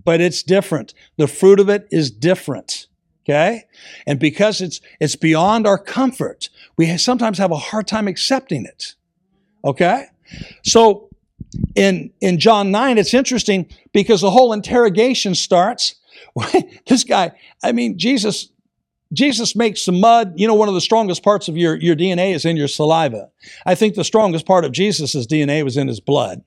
but 0.04 0.22
it's 0.22 0.44
different. 0.44 0.94
The 1.18 1.28
fruit 1.28 1.60
of 1.60 1.70
it 1.70 1.88
is 1.92 2.12
different. 2.12 2.88
Okay? 3.24 3.64
And 4.06 4.20
because 4.20 4.62
it's, 4.62 4.82
it's 5.00 5.16
beyond 5.16 5.66
our 5.66 5.78
comfort, 5.78 6.50
we 6.78 6.96
sometimes 6.98 7.38
have 7.38 7.52
a 7.52 7.58
hard 7.58 7.88
time 7.88 8.08
accepting 8.08 8.66
it. 8.66 8.96
Okay? 9.64 10.06
So 10.64 11.10
in, 11.76 12.12
in 12.22 12.40
John 12.40 12.72
9, 12.72 12.98
it's 12.98 13.14
interesting 13.14 13.68
because 13.94 14.22
the 14.22 14.32
whole 14.32 14.54
interrogation 14.54 15.34
starts. 15.34 15.96
this 16.88 17.04
guy, 17.04 17.32
I 17.64 17.72
mean, 17.72 17.98
Jesus 17.98 18.50
Jesus 19.14 19.56
makes 19.56 19.82
some 19.82 20.00
mud. 20.00 20.34
You 20.36 20.48
know, 20.48 20.56
one 20.56 20.68
of 20.68 20.74
the 20.74 20.82
strongest 20.82 21.24
parts 21.24 21.48
of 21.48 21.56
your, 21.56 21.76
your 21.76 21.96
DNA 21.96 22.34
is 22.34 22.44
in 22.44 22.58
your 22.58 22.68
saliva. 22.68 23.30
I 23.66 23.76
think 23.76 23.96
the 23.96 24.04
strongest 24.04 24.46
part 24.46 24.66
of 24.66 24.72
Jesus' 24.72 25.16
DNA 25.28 25.64
was 25.64 25.78
in 25.78 25.88
his 25.88 26.00
blood. 26.00 26.44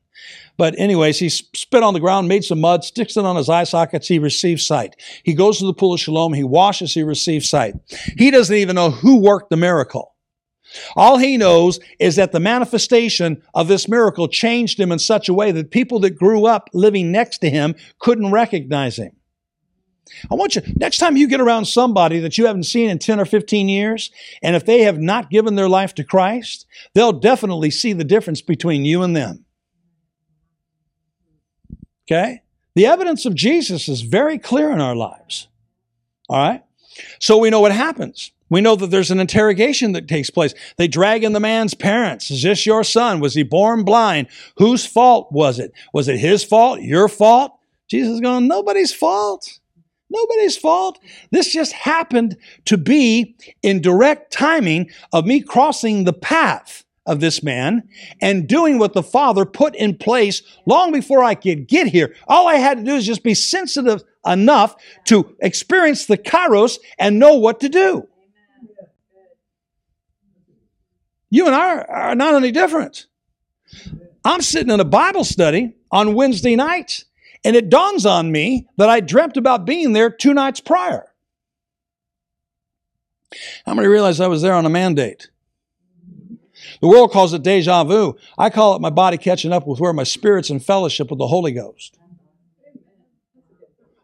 But 0.57 0.79
anyways, 0.79 1.19
he 1.19 1.29
spit 1.29 1.83
on 1.83 1.95
the 1.95 2.01
ground, 2.01 2.29
made 2.29 2.45
some 2.45 2.61
mud, 2.61 2.85
sticks 2.85 3.17
it 3.17 3.25
on 3.25 3.37
his 3.37 3.49
eye 3.49 3.65
sockets, 3.65 4.09
he 4.09 4.19
receives 4.19 4.67
sight. 4.67 4.97
He 5.23 5.35
goes 5.35 5.59
to 5.59 5.67
the 5.67 5.75
pool 5.75 5.95
of 5.95 6.01
Siloam, 6.01 6.33
he 6.33 6.45
washes, 6.45 6.95
he 6.95 7.03
receives 7.03 7.49
sight. 7.49 7.75
He 8.17 8.31
doesn't 8.31 8.55
even 8.55 8.75
know 8.75 8.91
who 8.91 9.21
worked 9.21 9.51
the 9.51 9.57
miracle. 9.57 10.15
All 10.97 11.17
he 11.17 11.37
knows 11.37 11.81
is 11.99 12.17
that 12.17 12.33
the 12.33 12.41
manifestation 12.41 13.43
of 13.55 13.69
this 13.69 13.89
miracle 13.89 14.29
changed 14.29 14.79
him 14.79 14.93
in 14.93 14.99
such 14.99 15.29
a 15.29 15.35
way 15.35 15.53
that 15.53 15.71
people 15.71 16.01
that 16.01 16.19
grew 16.19 16.47
up 16.47 16.69
living 16.75 17.11
next 17.11 17.39
to 17.39 17.51
him 17.51 17.75
couldn't 18.01 18.33
recognize 18.33 18.97
him. 18.99 19.13
I 20.31 20.35
want 20.35 20.57
you, 20.57 20.63
next 20.77 20.99
time 20.99 21.17
you 21.17 21.29
get 21.29 21.41
around 21.41 21.67
somebody 21.67 22.19
that 22.21 22.39
you 22.39 22.47
haven't 22.47 22.65
seen 22.65 22.91
in 22.91 22.99
10 22.99 23.21
or 23.21 23.25
15 23.25 23.69
years, 23.69 24.11
and 24.43 24.57
if 24.57 24.65
they 24.65 24.83
have 24.83 24.99
not 24.99 25.31
given 25.31 25.55
their 25.55 25.69
life 25.69 25.95
to 25.97 26.05
Christ, 26.05 26.67
they'll 26.95 27.13
definitely 27.13 27.71
see 27.71 27.93
the 27.93 28.05
difference 28.05 28.41
between 28.41 28.85
you 28.85 29.03
and 29.03 29.15
them. 29.15 29.45
Okay? 32.11 32.43
The 32.75 32.87
evidence 32.87 33.27
of 33.27 33.35
Jesus 33.35 33.89
is 33.89 34.01
very 34.01 34.39
clear 34.39 34.71
in 34.71 34.81
our 34.81 34.97
lives. 34.97 35.49
All 36.29 36.39
right? 36.39 36.65
So 37.19 37.39
we 37.39 37.51
know 37.51 37.61
what 37.61 37.73
happens. 37.73 38.33
We 38.51 38.61
know 38.63 38.77
that 38.77 38.91
there's 38.91 39.11
an 39.11 39.21
interrogation 39.21 39.93
that 39.93 40.09
takes 40.09 40.31
place. 40.31 40.55
They 40.79 40.89
drag 40.89 41.23
in 41.23 41.35
the 41.35 41.41
man's 41.41 41.75
parents. 41.75 42.31
Is 42.31 42.43
this 42.43 42.65
your 42.65 42.83
son? 42.83 43.21
Was 43.21 43.35
he 43.35 43.43
born 43.43 43.85
blind? 43.85 44.29
Whose 44.57 44.87
fault 44.87 45.31
was 45.31 45.59
it? 45.59 45.73
Was 45.93 46.09
it 46.09 46.19
his 46.19 46.45
fault? 46.45 46.81
Your 46.81 47.09
fault? 47.09 47.53
Jesus 47.89 48.15
is 48.15 48.21
going, 48.21 48.49
nobody's 48.49 48.93
fault. 48.93 49.61
Nobody's 50.11 50.57
fault. 50.57 50.99
This 51.31 51.53
just 51.53 51.73
happened 51.73 52.39
to 52.65 52.79
be 52.79 53.37
in 53.63 53.83
direct 53.83 54.33
timing 54.33 54.91
of 55.13 55.27
me 55.27 55.41
crossing 55.41 56.05
the 56.05 56.15
path 56.15 56.85
of 57.09 57.21
this 57.21 57.43
man 57.43 57.89
and 58.21 58.47
doing 58.47 58.79
what 58.79 58.93
the 58.93 59.03
Father 59.03 59.45
put 59.45 59.75
in 59.75 59.97
place 59.97 60.43
long 60.67 60.93
before 60.93 61.25
I 61.25 61.35
could 61.35 61.67
get 61.67 61.89
here. 61.89 62.15
All 62.29 62.47
I 62.47 62.57
had 62.57 62.79
to 62.79 62.85
do 62.85 62.95
is 62.95 63.07
just 63.07 63.25
be 63.25 63.35
sensitive 63.35 64.05
enough 64.25 64.77
to 65.07 65.35
experience 65.41 66.07
the 66.07 66.19
kairos 66.19 66.79
and 66.99 67.19
know 67.19 67.35
what 67.35 67.61
to 67.61 67.69
do. 67.69 68.07
You 71.31 71.47
and 71.47 71.55
I 71.55 71.81
are 71.81 72.15
not 72.15 72.35
any 72.35 72.53
different. 72.53 73.07
I'm 74.25 74.43
sitting 74.43 74.73
in 74.73 74.81
a 74.81 74.85
Bible 74.85 75.25
study 75.25 75.75
on 75.91 76.15
Wednesday 76.15 76.57
night 76.57 77.05
and 77.45 77.57
it 77.57 77.71
dawns 77.71 78.05
on 78.05 78.31
me 78.31 78.67
that 78.77 78.91
I 78.91 79.01
dreamt 79.01 79.37
about 79.37 79.65
being 79.65 79.95
there 79.95 80.11
two 80.11 80.35
nights 80.35 80.61
prior. 80.61 81.07
How 83.65 83.75
many 83.75 83.89
realize 83.89 84.21
I 84.21 84.27
was 84.27 84.43
there 84.43 84.55
on 84.55 84.67
a 84.67 84.71
mandate? 84.71 85.31
The 86.81 86.89
world 86.89 87.11
calls 87.11 87.33
it 87.33 87.43
deja 87.43 87.85
vu. 87.85 88.17
I 88.37 88.51
call 88.51 88.77
it 88.77 88.81
my 88.81 88.91
body 88.91 89.19
catching 89.19 89.53
up 89.53 89.67
with 89.67 89.81
where 89.81 89.93
my 89.93 90.05
spirit's 90.05 90.51
in 90.51 90.61
fellowship 90.61 91.11
with 91.11 91.19
the 91.19 91.27
Holy 91.27 91.53
Ghost. 91.53 91.99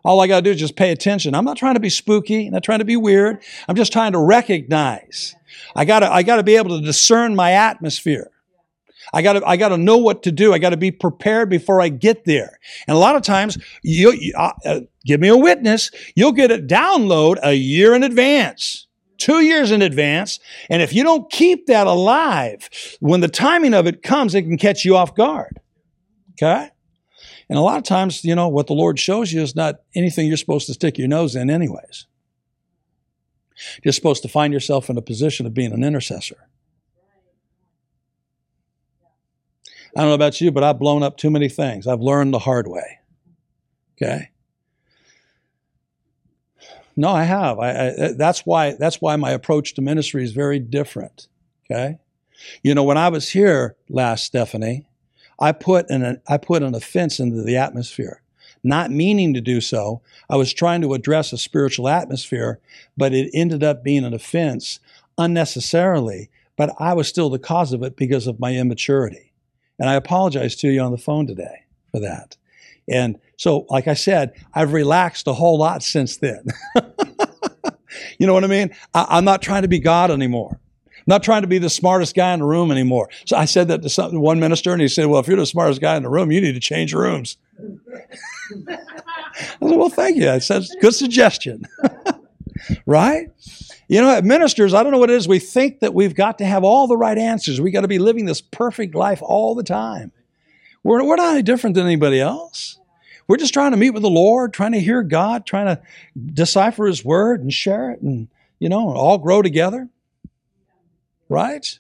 All 0.05 0.21
I 0.21 0.27
got 0.27 0.37
to 0.37 0.43
do 0.43 0.51
is 0.51 0.61
just 0.61 0.77
pay 0.77 0.91
attention. 0.91 1.35
I'm 1.35 1.47
not 1.47 1.57
trying 1.57 1.75
to 1.75 1.81
be 1.81 1.89
spooky, 1.89 2.47
I'm 2.47 2.53
not 2.53 2.63
trying 2.63 2.81
to 2.81 2.85
be 2.85 2.97
weird. 2.97 3.43
I'm 3.69 3.77
just 3.77 3.93
trying 3.93 4.13
to 4.13 4.19
recognize. 4.19 5.35
I 5.75 5.85
got 5.85 6.01
to 6.01 6.13
I 6.13 6.23
got 6.23 6.37
to 6.37 6.43
be 6.43 6.57
able 6.57 6.79
to 6.79 6.85
discern 6.85 7.35
my 7.35 7.53
atmosphere. 7.53 8.31
I 9.13 9.23
got 9.23 9.35
to 9.35 9.47
I 9.47 9.57
got 9.57 9.69
to 9.69 9.79
know 9.79 9.97
what 9.97 10.23
to 10.25 10.33
do. 10.33 10.53
I 10.53 10.59
got 10.59 10.71
to 10.71 10.77
be 10.77 10.91
prepared 10.91 11.49
before 11.49 11.81
I 11.81 11.89
get 11.89 12.25
there. 12.25 12.59
And 12.87 12.97
a 12.97 12.99
lot 12.99 13.17
of 13.17 13.23
times, 13.23 13.57
you, 13.83 14.13
you 14.13 14.35
uh, 14.37 14.53
uh, 14.67 14.81
give 15.07 15.21
me 15.21 15.29
a 15.29 15.37
witness. 15.37 15.91
You'll 16.15 16.33
get 16.33 16.51
a 16.51 16.59
download 16.59 17.39
a 17.43 17.55
year 17.55 17.95
in 17.95 18.03
advance, 18.03 18.87
two 19.19 19.41
years 19.41 19.71
in 19.71 19.83
advance, 19.83 20.41
and 20.69 20.83
if 20.83 20.93
you 20.93 21.03
don't 21.03 21.31
keep 21.31 21.67
that 21.67 21.87
alive, 21.87 22.69
when 23.01 23.21
the 23.21 23.29
timing 23.29 23.75
of 23.75 23.87
it 23.87 24.03
comes, 24.03 24.35
it 24.35 24.43
can 24.43 24.59
catch 24.59 24.85
you 24.85 24.97
off 24.97 25.15
guard. 25.15 25.61
Okay. 26.33 26.71
And 27.49 27.59
a 27.59 27.63
lot 27.63 27.79
of 27.79 27.85
times, 27.85 28.25
you 28.25 28.35
know, 28.35 28.49
what 28.49 28.67
the 28.67 28.73
Lord 28.73 28.99
shows 28.99 29.33
you 29.33 29.43
is 29.43 29.55
not 29.55 29.77
anything 29.95 30.27
you're 30.27 30.37
supposed 30.37 30.67
to 30.67 30.75
stick 30.75 30.99
your 30.99 31.09
nose 31.09 31.37
in, 31.37 31.51
anyways. 31.51 32.07
You're 33.83 33.93
supposed 33.93 34.23
to 34.23 34.29
find 34.29 34.53
yourself 34.53 34.91
in 34.91 34.97
a 34.97 35.03
position 35.03 35.47
of 35.47 35.55
being 35.55 35.73
an 35.73 35.85
intercessor. 35.85 36.49
I 39.97 40.01
don't 40.01 40.09
know 40.09 40.15
about 40.15 40.41
you, 40.41 40.51
but 40.51 40.65
I've 40.65 40.79
blown 40.79 41.05
up 41.05 41.17
too 41.17 41.31
many 41.31 41.49
things. 41.49 41.87
I've 41.87 42.01
learned 42.01 42.35
the 42.35 42.41
hard 42.41 42.67
way. 42.67 42.99
Okay. 43.97 44.31
No, 46.97 47.09
I 47.09 47.25
have. 47.25 47.59
I, 47.59 47.71
I, 47.71 48.13
that's 48.17 48.41
why. 48.41 48.73
That's 48.73 49.01
why 49.01 49.17
my 49.17 49.31
approach 49.31 49.75
to 49.75 49.83
ministry 49.83 50.23
is 50.23 50.33
very 50.33 50.59
different. 50.59 51.29
Okay. 51.71 51.99
You 52.63 52.75
know, 52.75 52.85
when 52.85 52.99
I 52.99 53.09
was 53.09 53.31
here 53.31 53.77
last, 53.89 54.25
Stephanie, 54.25 54.87
I 55.41 55.53
put 55.53 55.89
an 55.91 56.21
I 56.29 56.37
put 56.37 56.63
an 56.63 56.75
offense 56.75 57.19
into 57.19 57.43
the 57.43 57.57
atmosphere, 57.57 58.23
not 58.63 58.91
meaning 58.91 59.35
to 59.35 59.41
do 59.41 59.61
so. 59.61 60.03
I 60.31 60.37
was 60.37 60.53
trying 60.53 60.83
to 60.83 60.95
address 60.95 61.33
a 61.33 61.39
spiritual 61.39 61.89
atmosphere, 61.89 62.61
but 62.97 63.13
it 63.13 63.31
ended 63.35 63.63
up 63.65 63.83
being 63.83 64.05
an 64.05 64.15
offense 64.15 64.79
unnecessarily. 65.19 66.31
But 66.57 66.75
I 66.79 66.95
was 66.95 67.09
still 67.09 67.31
the 67.31 67.39
cause 67.39 67.73
of 67.73 67.83
it 67.83 67.97
because 67.97 68.27
of 68.27 68.39
my 68.39 68.55
immaturity. 68.55 69.33
And 69.79 69.91
I 69.91 69.95
apologize 69.95 70.55
to 70.57 70.69
you 70.69 70.81
on 70.81 70.93
the 70.93 70.99
phone 70.99 71.27
today 71.27 71.65
for 71.91 71.99
that. 72.01 72.37
And 72.89 73.19
so, 73.37 73.67
like 73.71 73.89
I 73.89 73.95
said, 73.95 74.33
I've 74.55 74.73
relaxed 74.73 75.27
a 75.27 75.33
whole 75.33 75.59
lot 75.59 75.83
since 75.83 76.19
then. 76.19 76.45
you 78.19 78.27
know 78.27 78.35
what 78.35 78.45
I 78.45 78.49
mean? 78.49 78.75
I, 78.93 79.19
am 79.19 79.25
not 79.25 79.43
trying 79.43 79.63
to 79.63 79.69
be 79.69 79.79
God 79.79 80.11
anymore. 80.11 80.61
I'm 80.89 81.03
not 81.07 81.23
trying 81.23 81.43
to 81.43 81.49
be 81.49 81.59
the 81.59 81.71
smartest 81.71 82.15
guy 82.15 82.33
in 82.33 82.41
the 82.41 82.47
room 82.47 82.71
anymore. 82.71 83.11
So 83.27 83.37
I 83.37 83.45
said 83.45 83.69
that 83.69 83.83
to 83.83 83.89
some, 83.89 84.19
one 84.21 84.41
minister, 84.41 84.73
and 84.73 84.81
he 84.81 84.89
said, 84.89 85.07
Well, 85.07 85.21
if 85.21 85.29
you're 85.29 85.37
the 85.37 85.47
smartest 85.47 85.81
guy 85.81 85.97
in 85.97 86.03
the 86.03 86.09
room, 86.09 86.31
you 86.31 86.41
need 86.41 86.53
to 86.53 86.61
change 86.61 86.95
rooms. 86.95 87.37
I 88.69 88.79
said, 89.37 89.61
Well, 89.61 89.91
thank 89.91 90.17
you. 90.17 90.29
I 90.29 90.37
a 90.37 90.63
Good 90.81 90.95
suggestion. 90.95 91.67
right? 92.87 93.29
You 93.89 94.01
know, 94.01 94.21
ministers, 94.23 94.73
I 94.73 94.83
don't 94.83 94.93
know 94.93 94.99
what 94.99 95.11
it 95.11 95.17
is. 95.17 95.29
We 95.29 95.39
think 95.39 95.81
that 95.81 95.93
we've 95.93 96.15
got 96.15 96.39
to 96.39 96.47
have 96.47 96.65
all 96.65 96.87
the 96.87 96.97
right 96.97 97.19
answers. 97.19 97.61
We 97.61 97.71
got 97.71 97.83
to 97.83 97.89
be 97.89 97.99
living 97.99 98.25
this 98.25 98.41
perfect 98.41 98.95
life 98.95 99.21
all 99.23 99.55
the 99.55 99.63
time. 99.63 100.13
We're, 100.85 101.03
we're 101.03 101.17
not 101.17 101.33
any 101.33 101.43
different 101.43 101.75
than 101.75 101.87
anybody 101.87 102.21
else. 102.21 102.79
We're 103.27 103.39
just 103.39 103.55
trying 103.55 103.73
to 103.73 103.77
meet 103.77 103.91
with 103.91 104.03
the 104.03 104.11
Lord, 104.11 104.53
trying 104.53 104.73
to 104.73 104.81
hear 104.81 105.03
God, 105.03 105.47
trying 105.47 105.67
to 105.67 105.83
decipher 106.33 106.87
His 106.87 107.05
Word 107.05 107.41
and 107.41 107.53
share 107.53 107.91
it 107.91 108.03
and, 108.03 108.29
you 108.59 108.69
know, 108.69 108.91
all 108.91 109.19
grow 109.19 109.43
together. 109.43 109.89
Right? 111.29 111.79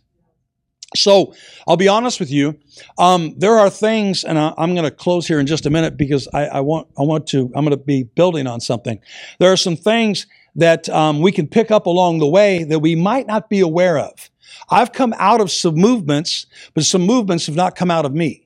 So 0.96 1.34
I'll 1.66 1.76
be 1.76 1.88
honest 1.88 2.18
with 2.18 2.30
you. 2.30 2.58
Um, 2.98 3.34
there 3.36 3.58
are 3.58 3.68
things, 3.68 4.24
and 4.24 4.38
I, 4.38 4.54
am 4.56 4.74
going 4.74 4.84
to 4.84 4.90
close 4.90 5.26
here 5.26 5.38
in 5.38 5.46
just 5.46 5.66
a 5.66 5.70
minute 5.70 5.96
because 5.96 6.28
I, 6.32 6.46
I, 6.46 6.60
want 6.60 6.88
I 6.98 7.02
want 7.02 7.26
to 7.28 7.52
I'm 7.54 7.64
going 7.64 7.70
to 7.70 7.76
be 7.76 8.04
building 8.04 8.46
on 8.46 8.60
something. 8.60 9.00
There 9.38 9.52
are 9.52 9.56
some 9.56 9.76
things 9.76 10.26
that 10.56 10.88
um, 10.88 11.20
we 11.20 11.32
can 11.32 11.48
pick 11.48 11.70
up 11.70 11.86
along 11.86 12.20
the 12.20 12.28
way 12.28 12.64
that 12.64 12.78
we 12.78 12.94
might 12.94 13.26
not 13.26 13.50
be 13.50 13.60
aware 13.60 13.98
of. 13.98 14.30
I've 14.70 14.92
come 14.92 15.14
out 15.18 15.40
of 15.40 15.50
some 15.50 15.74
movements, 15.74 16.46
but 16.74 16.84
some 16.84 17.02
movements 17.02 17.46
have 17.46 17.56
not 17.56 17.74
come 17.74 17.90
out 17.90 18.06
of 18.06 18.14
me. 18.14 18.43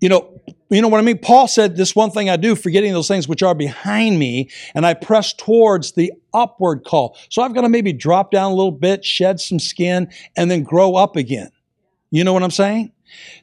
You 0.00 0.08
know, 0.08 0.40
you 0.70 0.82
know 0.82 0.88
what 0.88 0.98
I 0.98 1.02
mean? 1.02 1.18
Paul 1.18 1.46
said, 1.48 1.76
This 1.76 1.94
one 1.94 2.10
thing 2.10 2.28
I 2.28 2.36
do, 2.36 2.54
forgetting 2.54 2.92
those 2.92 3.08
things 3.08 3.28
which 3.28 3.42
are 3.42 3.54
behind 3.54 4.18
me, 4.18 4.50
and 4.74 4.84
I 4.84 4.94
press 4.94 5.32
towards 5.32 5.92
the 5.92 6.12
upward 6.32 6.84
call. 6.84 7.16
So 7.30 7.42
I've 7.42 7.54
got 7.54 7.62
to 7.62 7.68
maybe 7.68 7.92
drop 7.92 8.30
down 8.30 8.52
a 8.52 8.54
little 8.54 8.72
bit, 8.72 9.04
shed 9.04 9.40
some 9.40 9.58
skin, 9.58 10.10
and 10.36 10.50
then 10.50 10.62
grow 10.62 10.96
up 10.96 11.16
again. 11.16 11.50
You 12.10 12.24
know 12.24 12.32
what 12.32 12.42
I'm 12.42 12.50
saying? 12.50 12.92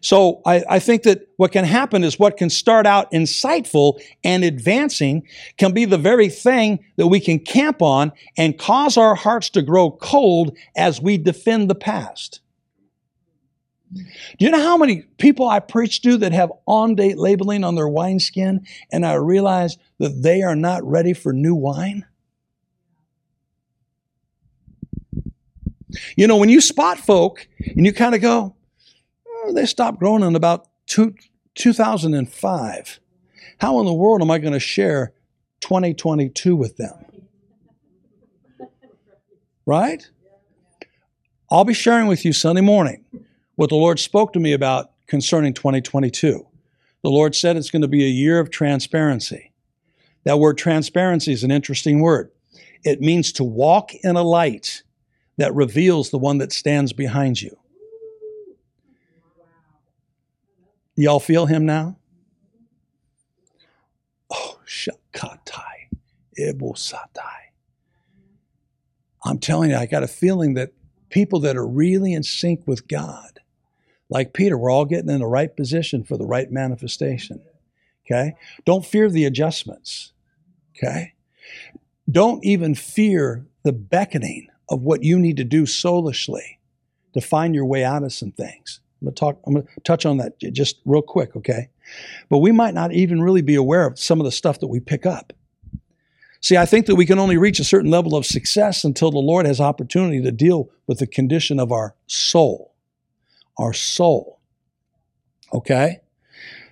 So 0.02 0.41
I, 0.45 0.64
I, 0.70 0.80
think 0.80 1.04
that 1.04 1.28
what 1.38 1.52
can 1.52 1.66
happen 1.66 2.04
is 2.04 2.20
what 2.20 2.38
can 2.38 2.49
start 2.49 2.86
out 2.86 3.12
insightful 3.12 4.02
and 4.24 4.43
advancing 4.43 5.28
can 5.58 5.72
be 5.72 5.86
the 5.86 5.97
very 5.97 6.30
thing 6.30 6.84
that 6.97 7.08
we 7.08 7.20
can 7.20 7.39
camp 7.39 7.82
on 7.82 8.12
and 8.38 8.58
cause 8.58 8.97
our 8.97 9.16
hearts 9.16 9.49
to 9.52 9.62
grow 9.62 9.91
cold 9.91 10.58
as 10.76 11.02
we 11.02 11.18
defend 11.18 11.70
the 11.70 11.76
past. 11.76 12.41
Do 13.93 14.45
you 14.45 14.51
know 14.51 14.61
how 14.61 14.77
many 14.77 15.01
people 15.17 15.49
I 15.49 15.59
preach 15.59 16.01
to 16.03 16.17
that 16.17 16.31
have 16.31 16.51
on 16.65 16.95
date 16.95 17.17
labeling 17.17 17.63
on 17.63 17.75
their 17.75 17.89
wineskin 17.89 18.65
and 18.91 19.05
I 19.05 19.13
realize 19.13 19.77
that 19.99 20.21
they 20.21 20.41
are 20.41 20.55
not 20.55 20.83
ready 20.83 21.13
for 21.13 21.33
new 21.33 21.55
wine? 21.55 22.05
You 26.15 26.27
know, 26.27 26.37
when 26.37 26.47
you 26.47 26.61
spot 26.61 26.99
folk 26.99 27.47
and 27.59 27.85
you 27.85 27.91
kind 27.91 28.15
of 28.15 28.21
go, 28.21 28.55
oh, 29.27 29.53
they 29.53 29.65
stopped 29.65 29.99
growing 29.99 30.23
in 30.23 30.35
about 30.35 30.67
two, 30.87 31.15
2005. 31.55 32.99
How 33.59 33.79
in 33.79 33.85
the 33.85 33.93
world 33.93 34.21
am 34.21 34.31
I 34.31 34.37
going 34.37 34.53
to 34.53 34.59
share 34.59 35.11
2022 35.59 36.55
with 36.55 36.77
them? 36.77 36.93
Right? 39.65 40.09
I'll 41.49 41.65
be 41.65 41.73
sharing 41.73 42.07
with 42.07 42.23
you 42.23 42.31
Sunday 42.31 42.61
morning 42.61 43.03
what 43.62 43.70
the 43.70 43.76
Lord 43.76 43.99
spoke 43.99 44.34
to 44.34 44.39
me 44.39 44.53
about 44.53 44.89
concerning 45.05 45.53
2022. 45.53 46.47
The 47.03 47.09
Lord 47.12 47.36
said 47.36 47.55
it's 47.55 47.70
going 47.70 47.84
to 47.84 47.88
be 47.88 48.03
a 48.03 48.09
year 48.09 48.39
of 48.39 48.49
transparency. 48.49 49.51
That 50.24 50.39
word 50.39 50.57
transparency 50.57 51.32
is 51.32 51.43
an 51.43 51.51
interesting 51.51 52.01
word. 52.01 52.32
It 52.84 53.01
means 53.01 53.32
to 53.34 53.43
walk 53.43 53.93
in 53.93 54.16
a 54.16 54.24
light 54.24 54.82
that 55.38 55.53
reveals 55.53 56.09
the 56.09 56.18
one 56.18 56.39
that 56.39 56.51
stands 56.51 56.91
behind 56.91 57.39
you. 57.39 57.55
Y'all 60.95 61.20
feel 61.20 61.45
him 61.45 61.64
now? 61.64 61.99
Oh, 64.32 64.59
shakatai, 64.66 65.91
ebosatai. 66.39 67.51
I'm 69.24 69.38
telling 69.38 69.70
you, 69.70 69.76
I 69.76 69.86
got 69.86 70.01
a 70.01 70.07
feeling 70.07 70.55
that 70.55 70.72
people 71.09 71.39
that 71.41 71.55
are 71.55 71.68
really 71.68 72.14
in 72.14 72.24
sync 72.24 72.66
with 72.66 72.88
God, 72.88 73.38
like 74.12 74.34
Peter, 74.34 74.57
we're 74.57 74.70
all 74.70 74.86
getting 74.86 75.09
in 75.09 75.22
the 75.22 75.26
right 75.26 75.55
position 75.55 76.03
for 76.03 76.18
the 76.18 76.26
right 76.28 76.51
manifestation. 76.51 77.41
Okay? 78.05 78.36
Don't 78.66 78.86
fear 78.86 79.09
the 79.09 79.26
adjustments. 79.26 80.12
Okay? 80.76 81.14
Don't 82.09 82.43
even 82.43 82.76
fear 82.76 83.45
the 83.64 83.72
beckoning 83.72 84.49
of 84.70 84.82
what 84.82 85.01
you 85.03 85.18
need 85.18 85.38
to 85.38 85.43
do 85.43 85.66
soulishly 85.66 86.59
to 87.14 87.22
find 87.22 87.55
your 87.55 87.66
way 87.66 87.84
out 87.84 88.03
of 88.03 88.12
some 88.12 88.32
things. 88.32 88.82
I'm 89.01 89.07
to 89.07 89.14
talk. 89.14 89.39
I'm 89.47 89.55
to 89.55 89.68
touch 89.84 90.05
on 90.05 90.18
that 90.18 90.39
just 90.39 90.78
real 90.86 91.01
quick, 91.01 91.36
okay? 91.36 91.70
But 92.30 92.39
we 92.39 92.51
might 92.51 92.74
not 92.74 92.91
even 92.93 93.22
really 93.22 93.41
be 93.41 93.55
aware 93.55 93.88
of 93.88 93.97
some 93.97 94.20
of 94.20 94.26
the 94.26 94.32
stuff 94.32 94.59
that 94.59 94.68
we 94.68 94.80
pick 94.80 95.05
up. 95.05 95.34
See, 96.41 96.57
I 96.57 96.66
think 96.66 96.86
that 96.88 96.95
we 96.95 97.05
can 97.05 97.20
only 97.20 97.38
reach 97.38 97.59
a 97.59 97.64
certain 97.64 97.91
level 97.91 98.16
of 98.16 98.26
success 98.26 98.84
until 98.84 99.12
the 99.12 99.20
Lord 99.20 99.45
has 99.45 99.59
opportunity 99.59 100.22
to 100.22 100.32
deal 100.32 100.70
with 100.88 100.99
the 100.99 101.07
condition 101.07 101.59
of 101.59 101.72
our 101.72 101.95
soul. 102.07 102.70
Our 103.58 103.74
soul. 103.74 104.39
Okay? 105.54 106.02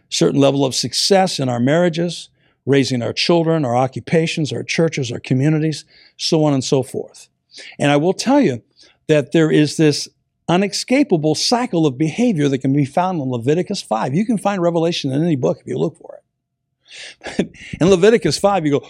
Certain 0.09 0.39
level 0.39 0.65
of 0.65 0.73
success 0.73 1.39
in 1.39 1.49
our 1.49 1.59
marriages, 1.59 2.29
raising 2.65 3.01
our 3.01 3.13
children, 3.13 3.65
our 3.65 3.75
occupations, 3.75 4.51
our 4.51 4.63
churches, 4.63 5.11
our 5.11 5.19
communities, 5.19 5.85
so 6.17 6.43
on 6.43 6.53
and 6.53 6.63
so 6.63 6.83
forth. 6.83 7.29
And 7.77 7.91
I 7.91 7.97
will 7.97 8.13
tell 8.13 8.41
you 8.41 8.61
that 9.07 9.31
there 9.31 9.51
is 9.51 9.77
this 9.77 10.07
unescapable 10.47 11.35
cycle 11.35 11.85
of 11.85 11.97
behavior 11.97 12.47
that 12.47 12.59
can 12.59 12.73
be 12.73 12.85
found 12.85 13.21
in 13.21 13.29
Leviticus 13.29 13.81
5. 13.81 14.15
You 14.15 14.25
can 14.25 14.37
find 14.37 14.61
Revelation 14.61 15.11
in 15.11 15.23
any 15.23 15.35
book 15.35 15.59
if 15.61 15.67
you 15.67 15.77
look 15.77 15.97
for 15.97 16.15
it. 16.17 17.51
in 17.81 17.89
Leviticus 17.89 18.37
5, 18.39 18.65
you 18.65 18.79
go, 18.79 18.87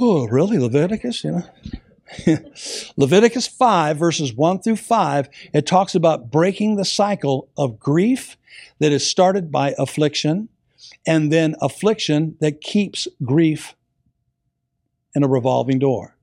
oh, 0.00 0.26
really, 0.26 0.58
Leviticus? 0.58 1.22
You 1.22 1.32
know? 1.32 1.42
Leviticus 2.96 3.46
5, 3.46 3.96
verses 3.96 4.34
1 4.34 4.62
through 4.62 4.76
5, 4.76 5.28
it 5.52 5.66
talks 5.66 5.94
about 5.94 6.30
breaking 6.30 6.76
the 6.76 6.84
cycle 6.84 7.48
of 7.56 7.78
grief 7.78 8.36
that 8.78 8.92
is 8.92 9.08
started 9.08 9.50
by 9.50 9.74
affliction, 9.78 10.48
and 11.06 11.32
then 11.32 11.54
affliction 11.60 12.36
that 12.40 12.60
keeps 12.60 13.06
grief 13.24 13.74
in 15.14 15.22
a 15.22 15.28
revolving 15.28 15.78
door. 15.78 16.16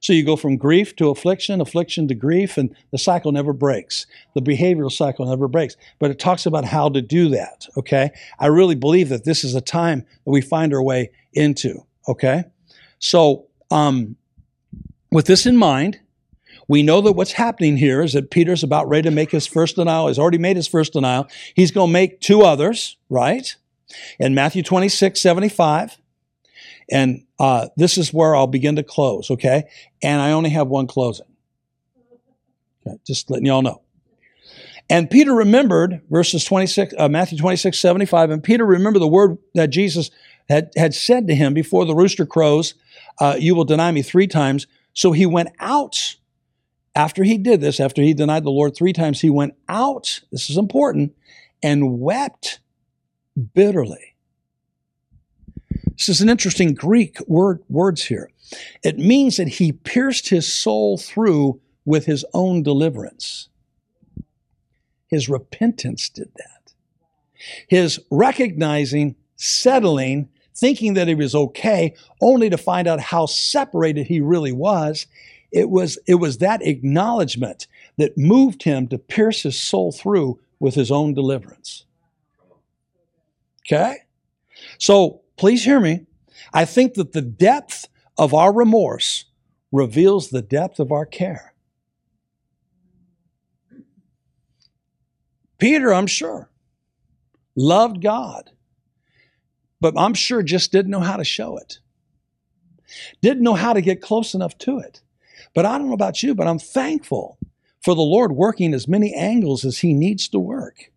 So 0.00 0.12
you 0.12 0.24
go 0.24 0.36
from 0.36 0.56
grief 0.56 0.94
to 0.96 1.10
affliction, 1.10 1.60
affliction 1.60 2.06
to 2.08 2.14
grief, 2.14 2.56
and 2.56 2.74
the 2.92 2.98
cycle 2.98 3.32
never 3.32 3.52
breaks. 3.52 4.06
The 4.34 4.42
behavioral 4.42 4.92
cycle 4.92 5.26
never 5.26 5.48
breaks. 5.48 5.76
But 5.98 6.12
it 6.12 6.20
talks 6.20 6.46
about 6.46 6.64
how 6.64 6.88
to 6.90 7.02
do 7.02 7.28
that, 7.30 7.66
okay? 7.76 8.10
I 8.38 8.46
really 8.46 8.76
believe 8.76 9.08
that 9.08 9.24
this 9.24 9.42
is 9.42 9.56
a 9.56 9.60
time 9.60 10.06
that 10.24 10.30
we 10.30 10.40
find 10.40 10.72
our 10.72 10.82
way 10.82 11.10
into, 11.32 11.84
okay? 12.06 12.44
So, 13.00 13.46
um, 13.72 14.16
with 15.10 15.26
this 15.26 15.46
in 15.46 15.56
mind, 15.56 16.00
we 16.68 16.82
know 16.82 17.00
that 17.00 17.12
what's 17.12 17.32
happening 17.32 17.78
here 17.78 18.02
is 18.02 18.12
that 18.12 18.30
Peter's 18.30 18.62
about 18.62 18.88
ready 18.88 19.08
to 19.08 19.14
make 19.14 19.30
his 19.30 19.46
first 19.46 19.76
denial. 19.76 20.08
He's 20.08 20.18
already 20.18 20.38
made 20.38 20.56
his 20.56 20.68
first 20.68 20.92
denial. 20.92 21.26
He's 21.54 21.70
going 21.70 21.88
to 21.88 21.92
make 21.92 22.20
two 22.20 22.42
others, 22.42 22.96
right? 23.08 23.56
In 24.18 24.34
Matthew 24.34 24.62
26, 24.62 25.18
75. 25.18 25.96
And 26.90 27.24
uh, 27.38 27.68
this 27.76 27.96
is 27.96 28.12
where 28.12 28.36
I'll 28.36 28.46
begin 28.46 28.76
to 28.76 28.82
close, 28.82 29.30
okay? 29.30 29.64
And 30.02 30.20
I 30.20 30.32
only 30.32 30.50
have 30.50 30.68
one 30.68 30.86
closing. 30.86 31.26
Okay, 32.86 32.98
just 33.06 33.30
letting 33.30 33.46
y'all 33.46 33.62
know. 33.62 33.82
And 34.90 35.10
Peter 35.10 35.34
remembered 35.34 36.00
verses 36.10 36.44
26, 36.44 36.94
uh, 36.98 37.08
Matthew 37.08 37.38
26, 37.38 37.78
75, 37.78 38.30
and 38.30 38.42
Peter 38.42 38.64
remembered 38.64 39.00
the 39.00 39.08
word 39.08 39.36
that 39.54 39.68
Jesus 39.68 40.10
had, 40.48 40.70
had 40.76 40.94
said 40.94 41.26
to 41.28 41.34
him 41.34 41.52
before 41.52 41.84
the 41.84 41.94
rooster 41.94 42.24
crows, 42.24 42.74
uh, 43.20 43.36
You 43.38 43.54
will 43.54 43.64
deny 43.64 43.90
me 43.90 44.02
three 44.02 44.26
times. 44.26 44.66
So 44.98 45.12
he 45.12 45.26
went 45.26 45.50
out 45.60 46.16
after 46.96 47.22
he 47.22 47.38
did 47.38 47.60
this, 47.60 47.78
after 47.78 48.02
he 48.02 48.14
denied 48.14 48.42
the 48.42 48.50
Lord 48.50 48.74
three 48.74 48.92
times, 48.92 49.20
he 49.20 49.30
went 49.30 49.54
out, 49.68 50.22
this 50.32 50.50
is 50.50 50.56
important, 50.56 51.14
and 51.62 52.00
wept 52.00 52.58
bitterly. 53.54 54.16
This 55.92 56.08
is 56.08 56.20
an 56.20 56.28
interesting 56.28 56.74
Greek 56.74 57.16
word 57.28 57.62
words 57.68 58.06
here. 58.06 58.32
It 58.82 58.98
means 58.98 59.36
that 59.36 59.46
he 59.46 59.70
pierced 59.70 60.30
his 60.30 60.52
soul 60.52 60.98
through 60.98 61.60
with 61.84 62.06
his 62.06 62.24
own 62.34 62.64
deliverance. 62.64 63.50
His 65.06 65.28
repentance 65.28 66.08
did 66.08 66.32
that. 66.34 66.72
His 67.68 68.00
recognizing, 68.10 69.14
settling, 69.36 70.28
thinking 70.58 70.94
that 70.94 71.08
he 71.08 71.14
was 71.14 71.34
okay, 71.34 71.94
only 72.20 72.50
to 72.50 72.58
find 72.58 72.88
out 72.88 73.00
how 73.00 73.26
separated 73.26 74.06
he 74.06 74.20
really 74.20 74.52
was. 74.52 75.06
It 75.52 75.70
was, 75.70 75.98
it 76.06 76.16
was 76.16 76.38
that 76.38 76.66
acknowledgement 76.66 77.66
that 77.96 78.18
moved 78.18 78.64
him 78.64 78.88
to 78.88 78.98
pierce 78.98 79.42
his 79.42 79.58
soul 79.58 79.92
through 79.92 80.38
with 80.58 80.74
his 80.74 80.90
own 80.90 81.14
deliverance. 81.14 81.84
Okay? 83.66 83.98
So 84.78 85.22
please 85.36 85.64
hear 85.64 85.80
me. 85.80 86.06
I 86.52 86.64
think 86.64 86.94
that 86.94 87.12
the 87.12 87.22
depth 87.22 87.88
of 88.16 88.34
our 88.34 88.52
remorse 88.52 89.26
reveals 89.70 90.30
the 90.30 90.42
depth 90.42 90.80
of 90.80 90.90
our 90.90 91.06
care. 91.06 91.54
Peter, 95.58 95.92
I'm 95.92 96.06
sure, 96.06 96.50
loved 97.56 98.00
God, 98.00 98.50
but 99.80 99.94
I'm 99.96 100.14
sure 100.14 100.42
just 100.42 100.72
didn't 100.72 100.90
know 100.90 101.00
how 101.00 101.16
to 101.16 101.24
show 101.24 101.56
it. 101.56 101.78
Didn't 103.20 103.42
know 103.42 103.54
how 103.54 103.72
to 103.72 103.80
get 103.80 104.00
close 104.00 104.34
enough 104.34 104.56
to 104.58 104.78
it. 104.78 105.02
But 105.54 105.66
I 105.66 105.78
don't 105.78 105.88
know 105.88 105.94
about 105.94 106.22
you, 106.22 106.34
but 106.34 106.46
I'm 106.46 106.58
thankful 106.58 107.38
for 107.82 107.94
the 107.94 108.02
Lord 108.02 108.32
working 108.32 108.74
as 108.74 108.88
many 108.88 109.14
angles 109.14 109.64
as 109.64 109.78
He 109.78 109.92
needs 109.92 110.28
to 110.28 110.38
work 110.38 110.90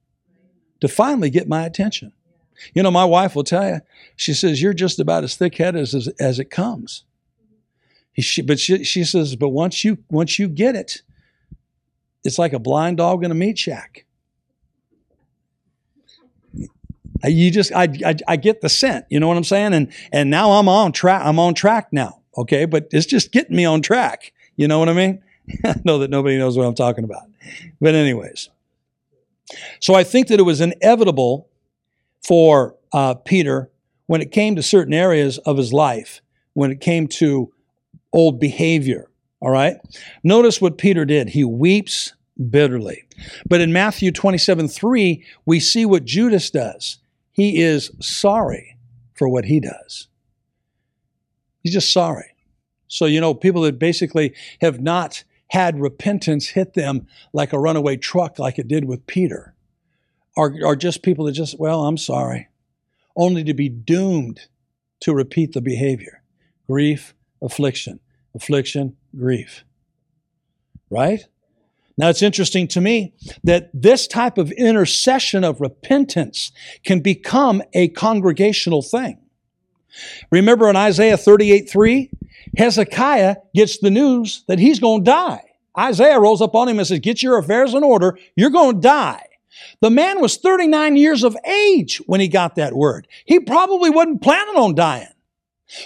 to 0.79 0.87
finally 0.87 1.29
get 1.29 1.47
my 1.47 1.65
attention. 1.65 2.13
You 2.73 2.83
know, 2.83 2.91
my 2.91 3.05
wife 3.05 3.35
will 3.35 3.43
tell 3.43 3.67
you, 3.67 3.81
she 4.15 4.33
says, 4.33 4.61
You're 4.61 4.73
just 4.73 4.99
about 4.99 5.23
as 5.23 5.35
thick 5.35 5.57
headed 5.57 5.81
as, 5.81 6.07
as 6.19 6.39
it 6.39 6.49
comes. 6.49 7.05
She, 8.19 8.41
but 8.41 8.59
she, 8.59 8.83
she 8.83 9.03
says, 9.03 9.35
But 9.35 9.49
once 9.49 9.83
you, 9.83 9.99
once 10.09 10.37
you 10.37 10.47
get 10.47 10.75
it, 10.75 11.01
it's 12.23 12.37
like 12.37 12.53
a 12.53 12.59
blind 12.59 12.97
dog 12.97 13.23
in 13.23 13.31
a 13.31 13.35
meat 13.35 13.57
shack. 13.57 14.05
You 17.23 17.51
just, 17.51 17.71
I, 17.73 17.87
I, 18.05 18.15
I 18.27 18.35
get 18.35 18.61
the 18.61 18.69
scent, 18.69 19.05
you 19.09 19.19
know 19.19 19.27
what 19.27 19.37
I'm 19.37 19.43
saying? 19.43 19.73
And, 19.73 19.91
and 20.11 20.29
now 20.29 20.51
I'm 20.53 20.67
on 20.67 20.91
track, 20.91 21.21
I'm 21.23 21.39
on 21.39 21.53
track 21.53 21.89
now, 21.91 22.21
okay? 22.37 22.65
But 22.65 22.87
it's 22.91 23.05
just 23.05 23.31
getting 23.31 23.55
me 23.55 23.65
on 23.65 23.81
track, 23.81 24.33
you 24.55 24.67
know 24.67 24.79
what 24.79 24.89
I 24.89 24.93
mean? 24.93 25.23
I 25.63 25.75
know 25.83 25.99
that 25.99 26.09
nobody 26.09 26.37
knows 26.37 26.57
what 26.57 26.65
I'm 26.65 26.75
talking 26.75 27.03
about. 27.03 27.23
But, 27.79 27.95
anyways, 27.95 28.49
so 29.79 29.93
I 29.93 30.03
think 30.03 30.27
that 30.27 30.39
it 30.39 30.43
was 30.43 30.61
inevitable 30.61 31.49
for 32.23 32.75
uh, 32.93 33.15
Peter 33.15 33.69
when 34.07 34.21
it 34.21 34.31
came 34.31 34.55
to 34.55 34.63
certain 34.63 34.93
areas 34.93 35.37
of 35.39 35.57
his 35.57 35.73
life, 35.73 36.21
when 36.53 36.71
it 36.71 36.81
came 36.81 37.07
to 37.07 37.51
old 38.13 38.39
behavior. 38.39 39.09
All 39.41 39.49
right? 39.49 39.77
Notice 40.23 40.61
what 40.61 40.77
Peter 40.77 41.05
did. 41.05 41.29
He 41.29 41.43
weeps 41.43 42.13
bitterly. 42.49 43.05
But 43.47 43.61
in 43.61 43.73
Matthew 43.73 44.11
27 44.11 44.67
3, 44.67 45.25
we 45.45 45.59
see 45.59 45.85
what 45.85 46.05
Judas 46.05 46.49
does. 46.49 46.99
He 47.31 47.61
is 47.61 47.91
sorry 47.99 48.77
for 49.13 49.27
what 49.29 49.45
he 49.45 49.59
does. 49.59 50.07
He's 51.61 51.73
just 51.73 51.93
sorry. 51.93 52.35
So, 52.87 53.05
you 53.05 53.21
know, 53.21 53.33
people 53.33 53.61
that 53.61 53.79
basically 53.79 54.33
have 54.59 54.81
not 54.81 55.23
had 55.49 55.79
repentance 55.79 56.49
hit 56.49 56.73
them 56.73 57.07
like 57.33 57.53
a 57.53 57.59
runaway 57.59 57.97
truck, 57.97 58.39
like 58.39 58.57
it 58.57 58.67
did 58.67 58.85
with 58.85 59.05
Peter 59.05 59.55
are, 60.37 60.53
are 60.65 60.75
just 60.75 61.03
people 61.03 61.25
that 61.25 61.33
just, 61.33 61.59
well, 61.59 61.85
I'm 61.85 61.97
sorry, 61.97 62.47
only 63.15 63.43
to 63.43 63.53
be 63.53 63.69
doomed 63.69 64.47
to 65.01 65.13
repeat 65.13 65.53
the 65.53 65.61
behavior. 65.61 66.23
Grief, 66.67 67.13
affliction, 67.41 67.99
affliction, 68.33 68.95
grief. 69.15 69.63
Right? 70.89 71.25
Now, 71.97 72.09
it's 72.09 72.21
interesting 72.21 72.67
to 72.69 72.81
me 72.81 73.13
that 73.43 73.69
this 73.73 74.07
type 74.07 74.37
of 74.37 74.51
intercession 74.51 75.43
of 75.43 75.61
repentance 75.61 76.51
can 76.83 76.99
become 77.01 77.61
a 77.73 77.89
congregational 77.89 78.81
thing. 78.81 79.19
Remember 80.31 80.69
in 80.69 80.75
Isaiah 80.75 81.17
38 81.17 81.69
3, 81.69 82.09
Hezekiah 82.57 83.35
gets 83.53 83.77
the 83.79 83.91
news 83.91 84.43
that 84.47 84.59
he's 84.59 84.79
going 84.79 85.03
to 85.03 85.11
die. 85.11 85.43
Isaiah 85.77 86.19
rolls 86.19 86.41
up 86.41 86.55
on 86.55 86.67
him 86.67 86.79
and 86.79 86.87
says, 86.87 86.99
Get 86.99 87.23
your 87.23 87.37
affairs 87.37 87.73
in 87.73 87.83
order, 87.83 88.17
you're 88.35 88.49
going 88.49 88.75
to 88.75 88.81
die. 88.81 89.25
The 89.81 89.89
man 89.89 90.21
was 90.21 90.37
39 90.37 90.95
years 90.95 91.23
of 91.23 91.35
age 91.45 91.97
when 92.05 92.21
he 92.21 92.27
got 92.27 92.55
that 92.55 92.73
word. 92.73 93.07
He 93.25 93.39
probably 93.39 93.89
wasn't 93.89 94.21
planning 94.21 94.55
on 94.55 94.75
dying. 94.75 95.07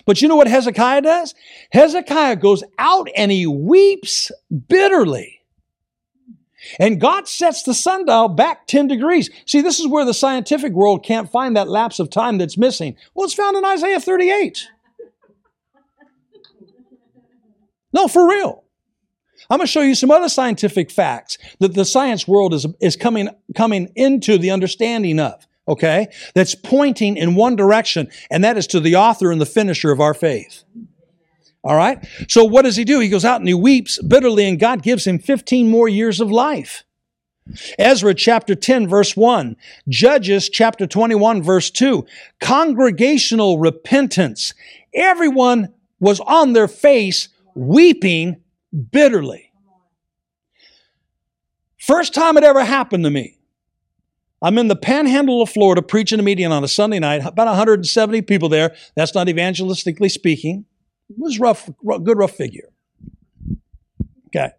But 0.06 0.22
you 0.22 0.28
know 0.28 0.36
what 0.36 0.47
Hezekiah 0.47 1.01
does? 1.01 1.36
Hezekiah 1.72 2.38
goes 2.38 2.64
out 2.78 3.08
and 3.16 3.32
he 3.32 3.45
weeps 3.45 4.32
bitterly. 4.68 5.35
And 6.80 6.99
God 6.99 7.28
sets 7.28 7.63
the 7.63 7.74
sundial 7.74 8.28
back 8.28 8.68
10 8.68 8.88
degrees. 8.88 9.30
See, 9.45 9.61
this 9.61 9.80
is 9.80 9.88
where 9.88 10.05
the 10.05 10.13
scientific 10.13 10.74
world 10.74 11.03
can't 11.03 11.30
find 11.30 11.55
that 11.55 11.70
lapse 11.70 11.99
of 11.99 12.09
time 12.09 12.38
that's 12.38 12.57
missing. 12.57 12.95
Well, 13.13 13.26
it's 13.26 13.34
found 13.34 13.57
in 13.57 13.66
Isaiah 13.66 13.99
38. 13.99 14.68
No, 17.93 18.07
for 18.07 18.30
real. 18.30 18.63
I'm 19.49 19.59
going 19.59 19.68
to 19.68 19.72
show 19.72 19.82
you 19.82 19.95
some 19.95 20.11
other 20.11 20.30
scientific 20.30 20.91
facts 20.91 21.38
that 21.59 21.76
the 21.76 21.86
science 21.86 22.28
world 22.28 22.53
is, 22.53 22.66
is 22.82 22.95
coming, 22.95 23.30
coming 23.55 23.91
into 23.95 24.38
the 24.38 24.51
understanding 24.51 25.20
of, 25.20 25.45
okay? 25.68 26.07
That's 26.34 26.55
pointing 26.55 27.16
in 27.16 27.36
one 27.36 27.55
direction, 27.55 28.09
and 28.32 28.43
that 28.43 28.57
is 28.57 28.68
to 28.68 28.80
the 28.80 28.95
author 28.95 29.32
and 29.32 29.39
the 29.39 29.45
finisher 29.45 29.91
of 29.91 29.99
our 29.99 30.13
faith. 30.13 30.63
All 31.66 31.76
right? 31.76 32.07
So 32.30 32.43
what 32.43 32.61
does 32.61 32.76
he 32.76 32.86
do? 32.86 32.99
He 32.99 33.09
goes 33.09 33.26
out 33.26 33.41
and 33.41 33.47
he 33.47 33.55
weeps 33.55 33.99
bitterly, 34.03 34.47
and 34.47 34.59
God 34.59 34.84
gives 34.84 35.05
him 35.07 35.18
15 35.18 35.68
more 35.68 35.89
years 35.89 36.22
of 36.22 36.32
life. 36.32 36.84
Ezra 37.80 38.13
chapter 38.13 38.53
10, 38.53 38.88
verse 38.88 39.18
1. 39.18 39.55
Judges 39.89 40.47
chapter 40.47 40.86
21, 40.86 41.41
verse 41.41 41.72
2. 41.72 42.05
Congregational 42.39 43.57
repentance. 43.57 44.53
Everyone 44.93 45.74
was 45.99 46.20
on 46.22 46.53
their 46.53 46.68
face 46.68 47.30
weeping 47.55 48.41
bitterly. 48.91 49.51
First 51.80 52.13
time 52.13 52.38
it 52.38 52.43
ever 52.43 52.63
happened 52.63 53.03
to 53.05 53.11
me. 53.11 53.39
I'm 54.41 54.57
in 54.59 54.68
the 54.68 54.76
panhandle 54.76 55.41
of 55.41 55.49
Florida 55.49 55.82
preaching 55.82 56.20
a 56.20 56.24
meeting 56.24 56.51
on 56.51 56.63
a 56.63 56.68
Sunday 56.68 56.99
night, 56.99 57.26
about 57.26 57.47
170 57.47 58.22
people 58.24 58.49
there. 58.49 58.76
That's 58.95 59.16
not 59.16 59.28
evangelistically 59.28 60.11
speaking. 60.11 60.66
Was 61.10 61.39
rough, 61.39 61.70
good 61.84 62.18
rough 62.18 62.32
figure. 62.32 62.70
Okay. 64.28 64.51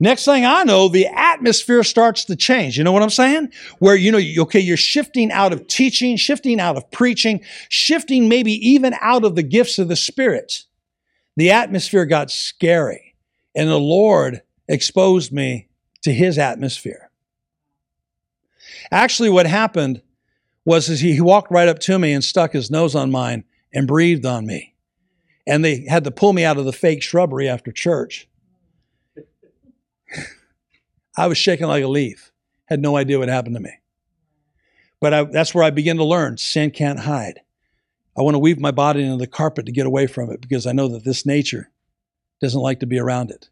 Next 0.00 0.24
thing 0.24 0.44
I 0.44 0.62
know, 0.62 0.88
the 0.88 1.06
atmosphere 1.06 1.82
starts 1.82 2.24
to 2.26 2.36
change. 2.36 2.78
You 2.78 2.84
know 2.84 2.92
what 2.92 3.02
I'm 3.02 3.10
saying? 3.10 3.52
Where, 3.80 3.96
you 3.96 4.12
know, 4.12 4.42
okay, 4.42 4.60
you're 4.60 4.76
shifting 4.76 5.32
out 5.32 5.52
of 5.52 5.66
teaching, 5.66 6.16
shifting 6.16 6.60
out 6.60 6.76
of 6.76 6.88
preaching, 6.92 7.40
shifting 7.68 8.28
maybe 8.28 8.52
even 8.52 8.94
out 9.00 9.24
of 9.24 9.34
the 9.34 9.42
gifts 9.42 9.78
of 9.78 9.88
the 9.88 9.96
Spirit 9.96 10.64
the 11.38 11.52
atmosphere 11.52 12.04
got 12.04 12.32
scary, 12.32 13.14
and 13.54 13.68
the 13.68 13.78
Lord 13.78 14.42
exposed 14.66 15.32
me 15.32 15.68
to 16.02 16.12
his 16.12 16.36
atmosphere. 16.36 17.10
Actually, 18.90 19.30
what 19.30 19.46
happened 19.46 20.02
was 20.64 20.88
he 20.88 21.20
walked 21.20 21.52
right 21.52 21.68
up 21.68 21.78
to 21.78 21.96
me 21.96 22.12
and 22.12 22.24
stuck 22.24 22.52
his 22.52 22.72
nose 22.72 22.96
on 22.96 23.12
mine 23.12 23.44
and 23.72 23.86
breathed 23.86 24.26
on 24.26 24.46
me. 24.46 24.74
And 25.48 25.64
they 25.64 25.86
had 25.88 26.04
to 26.04 26.10
pull 26.10 26.34
me 26.34 26.44
out 26.44 26.58
of 26.58 26.66
the 26.66 26.72
fake 26.72 27.02
shrubbery 27.02 27.48
after 27.48 27.72
church. 27.72 28.28
I 31.16 31.26
was 31.26 31.38
shaking 31.38 31.66
like 31.66 31.82
a 31.82 31.88
leaf, 31.88 32.30
had 32.66 32.80
no 32.80 32.96
idea 32.96 33.18
what 33.18 33.30
happened 33.30 33.56
to 33.56 33.60
me. 33.60 33.72
But 35.00 35.14
I, 35.14 35.24
that's 35.24 35.54
where 35.54 35.64
I 35.64 35.70
began 35.70 35.96
to 35.96 36.04
learn 36.04 36.36
sin 36.36 36.70
can't 36.70 37.00
hide. 37.00 37.40
I 38.16 38.22
want 38.22 38.34
to 38.34 38.40
weave 38.40 38.60
my 38.60 38.72
body 38.72 39.02
into 39.02 39.16
the 39.16 39.26
carpet 39.26 39.64
to 39.66 39.72
get 39.72 39.86
away 39.86 40.06
from 40.06 40.30
it 40.30 40.40
because 40.42 40.66
I 40.66 40.72
know 40.72 40.88
that 40.88 41.04
this 41.04 41.24
nature 41.24 41.70
doesn't 42.42 42.60
like 42.60 42.80
to 42.80 42.86
be 42.86 42.98
around 42.98 43.30
it. 43.30 43.48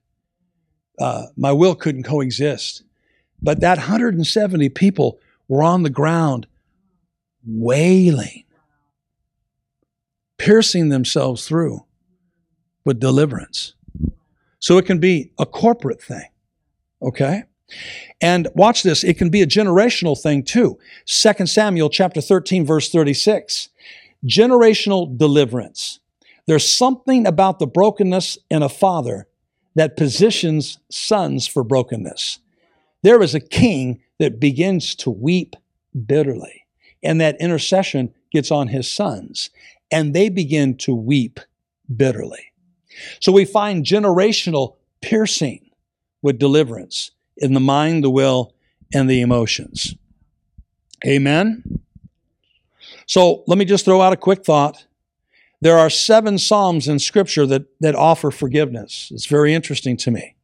Uh, 1.00 1.26
my 1.36 1.52
will 1.52 1.74
couldn't 1.74 2.02
coexist. 2.02 2.82
But 3.40 3.60
that 3.60 3.78
170 3.78 4.68
people 4.70 5.18
were 5.48 5.62
on 5.62 5.82
the 5.82 5.90
ground 5.90 6.46
wailing, 7.46 8.44
piercing 10.36 10.90
themselves 10.90 11.46
through 11.46 11.85
with 12.86 13.00
deliverance. 13.00 13.74
So 14.58 14.78
it 14.78 14.86
can 14.86 14.98
be 14.98 15.32
a 15.38 15.44
corporate 15.44 16.00
thing, 16.00 16.24
okay? 17.02 17.42
And 18.20 18.48
watch 18.54 18.82
this, 18.82 19.04
it 19.04 19.18
can 19.18 19.28
be 19.28 19.42
a 19.42 19.46
generational 19.46 20.18
thing 20.18 20.42
too. 20.42 20.78
2 21.06 21.46
Samuel 21.46 21.90
chapter 21.90 22.22
13 22.22 22.64
verse 22.64 22.90
36. 22.90 23.68
Generational 24.24 25.18
deliverance. 25.18 26.00
There's 26.46 26.66
something 26.66 27.26
about 27.26 27.58
the 27.58 27.66
brokenness 27.66 28.38
in 28.50 28.62
a 28.62 28.68
father 28.68 29.26
that 29.74 29.96
positions 29.96 30.78
sons 30.90 31.46
for 31.46 31.62
brokenness. 31.62 32.38
There 33.02 33.20
is 33.20 33.34
a 33.34 33.40
king 33.40 34.00
that 34.18 34.40
begins 34.40 34.94
to 34.96 35.10
weep 35.10 35.54
bitterly, 36.06 36.64
and 37.02 37.20
that 37.20 37.40
intercession 37.40 38.14
gets 38.32 38.50
on 38.50 38.68
his 38.68 38.90
sons, 38.90 39.50
and 39.90 40.14
they 40.14 40.28
begin 40.28 40.76
to 40.78 40.94
weep 40.94 41.40
bitterly. 41.94 42.52
So 43.20 43.32
we 43.32 43.44
find 43.44 43.84
generational 43.84 44.76
piercing 45.00 45.70
with 46.22 46.38
deliverance 46.38 47.10
in 47.36 47.54
the 47.54 47.60
mind, 47.60 48.02
the 48.02 48.10
will, 48.10 48.54
and 48.92 49.08
the 49.08 49.20
emotions. 49.20 49.94
Amen? 51.06 51.80
So 53.06 53.44
let 53.46 53.58
me 53.58 53.64
just 53.64 53.84
throw 53.84 54.00
out 54.00 54.12
a 54.12 54.16
quick 54.16 54.44
thought. 54.44 54.86
There 55.60 55.78
are 55.78 55.90
seven 55.90 56.38
Psalms 56.38 56.88
in 56.88 56.98
Scripture 56.98 57.46
that, 57.46 57.66
that 57.80 57.94
offer 57.94 58.30
forgiveness. 58.30 59.10
It's 59.12 59.26
very 59.26 59.54
interesting 59.54 59.96
to 59.98 60.10
me. 60.10 60.36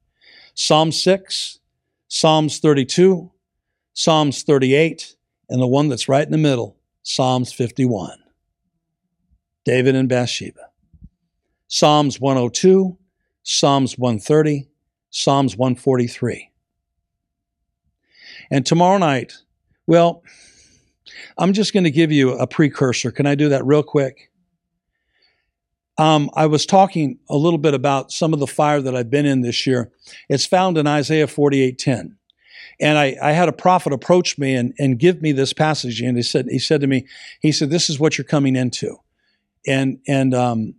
Psalm 0.55 0.93
6, 0.93 1.59
Psalms 2.09 2.59
32, 2.59 3.31
Psalms 3.95 4.43
38, 4.43 5.17
and 5.49 5.61
the 5.61 5.67
one 5.67 5.89
that's 5.89 6.09
right 6.09 6.25
in 6.25 6.33
the 6.33 6.39
middle, 6.39 6.77
Psalms 7.03 7.53
51. 7.53 8.19
David 9.65 9.95
and 9.95 10.09
Bathsheba. 10.09 10.62
Psalms 11.73 12.21
102, 12.21 12.99
Psalms 13.45 13.97
130, 13.97 14.69
Psalms 15.09 15.57
143. 15.57 16.51
And 18.51 18.67
tomorrow 18.67 18.99
night, 18.99 19.33
well, 19.87 20.23
I'm 21.39 21.55
just 21.55 21.73
going 21.73 21.85
to 21.85 21.91
give 21.91 22.13
you 22.13 22.33
a 22.33 22.47
precursor. 22.47 23.11
Can 23.11 23.25
I 23.25 23.35
do 23.35 23.49
that 23.49 23.65
real 23.65 23.83
quick? 23.83 24.31
Um, 25.97 26.29
I 26.35 26.45
was 26.45 26.67
talking 26.67 27.19
a 27.31 27.39
little 27.39 27.59
bit 27.59 27.73
about 27.73 28.13
some 28.13 28.35
of 28.35 28.39
the 28.39 28.47
fire 28.47 28.83
that 28.83 28.95
I've 28.95 29.11
been 29.11 29.25
in 29.25 29.41
this 29.41 29.67
year. 29.67 29.91
It's 30.29 30.45
found 30.45 30.77
in 30.77 30.87
Isaiah 30.87 31.27
48:10. 31.27 32.17
And 32.81 32.99
I, 32.99 33.17
I, 33.23 33.33
had 33.33 33.49
a 33.49 33.53
prophet 33.53 33.95
approach 33.95 34.37
me 34.37 34.55
and, 34.55 34.75
and 34.79 34.99
give 34.99 35.23
me 35.23 35.33
this 35.33 35.55
passage, 35.55 36.03
and 36.03 36.19
he 36.19 36.23
said, 36.23 36.49
he 36.51 36.59
said 36.59 36.83
to 36.83 36.87
me, 36.87 37.07
he 37.41 37.51
said, 37.51 37.71
"This 37.71 37.89
is 37.89 37.99
what 37.99 38.19
you're 38.19 38.27
coming 38.27 38.57
into." 38.57 38.99
And 39.67 40.01
and 40.07 40.35
um, 40.35 40.75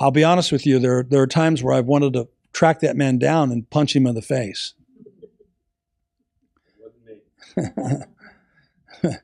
I'll 0.00 0.10
be 0.10 0.24
honest 0.24 0.50
with 0.50 0.66
you, 0.66 0.78
there 0.78 1.02
there 1.02 1.22
are 1.22 1.26
times 1.26 1.62
where 1.62 1.74
I've 1.74 1.86
wanted 1.86 2.14
to 2.14 2.28
track 2.52 2.80
that 2.80 2.96
man 2.96 3.18
down 3.18 3.52
and 3.52 3.68
punch 3.70 3.94
him 3.94 4.06
in 4.06 4.14
the 4.14 4.22
face. 4.22 4.74
in, 7.56 9.18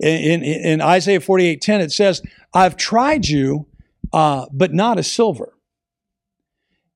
in, 0.00 0.42
in, 0.42 0.80
Isaiah 0.80 1.20
48 1.20 1.60
10, 1.60 1.80
it 1.80 1.92
says, 1.92 2.22
I've 2.54 2.76
tried 2.76 3.26
you, 3.26 3.66
uh, 4.12 4.46
but 4.52 4.72
not 4.72 4.98
as 4.98 5.10
silver. 5.10 5.52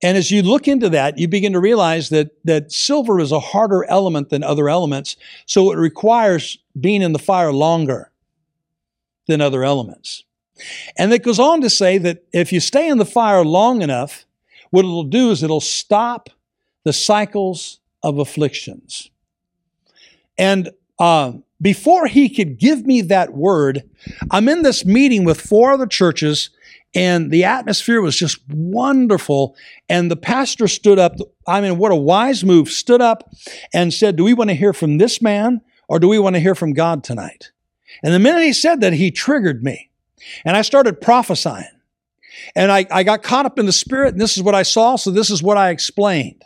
And 0.03 0.17
as 0.17 0.31
you 0.31 0.41
look 0.41 0.67
into 0.67 0.89
that, 0.89 1.17
you 1.17 1.27
begin 1.27 1.53
to 1.53 1.59
realize 1.59 2.09
that, 2.09 2.31
that 2.45 2.71
silver 2.71 3.19
is 3.19 3.31
a 3.31 3.39
harder 3.39 3.83
element 3.85 4.29
than 4.29 4.43
other 4.43 4.67
elements, 4.67 5.15
so 5.45 5.71
it 5.71 5.77
requires 5.77 6.57
being 6.79 7.01
in 7.01 7.13
the 7.13 7.19
fire 7.19 7.53
longer 7.53 8.11
than 9.27 9.41
other 9.41 9.63
elements. 9.63 10.23
And 10.97 11.13
it 11.13 11.23
goes 11.23 11.39
on 11.39 11.61
to 11.61 11.69
say 11.69 11.97
that 11.99 12.23
if 12.33 12.51
you 12.51 12.59
stay 12.59 12.87
in 12.87 12.97
the 12.97 13.05
fire 13.05 13.43
long 13.43 13.81
enough, 13.81 14.25
what 14.71 14.85
it'll 14.85 15.03
do 15.03 15.31
is 15.31 15.43
it'll 15.43 15.61
stop 15.61 16.29
the 16.83 16.93
cycles 16.93 17.79
of 18.03 18.17
afflictions. 18.17 19.11
And 20.37 20.71
uh, 20.97 21.33
before 21.61 22.07
he 22.07 22.29
could 22.29 22.57
give 22.57 22.85
me 22.85 23.01
that 23.01 23.33
word, 23.33 23.83
I'm 24.31 24.49
in 24.49 24.63
this 24.63 24.85
meeting 24.85 25.23
with 25.23 25.39
four 25.39 25.71
other 25.71 25.85
churches, 25.85 26.49
and 26.95 27.31
the 27.31 27.43
atmosphere 27.43 28.01
was 28.01 28.17
just 28.17 28.39
wonderful. 28.49 29.55
And 29.87 30.09
the 30.09 30.15
pastor 30.15 30.67
stood 30.67 30.99
up, 30.99 31.17
I 31.47 31.61
mean, 31.61 31.77
what 31.77 31.91
a 31.91 31.95
wise 31.95 32.43
move, 32.43 32.69
stood 32.69 33.01
up 33.01 33.29
and 33.73 33.93
said, 33.93 34.15
Do 34.15 34.23
we 34.23 34.33
want 34.33 34.49
to 34.49 34.55
hear 34.55 34.73
from 34.73 34.97
this 34.97 35.21
man 35.21 35.61
or 35.87 35.99
do 35.99 36.07
we 36.07 36.19
want 36.19 36.35
to 36.35 36.41
hear 36.41 36.55
from 36.55 36.73
God 36.73 37.03
tonight? 37.03 37.51
And 38.03 38.13
the 38.13 38.19
minute 38.19 38.43
he 38.43 38.53
said 38.53 38.81
that, 38.81 38.93
he 38.93 39.11
triggered 39.11 39.63
me. 39.63 39.90
And 40.45 40.55
I 40.55 40.61
started 40.61 41.01
prophesying. 41.01 41.65
And 42.55 42.71
I, 42.71 42.85
I 42.91 43.03
got 43.03 43.23
caught 43.23 43.45
up 43.45 43.59
in 43.59 43.65
the 43.65 43.71
spirit, 43.71 44.13
and 44.13 44.21
this 44.21 44.37
is 44.37 44.43
what 44.43 44.55
I 44.55 44.63
saw, 44.63 44.95
so 44.95 45.11
this 45.11 45.29
is 45.29 45.43
what 45.43 45.57
I 45.57 45.69
explained. 45.69 46.43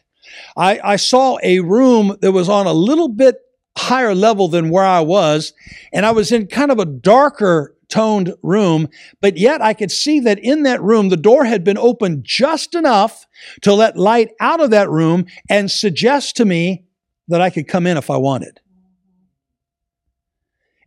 I, 0.58 0.80
I 0.84 0.96
saw 0.96 1.38
a 1.44 1.60
room 1.60 2.18
that 2.22 2.32
was 2.32 2.50
on 2.50 2.66
a 2.66 2.74
little 2.74 3.08
bit 3.08 3.38
higher 3.78 4.16
level 4.16 4.48
than 4.48 4.70
where 4.70 4.86
I 4.86 5.02
was. 5.02 5.54
And 5.94 6.06
I 6.06 6.12
was 6.12 6.32
in 6.32 6.48
kind 6.48 6.72
of 6.72 6.80
a 6.80 6.86
darker 6.86 7.76
toned 7.88 8.34
room, 8.42 8.90
but 9.22 9.38
yet 9.38 9.62
I 9.62 9.74
could 9.74 9.92
see 9.92 10.20
that 10.22 10.40
in 10.40 10.64
that 10.64 10.82
room, 10.82 11.10
the 11.10 11.18
door 11.18 11.46
had 11.46 11.64
been 11.64 11.78
opened 11.78 12.24
just 12.24 12.74
enough 12.74 13.28
to 13.62 13.74
let 13.74 13.98
light 13.98 14.32
out 14.40 14.60
of 14.60 14.72
that 14.72 14.90
room 14.90 15.26
and 15.50 15.70
suggest 15.70 16.36
to 16.38 16.46
me 16.46 16.86
that 17.28 17.42
I 17.42 17.50
could 17.50 17.68
come 17.68 17.86
in 17.86 17.98
if 17.98 18.10
I 18.10 18.18
wanted. 18.18 18.60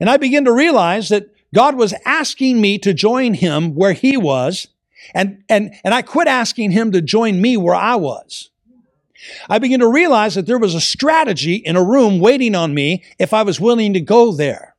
And 0.00 0.08
I 0.08 0.16
began 0.16 0.44
to 0.44 0.52
realize 0.52 1.08
that 1.08 1.32
God 1.54 1.76
was 1.76 1.94
asking 2.04 2.60
me 2.60 2.78
to 2.78 2.92
join 2.92 3.34
him 3.34 3.74
where 3.74 3.92
he 3.92 4.16
was, 4.16 4.68
and, 5.14 5.42
and, 5.48 5.74
and 5.84 5.94
I 5.94 6.02
quit 6.02 6.28
asking 6.28 6.72
him 6.72 6.92
to 6.92 7.00
join 7.00 7.40
me 7.40 7.56
where 7.56 7.74
I 7.74 7.96
was. 7.96 8.50
I 9.48 9.58
began 9.58 9.80
to 9.80 9.88
realize 9.88 10.34
that 10.34 10.46
there 10.46 10.58
was 10.58 10.74
a 10.74 10.80
strategy 10.80 11.56
in 11.56 11.76
a 11.76 11.82
room 11.82 12.20
waiting 12.20 12.54
on 12.54 12.74
me 12.74 13.04
if 13.18 13.32
I 13.32 13.42
was 13.42 13.60
willing 13.60 13.94
to 13.94 14.00
go 14.00 14.32
there. 14.32 14.76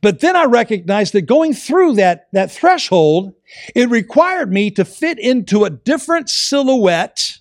But 0.00 0.20
then 0.20 0.34
I 0.34 0.44
recognized 0.44 1.12
that 1.12 1.22
going 1.22 1.54
through 1.54 1.94
that, 1.94 2.28
that 2.32 2.50
threshold, 2.50 3.34
it 3.74 3.88
required 3.88 4.50
me 4.50 4.70
to 4.72 4.84
fit 4.84 5.18
into 5.18 5.64
a 5.64 5.70
different 5.70 6.28
silhouette 6.30 7.38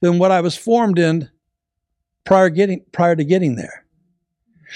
than 0.00 0.18
what 0.18 0.30
I 0.30 0.40
was 0.40 0.56
formed 0.56 0.98
in 0.98 1.30
prior, 2.24 2.50
getting, 2.50 2.84
prior 2.92 3.16
to 3.16 3.24
getting 3.24 3.56
there. 3.56 3.85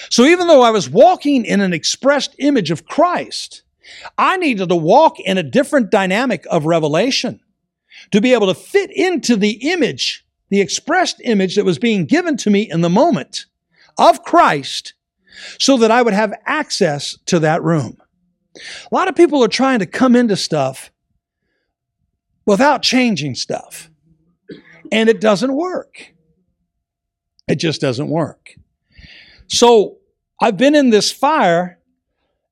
So 0.09 0.25
even 0.25 0.47
though 0.47 0.63
I 0.63 0.71
was 0.71 0.89
walking 0.89 1.45
in 1.45 1.61
an 1.61 1.73
expressed 1.73 2.35
image 2.39 2.71
of 2.71 2.87
Christ, 2.87 3.63
I 4.17 4.37
needed 4.37 4.69
to 4.69 4.77
walk 4.77 5.19
in 5.19 5.39
a 5.39 5.43
different 5.43 5.91
dynamic 5.91 6.47
of 6.51 6.67
revelation 6.67 7.41
to 8.13 8.21
be 8.21 8.33
able 8.33 8.47
to 8.47 8.55
fit 8.55 8.91
into 8.91 9.37
the 9.37 9.73
image, 9.73 10.25
the 10.49 10.61
expressed 10.61 11.21
image 11.25 11.57
that 11.57 11.65
was 11.65 11.79
being 11.79 12.07
given 12.07 12.37
to 12.39 12.51
me 12.51 12.63
in 12.71 12.81
the 12.81 12.91
moment 12.91 13.47
of 13.99 14.23
Christ 14.25 14.95
so 15.59 15.77
that 15.79 15.91
I 15.91 16.03
would 16.03 16.15
have 16.15 16.35
access 16.47 17.19
to 17.27 17.39
that 17.41 17.63
room. 17.63 17.97
A 18.57 18.95
lot 18.95 19.09
of 19.09 19.17
people 19.17 19.45
are 19.45 19.49
trying 19.49 19.79
to 19.79 19.87
come 19.87 20.17
into 20.17 20.37
stuff 20.37 20.91
without 22.47 22.83
changing 22.83 23.35
stuff, 23.35 23.91
and 24.91 25.09
it 25.09 25.21
doesn't 25.21 25.55
work. 25.55 26.15
It 27.47 27.57
just 27.57 27.81
doesn't 27.81 28.09
work. 28.09 28.55
So 29.51 29.99
I've 30.41 30.57
been 30.57 30.75
in 30.75 30.91
this 30.91 31.11
fire, 31.11 31.79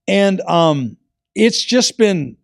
and 0.06 0.40
um, 0.42 0.96
it's 1.34 1.62
just 1.62 1.96
been 1.96 2.36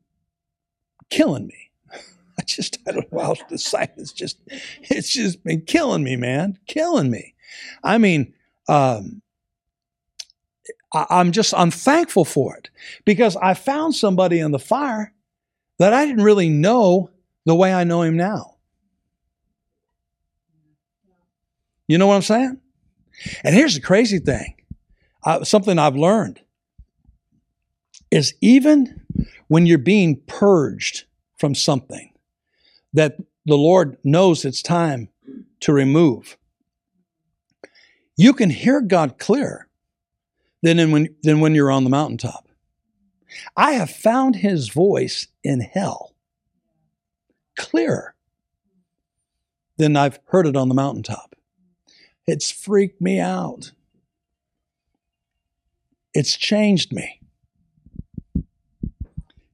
killing 1.11 1.47
me. 1.47 1.71
I 2.39 2.43
just, 2.47 2.79
I 2.89 2.93
don't 2.93 3.13
know 3.13 3.21
how 3.21 3.35
to 3.35 3.45
decide. 3.49 3.91
It's 3.97 4.13
just, 4.13 4.39
it's 4.83 5.13
just 5.13 5.43
been 5.45 5.63
killing 5.63 6.05
me, 6.05 6.17
man, 6.17 6.59
killing 6.67 7.11
me. 7.11 7.35
I 7.83 7.99
mean, 7.99 8.33
um, 8.69 9.23
I, 10.93 11.07
I'm 11.11 11.33
just, 11.33 11.53
I'm 11.55 11.73
thankful 11.73 12.25
for 12.25 12.57
it 12.57 12.71
because 13.05 13.37
I 13.37 13.55
found 13.55 13.97
somebody 13.97 14.39
in 14.39 14.53
the 14.53 14.59
fire 14.59 15.13
that 15.79 15.93
I 15.93 16.07
didn't 16.07 16.25
really 16.25 16.49
know 16.49 17.11
the 17.45 17.57
way 17.57 17.75
I 17.75 17.83
know 17.83 18.03
him 18.03 18.17
now. 18.17 18.57
You 21.89 21.99
know 21.99 22.07
what 22.07 22.15
I'm 22.15 22.23
saying? 22.23 22.61
And 23.43 23.55
here's 23.55 23.75
the 23.75 23.81
crazy 23.81 24.19
thing 24.19 24.55
something 25.43 25.79
I've 25.79 25.97
learned 25.97 26.41
is 28.11 28.35
even 28.41 29.03
when 29.49 29.67
you're 29.67 29.79
being 29.79 30.21
purged 30.27 31.05
from 31.37 31.55
something 31.55 32.13
that 32.93 33.17
the 33.47 33.57
Lord 33.57 33.97
knows 34.05 34.45
it's 34.45 34.63
time 34.63 35.09
to 35.61 35.73
remove, 35.73 36.37
you 38.17 38.33
can 38.33 38.51
hear 38.51 38.81
God 38.81 39.19
clearer 39.19 39.69
than, 40.63 40.91
when, 40.91 41.15
than 41.23 41.41
when 41.41 41.55
you're 41.55 41.71
on 41.71 41.85
the 41.85 41.91
mountaintop. 41.91 42.49
I 43.57 43.73
have 43.73 43.91
found 43.91 44.37
his 44.37 44.69
voice 44.69 45.27
in 45.43 45.61
hell 45.61 46.15
clearer 47.59 48.15
than 49.77 49.97
I've 49.97 50.21
heard 50.27 50.47
it 50.47 50.57
on 50.57 50.69
the 50.69 50.75
mountaintop. 50.75 51.34
It's 52.27 52.51
freaked 52.51 53.01
me 53.01 53.21
out. 53.21 53.73
It's 56.15 56.37
changed 56.37 56.93
me. 56.93 57.21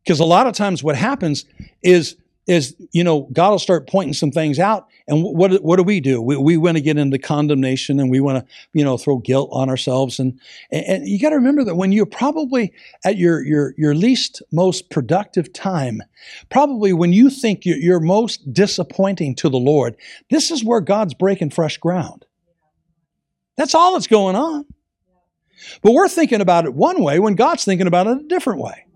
Because 0.05 0.21
a 0.21 0.25
lot 0.25 0.47
of 0.47 0.55
times 0.55 0.83
what 0.83 0.97
happens 0.97 1.45
is 1.83 2.17
is 2.47 2.75
you 2.91 3.05
know 3.05 3.29
God 3.33 3.51
will 3.51 3.59
start 3.61 3.89
pointing 3.89 4.15
some 4.15 4.33
things 4.33 4.59
out, 4.59 4.89
and 5.07 5.23
what 5.23 5.63
what 5.63 5.77
do 5.77 5.85
we 5.85 6.01
do? 6.01 6.21
We, 6.21 6.37
we 6.37 6.57
want 6.57 6.77
to 6.79 6.83
get 6.83 6.99
into 6.99 7.19
condemnation, 7.19 8.01
and 8.01 8.11
we 8.11 8.19
want 8.19 8.39
to 8.39 8.55
you 8.73 8.85
know 8.85 8.99
throw 8.99 9.19
guilt 9.19 9.51
on 9.53 9.69
ourselves, 9.69 10.19
and 10.19 10.41
and, 10.73 10.85
and 10.87 11.09
you 11.09 11.21
got 11.21 11.31
to 11.31 11.37
remember 11.37 11.63
that 11.65 11.77
when 11.77 11.93
you're 11.93 12.07
probably 12.07 12.73
at 13.05 13.19
your 13.19 13.45
your 13.45 13.75
your 13.77 13.95
least 13.95 14.43
most 14.51 14.91
productive 14.91 15.53
time, 15.53 16.03
probably 16.51 16.93
when 16.93 17.13
you 17.13 17.31
think 17.31 17.65
you're, 17.65 17.79
you're 17.79 18.01
most 18.01 18.53
disappointing 18.53 19.37
to 19.37 19.49
the 19.49 19.59
Lord, 19.59 19.97
this 20.31 20.51
is 20.51 20.65
where 20.65 20.81
God's 20.81 21.15
breaking 21.15 21.51
fresh 21.51 21.77
ground. 21.77 22.27
That's 23.57 23.75
all 23.75 23.93
that's 23.93 24.07
going 24.07 24.37
on. 24.37 24.67
But 25.83 25.93
we're 25.93 26.09
thinking 26.09 26.41
about 26.41 26.65
it 26.65 26.75
one 26.75 27.03
way 27.03 27.19
when 27.19 27.35
God's 27.35 27.65
thinking 27.65 27.87
about 27.87 28.07
it 28.07 28.19
a 28.19 28.29
different 28.29 28.61
way. 28.61 28.87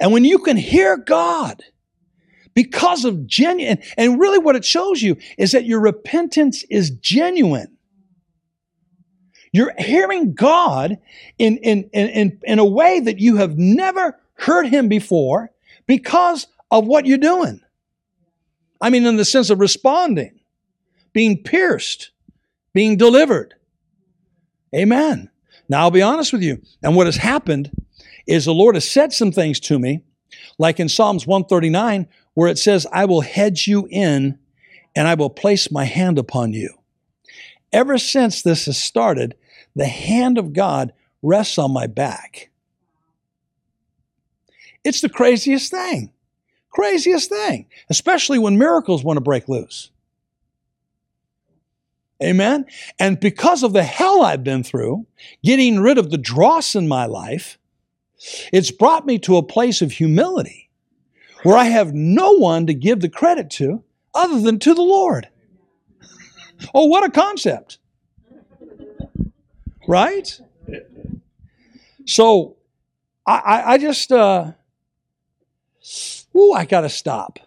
And 0.00 0.12
when 0.12 0.24
you 0.24 0.38
can 0.38 0.56
hear 0.56 0.96
God 0.96 1.62
because 2.54 3.04
of 3.04 3.26
genuine, 3.26 3.82
and 3.98 4.18
really 4.18 4.38
what 4.38 4.56
it 4.56 4.64
shows 4.64 5.02
you 5.02 5.16
is 5.36 5.52
that 5.52 5.66
your 5.66 5.80
repentance 5.80 6.64
is 6.70 6.90
genuine. 6.90 7.76
You're 9.52 9.74
hearing 9.78 10.34
God 10.34 10.98
in, 11.38 11.58
in, 11.58 11.88
in, 11.92 12.38
in 12.42 12.58
a 12.58 12.64
way 12.64 13.00
that 13.00 13.18
you 13.18 13.36
have 13.36 13.56
never 13.58 14.18
heard 14.34 14.66
Him 14.66 14.88
before 14.88 15.50
because 15.86 16.46
of 16.70 16.86
what 16.86 17.06
you're 17.06 17.18
doing. 17.18 17.60
I 18.80 18.90
mean, 18.90 19.06
in 19.06 19.16
the 19.16 19.24
sense 19.24 19.50
of 19.50 19.60
responding, 19.60 20.40
being 21.12 21.42
pierced, 21.42 22.10
being 22.72 22.96
delivered. 22.96 23.54
Amen. 24.76 25.30
Now, 25.68 25.80
I'll 25.80 25.90
be 25.90 26.02
honest 26.02 26.32
with 26.32 26.42
you. 26.42 26.60
And 26.82 26.94
what 26.94 27.06
has 27.06 27.16
happened 27.16 27.70
is 28.26 28.44
the 28.44 28.52
Lord 28.52 28.74
has 28.74 28.88
said 28.88 29.12
some 29.12 29.32
things 29.32 29.58
to 29.60 29.78
me, 29.78 30.02
like 30.58 30.78
in 30.78 30.88
Psalms 30.88 31.26
139, 31.26 32.06
where 32.34 32.48
it 32.48 32.58
says, 32.58 32.86
I 32.92 33.04
will 33.04 33.22
hedge 33.22 33.66
you 33.66 33.88
in 33.90 34.38
and 34.94 35.08
I 35.08 35.14
will 35.14 35.30
place 35.30 35.70
my 35.70 35.84
hand 35.84 36.18
upon 36.18 36.52
you. 36.52 36.74
Ever 37.72 37.98
since 37.98 38.42
this 38.42 38.66
has 38.66 38.76
started, 38.76 39.36
the 39.74 39.86
hand 39.86 40.38
of 40.38 40.52
God 40.52 40.92
rests 41.22 41.58
on 41.58 41.72
my 41.72 41.86
back. 41.86 42.50
It's 44.84 45.00
the 45.00 45.08
craziest 45.08 45.70
thing. 45.70 46.12
Craziest 46.70 47.28
thing, 47.28 47.66
especially 47.88 48.38
when 48.38 48.58
miracles 48.58 49.02
want 49.02 49.16
to 49.16 49.22
break 49.22 49.48
loose. 49.48 49.90
Amen. 52.22 52.64
And 52.98 53.20
because 53.20 53.62
of 53.62 53.72
the 53.72 53.82
hell 53.82 54.22
I've 54.22 54.44
been 54.44 54.62
through, 54.62 55.06
getting 55.44 55.80
rid 55.80 55.98
of 55.98 56.10
the 56.10 56.18
dross 56.18 56.74
in 56.74 56.88
my 56.88 57.06
life, 57.06 57.58
it's 58.52 58.70
brought 58.70 59.04
me 59.04 59.18
to 59.20 59.36
a 59.36 59.42
place 59.42 59.82
of 59.82 59.92
humility 59.92 60.70
where 61.42 61.56
I 61.56 61.64
have 61.64 61.92
no 61.92 62.32
one 62.32 62.66
to 62.66 62.74
give 62.74 63.00
the 63.00 63.08
credit 63.08 63.50
to 63.50 63.84
other 64.14 64.40
than 64.40 64.58
to 64.60 64.74
the 64.74 64.82
Lord. 64.82 65.28
Oh, 66.74 66.86
what 66.86 67.04
a 67.04 67.10
concept. 67.10 67.78
Right? 69.86 70.40
So 72.06 72.56
I, 73.26 73.62
I 73.66 73.78
just, 73.78 74.10
uh, 74.10 74.52
ooh, 76.34 76.52
I 76.52 76.64
got 76.64 76.80
to 76.80 76.88
stop. 76.88 77.38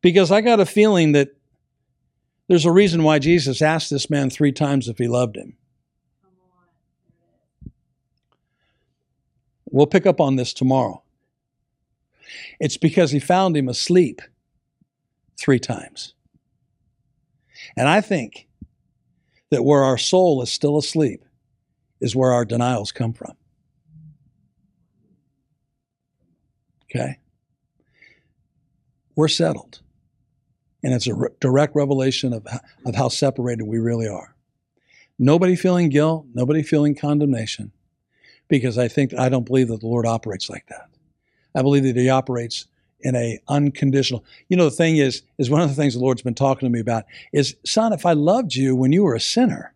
Because 0.00 0.30
I 0.30 0.40
got 0.40 0.60
a 0.60 0.66
feeling 0.66 1.12
that 1.12 1.36
there's 2.48 2.66
a 2.66 2.72
reason 2.72 3.02
why 3.02 3.18
Jesus 3.18 3.62
asked 3.62 3.90
this 3.90 4.10
man 4.10 4.30
three 4.30 4.52
times 4.52 4.88
if 4.88 4.98
he 4.98 5.08
loved 5.08 5.36
him. 5.36 5.56
We'll 9.70 9.86
pick 9.86 10.06
up 10.06 10.20
on 10.20 10.36
this 10.36 10.52
tomorrow. 10.52 11.02
It's 12.60 12.76
because 12.76 13.10
he 13.10 13.18
found 13.18 13.56
him 13.56 13.68
asleep 13.68 14.22
three 15.36 15.58
times. 15.58 16.14
And 17.76 17.88
I 17.88 18.00
think 18.00 18.46
that 19.50 19.64
where 19.64 19.82
our 19.82 19.98
soul 19.98 20.42
is 20.42 20.52
still 20.52 20.76
asleep 20.76 21.24
is 22.00 22.14
where 22.14 22.32
our 22.32 22.44
denials 22.44 22.92
come 22.92 23.12
from. 23.12 23.32
Okay? 26.84 27.18
We're 29.16 29.28
settled. 29.28 29.80
And 30.84 30.92
it's 30.92 31.08
a 31.08 31.14
re- 31.14 31.28
direct 31.40 31.74
revelation 31.74 32.32
of, 32.32 32.46
of 32.84 32.94
how 32.94 33.08
separated 33.08 33.64
we 33.64 33.78
really 33.78 34.06
are. 34.06 34.36
Nobody 35.18 35.56
feeling 35.56 35.88
guilt, 35.88 36.26
nobody 36.34 36.62
feeling 36.62 36.94
condemnation, 36.94 37.72
because 38.48 38.76
I 38.78 38.86
think 38.86 39.14
I 39.14 39.28
don't 39.28 39.46
believe 39.46 39.68
that 39.68 39.80
the 39.80 39.86
Lord 39.86 40.06
operates 40.06 40.50
like 40.50 40.66
that. 40.68 40.90
I 41.54 41.62
believe 41.62 41.84
that 41.84 41.96
He 41.96 42.10
operates 42.10 42.66
in 43.00 43.16
a 43.16 43.38
unconditional. 43.48 44.24
You 44.48 44.56
know, 44.56 44.64
the 44.64 44.70
thing 44.70 44.98
is, 44.98 45.22
is 45.38 45.50
one 45.50 45.62
of 45.62 45.68
the 45.70 45.74
things 45.74 45.94
the 45.94 46.00
Lord's 46.00 46.22
been 46.22 46.34
talking 46.34 46.66
to 46.66 46.72
me 46.72 46.80
about 46.80 47.04
is, 47.32 47.56
son, 47.64 47.92
if 47.92 48.04
I 48.04 48.12
loved 48.12 48.54
you 48.54 48.76
when 48.76 48.92
you 48.92 49.04
were 49.04 49.14
a 49.14 49.20
sinner, 49.20 49.74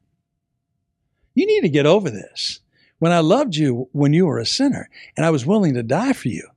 you 1.34 1.46
need 1.46 1.62
to 1.62 1.68
get 1.68 1.86
over 1.86 2.10
this. 2.10 2.60
When 2.98 3.12
I 3.12 3.20
loved 3.20 3.54
you 3.54 3.88
when 3.92 4.12
you 4.12 4.26
were 4.26 4.38
a 4.38 4.46
sinner 4.46 4.90
and 5.16 5.24
I 5.24 5.30
was 5.30 5.46
willing 5.46 5.74
to 5.74 5.82
die 5.82 6.12
for 6.12 6.28
you, 6.28 6.48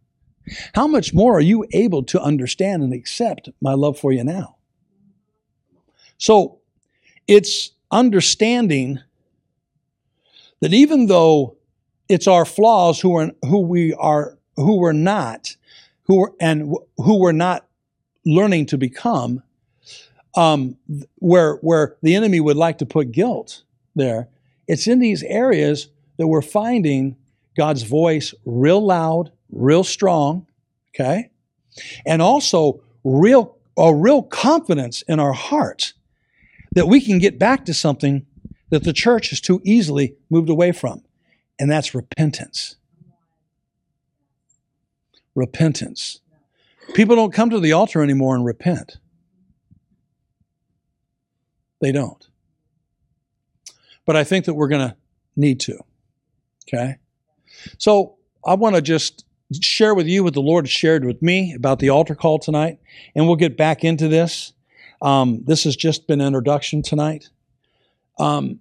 how 0.74 0.88
much 0.88 1.14
more 1.14 1.38
are 1.38 1.42
you 1.42 1.66
able 1.72 2.04
to 2.04 2.22
understand 2.22 2.84
and 2.84 2.94
accept 2.94 3.50
my 3.62 3.74
love 3.74 4.00
for 4.00 4.12
you 4.12 4.24
now? 4.24 4.58
So 6.18 6.60
it's 7.28 7.72
understanding 7.92 9.00
that 10.62 10.74
even 10.74 11.08
though 11.08 11.58
it's 12.08 12.28
our 12.28 12.46
flaws 12.46 13.00
who 13.00 13.16
are 13.16 13.32
who 13.44 13.60
we 13.60 13.94
are 13.94 14.38
who 14.56 14.78
we're 14.78 14.92
not 14.92 15.56
who 16.04 16.26
are, 16.26 16.34
and 16.40 16.76
who 16.98 17.20
we're 17.20 17.32
not 17.32 17.66
learning 18.26 18.68
to 18.68 18.78
become 18.78 19.42
um, 20.36 20.78
where 21.16 21.56
where 21.56 21.96
the 22.02 22.16
enemy 22.16 22.40
would 22.40 22.58
like 22.58 22.78
to 22.78 22.86
put 22.86 23.12
guilt 23.12 23.64
there 23.96 24.28
it's 24.68 24.88
in 24.88 25.00
these 25.00 25.24
areas 25.24 25.90
that 26.18 26.28
we're 26.28 26.42
finding 26.42 27.16
God's 27.58 27.84
voice 27.84 28.34
real 28.46 28.86
loud 28.86 29.32
real 29.52 29.84
strong, 29.84 30.48
okay? 30.94 31.30
And 32.06 32.22
also 32.22 32.82
real 33.04 33.58
a 33.78 33.94
real 33.96 34.22
confidence 34.22 35.02
in 35.04 35.20
our 35.20 35.34
hearts 35.34 35.94
that 36.74 36.88
we 36.88 37.02
can 37.02 37.20
get 37.20 37.40
back 37.40 37.66
to 37.66 37.74
something 37.74 38.26
that 38.70 38.84
the 38.84 38.94
church 38.94 39.30
has 39.30 39.42
too 39.42 39.62
easily 39.64 40.16
moved 40.30 40.50
away 40.50 40.72
from, 40.72 41.04
and 41.60 41.72
that's 41.72 41.96
repentance. 41.96 42.76
Repentance. 45.36 46.20
People 46.94 47.16
don't 47.16 47.34
come 47.34 47.50
to 47.50 47.60
the 47.60 47.72
altar 47.72 48.02
anymore 48.02 48.36
and 48.36 48.46
repent. 48.46 48.98
They 51.80 51.92
don't. 51.92 52.28
But 54.06 54.16
I 54.16 54.24
think 54.24 54.46
that 54.46 54.54
we're 54.54 54.68
going 54.68 54.90
to 54.90 54.96
need 55.36 55.60
to. 55.62 55.80
Okay? 56.68 56.98
So 57.78 58.18
I 58.46 58.56
want 58.56 58.76
to 58.76 58.82
just 58.82 59.26
share 59.60 59.94
with 59.94 60.08
you 60.08 60.24
what 60.24 60.34
the 60.34 60.42
Lord 60.42 60.70
shared 60.70 61.06
with 61.06 61.22
me 61.22 61.54
about 61.54 61.80
the 61.80 61.90
altar 61.90 62.16
call 62.16 62.40
tonight, 62.40 62.80
and 63.16 63.28
we'll 63.28 63.36
get 63.36 63.58
back 63.58 63.84
into 63.84 64.08
this. 64.08 64.54
Um, 65.02 65.44
this 65.46 65.64
has 65.64 65.76
just 65.76 66.08
been 66.08 66.22
introduction 66.22 66.82
tonight. 66.82 67.30
Um, 68.20 68.60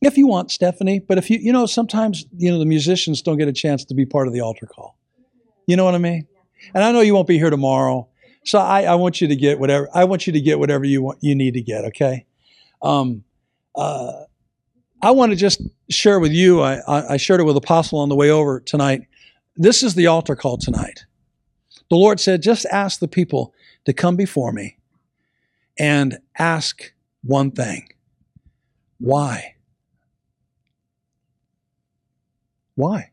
if 0.00 0.16
you 0.18 0.26
want, 0.26 0.50
Stephanie, 0.50 0.98
but 0.98 1.18
if 1.18 1.30
you, 1.30 1.38
you 1.38 1.52
know, 1.52 1.66
sometimes, 1.66 2.26
you 2.36 2.50
know, 2.50 2.58
the 2.58 2.64
musicians 2.66 3.22
don't 3.22 3.38
get 3.38 3.46
a 3.46 3.52
chance 3.52 3.84
to 3.84 3.94
be 3.94 4.04
part 4.04 4.26
of 4.26 4.32
the 4.32 4.40
altar 4.40 4.66
call. 4.66 4.96
You 5.66 5.76
know 5.76 5.84
what 5.84 5.94
I 5.94 5.98
mean? 5.98 6.26
And 6.74 6.82
I 6.82 6.90
know 6.90 7.00
you 7.00 7.14
won't 7.14 7.28
be 7.28 7.38
here 7.38 7.50
tomorrow. 7.50 8.08
So 8.44 8.58
I, 8.58 8.82
I 8.82 8.94
want 8.96 9.20
you 9.20 9.28
to 9.28 9.36
get 9.36 9.60
whatever, 9.60 9.88
I 9.94 10.04
want 10.04 10.26
you 10.26 10.32
to 10.32 10.40
get 10.40 10.58
whatever 10.58 10.84
you 10.84 11.02
want, 11.02 11.18
you 11.20 11.34
need 11.34 11.54
to 11.54 11.60
get. 11.60 11.84
Okay. 11.86 12.26
Um, 12.82 13.22
uh, 13.76 14.24
I 15.00 15.12
want 15.12 15.30
to 15.30 15.36
just 15.36 15.62
share 15.90 16.18
with 16.18 16.32
you, 16.32 16.60
I, 16.62 17.14
I 17.14 17.16
shared 17.16 17.40
it 17.40 17.44
with 17.44 17.56
Apostle 17.56 18.00
on 18.00 18.08
the 18.08 18.16
way 18.16 18.30
over 18.30 18.60
tonight. 18.60 19.02
This 19.56 19.82
is 19.82 19.94
the 19.94 20.06
altar 20.06 20.34
call 20.34 20.56
tonight. 20.56 21.04
The 21.90 21.96
Lord 21.96 22.20
said, 22.20 22.42
just 22.42 22.64
ask 22.66 23.00
the 23.00 23.08
people 23.08 23.52
to 23.84 23.92
come 23.92 24.16
before 24.16 24.52
me 24.52 24.78
and 25.78 26.18
ask 26.38 26.92
one 27.22 27.50
thing 27.50 27.88
why? 28.98 29.56
Why? 32.76 33.10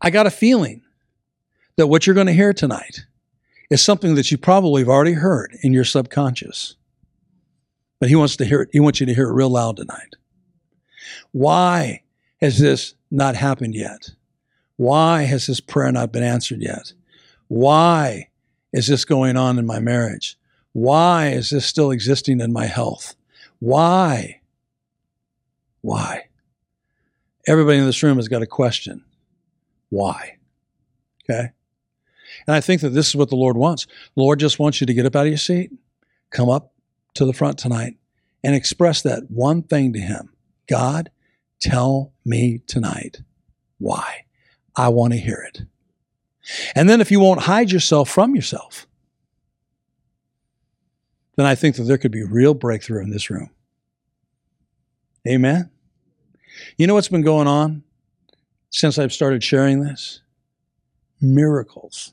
I 0.00 0.10
got 0.10 0.26
a 0.26 0.30
feeling 0.30 0.82
that 1.76 1.88
what 1.88 2.06
you're 2.06 2.14
going 2.14 2.28
to 2.28 2.32
hear 2.32 2.52
tonight 2.52 3.04
is 3.70 3.82
something 3.82 4.14
that 4.14 4.30
you 4.30 4.38
probably 4.38 4.82
have 4.82 4.88
already 4.88 5.14
heard 5.14 5.56
in 5.62 5.72
your 5.72 5.84
subconscious. 5.84 6.76
But 7.98 8.08
he 8.08 8.16
wants 8.16 8.36
to 8.36 8.44
hear 8.44 8.62
it, 8.62 8.68
he 8.72 8.80
wants 8.80 9.00
you 9.00 9.06
to 9.06 9.14
hear 9.14 9.28
it 9.28 9.34
real 9.34 9.50
loud 9.50 9.76
tonight. 9.76 10.14
Why 11.32 12.02
has 12.40 12.58
this 12.58 12.94
not 13.14 13.36
happened 13.36 13.74
yet? 13.74 14.10
Why 14.76 15.22
has 15.22 15.46
this 15.46 15.60
prayer 15.60 15.92
not 15.92 16.12
been 16.12 16.22
answered 16.22 16.60
yet? 16.60 16.92
Why 17.48 18.28
is 18.72 18.88
this 18.88 19.04
going 19.04 19.36
on 19.36 19.58
in 19.58 19.66
my 19.66 19.78
marriage? 19.78 20.36
Why 20.72 21.28
is 21.28 21.50
this 21.50 21.64
still 21.64 21.92
existing 21.92 22.40
in 22.40 22.52
my 22.52 22.66
health? 22.66 23.14
Why? 23.60 24.40
Why? 25.80 26.28
Everybody 27.46 27.78
in 27.78 27.86
this 27.86 28.02
room 28.02 28.16
has 28.16 28.28
got 28.28 28.42
a 28.42 28.46
question. 28.46 29.04
Why? 29.90 30.38
Okay? 31.24 31.50
And 32.46 32.56
I 32.56 32.60
think 32.60 32.80
that 32.80 32.90
this 32.90 33.08
is 33.08 33.16
what 33.16 33.30
the 33.30 33.36
Lord 33.36 33.56
wants. 33.56 33.86
The 34.16 34.22
Lord 34.22 34.40
just 34.40 34.58
wants 34.58 34.80
you 34.80 34.86
to 34.86 34.94
get 34.94 35.06
up 35.06 35.14
out 35.14 35.26
of 35.26 35.28
your 35.28 35.38
seat, 35.38 35.70
come 36.30 36.50
up 36.50 36.72
to 37.14 37.24
the 37.24 37.32
front 37.32 37.58
tonight, 37.58 37.96
and 38.42 38.54
express 38.54 39.02
that 39.02 39.30
one 39.30 39.62
thing 39.62 39.92
to 39.92 40.00
Him 40.00 40.30
God, 40.66 41.10
tell 41.60 42.12
me 42.24 42.60
tonight 42.66 43.22
why. 43.78 44.24
I 44.76 44.88
want 44.88 45.12
to 45.12 45.18
hear 45.18 45.46
it. 45.48 45.62
And 46.74 46.88
then 46.88 47.00
if 47.00 47.10
you 47.10 47.20
won't 47.20 47.42
hide 47.42 47.70
yourself 47.70 48.08
from 48.08 48.34
yourself, 48.34 48.86
then 51.36 51.46
I 51.46 51.54
think 51.54 51.76
that 51.76 51.84
there 51.84 51.98
could 51.98 52.12
be 52.12 52.24
real 52.24 52.54
breakthrough 52.54 53.02
in 53.02 53.10
this 53.10 53.30
room. 53.30 53.50
Amen. 55.26 55.70
You 56.76 56.86
know 56.86 56.94
what's 56.94 57.08
been 57.08 57.22
going 57.22 57.48
on 57.48 57.82
since 58.70 58.98
I've 58.98 59.12
started 59.12 59.42
sharing 59.42 59.82
this? 59.82 60.20
Miracles. 61.20 62.12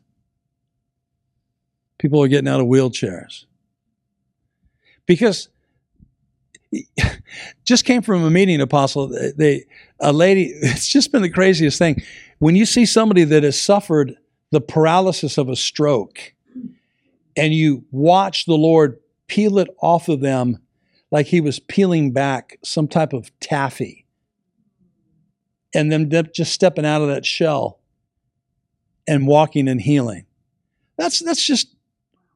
People 1.98 2.24
are 2.24 2.28
getting 2.28 2.48
out 2.48 2.62
of 2.62 2.68
wheelchairs. 2.68 3.46
Because 5.06 5.50
just 7.63 7.86
came 7.86 8.01
from 8.01 8.24
a 8.24 8.30
meeting, 8.30 8.61
Apostle. 8.61 9.07
They, 9.36 9.65
a 9.99 10.13
lady, 10.13 10.45
it's 10.61 10.88
just 10.88 11.11
been 11.11 11.22
the 11.22 11.30
craziest 11.30 11.78
thing. 11.78 12.01
When 12.39 12.55
you 12.55 12.65
see 12.65 12.86
somebody 12.86 13.24
that 13.26 13.43
has 13.43 13.59
suffered 13.59 14.15
the 14.51 14.61
paralysis 14.61 15.38
of 15.38 15.49
a 15.49 15.55
stroke 15.55 16.34
and 17.36 17.53
you 17.53 17.86
watch 17.91 18.45
the 18.45 18.55
Lord 18.55 18.99
peel 19.28 19.59
it 19.59 19.69
off 19.82 20.09
of 20.09 20.19
them 20.19 20.59
like 21.09 21.28
he 21.28 21.41
was 21.41 21.59
peeling 21.59 22.11
back 22.11 22.57
some 22.63 22.88
type 22.88 23.13
of 23.13 23.32
taffy 23.39 24.05
and 25.74 25.91
them 25.91 26.09
just 26.34 26.51
stepping 26.51 26.86
out 26.86 27.01
of 27.01 27.07
that 27.07 27.26
shell 27.26 27.80
and 29.07 29.28
walking 29.28 29.67
and 29.67 29.82
healing. 29.82 30.26
That's 30.97 31.19
that's 31.19 31.43
just 31.45 31.74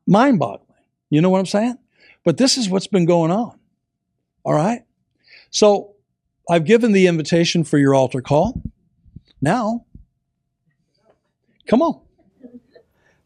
mind-boggling. 0.07 0.61
You 1.09 1.21
know 1.21 1.29
what 1.29 1.39
I'm 1.39 1.45
saying? 1.45 1.77
But 2.23 2.37
this 2.37 2.57
is 2.57 2.69
what's 2.69 2.87
been 2.87 3.05
going 3.05 3.31
on. 3.31 3.59
All 4.45 4.53
right? 4.53 4.83
So, 5.49 5.95
I've 6.49 6.65
given 6.65 6.91
the 6.91 7.07
invitation 7.07 7.63
for 7.63 7.77
your 7.77 7.95
altar 7.95 8.21
call. 8.21 8.61
Now, 9.41 9.85
come 11.67 11.81
on. 11.81 12.01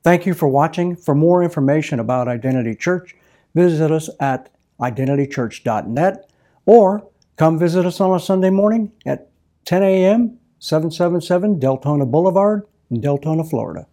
Thank 0.03 0.25
you 0.25 0.33
for 0.33 0.47
watching. 0.47 0.95
For 0.95 1.13
more 1.13 1.43
information 1.43 1.99
about 1.99 2.27
Identity 2.27 2.75
Church, 2.75 3.15
visit 3.53 3.91
us 3.91 4.09
at 4.19 4.49
identitychurch.net 4.79 6.31
or 6.65 7.09
come 7.35 7.59
visit 7.59 7.85
us 7.85 7.99
on 7.99 8.15
a 8.15 8.19
Sunday 8.19 8.49
morning 8.49 8.91
at 9.05 9.29
10 9.65 9.83
a.m., 9.83 10.39
777 10.59 11.59
Deltona 11.59 12.09
Boulevard 12.09 12.65
in 12.89 13.01
Deltona, 13.01 13.49
Florida. 13.49 13.87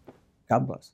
God 0.49 0.67
bless. 0.67 0.93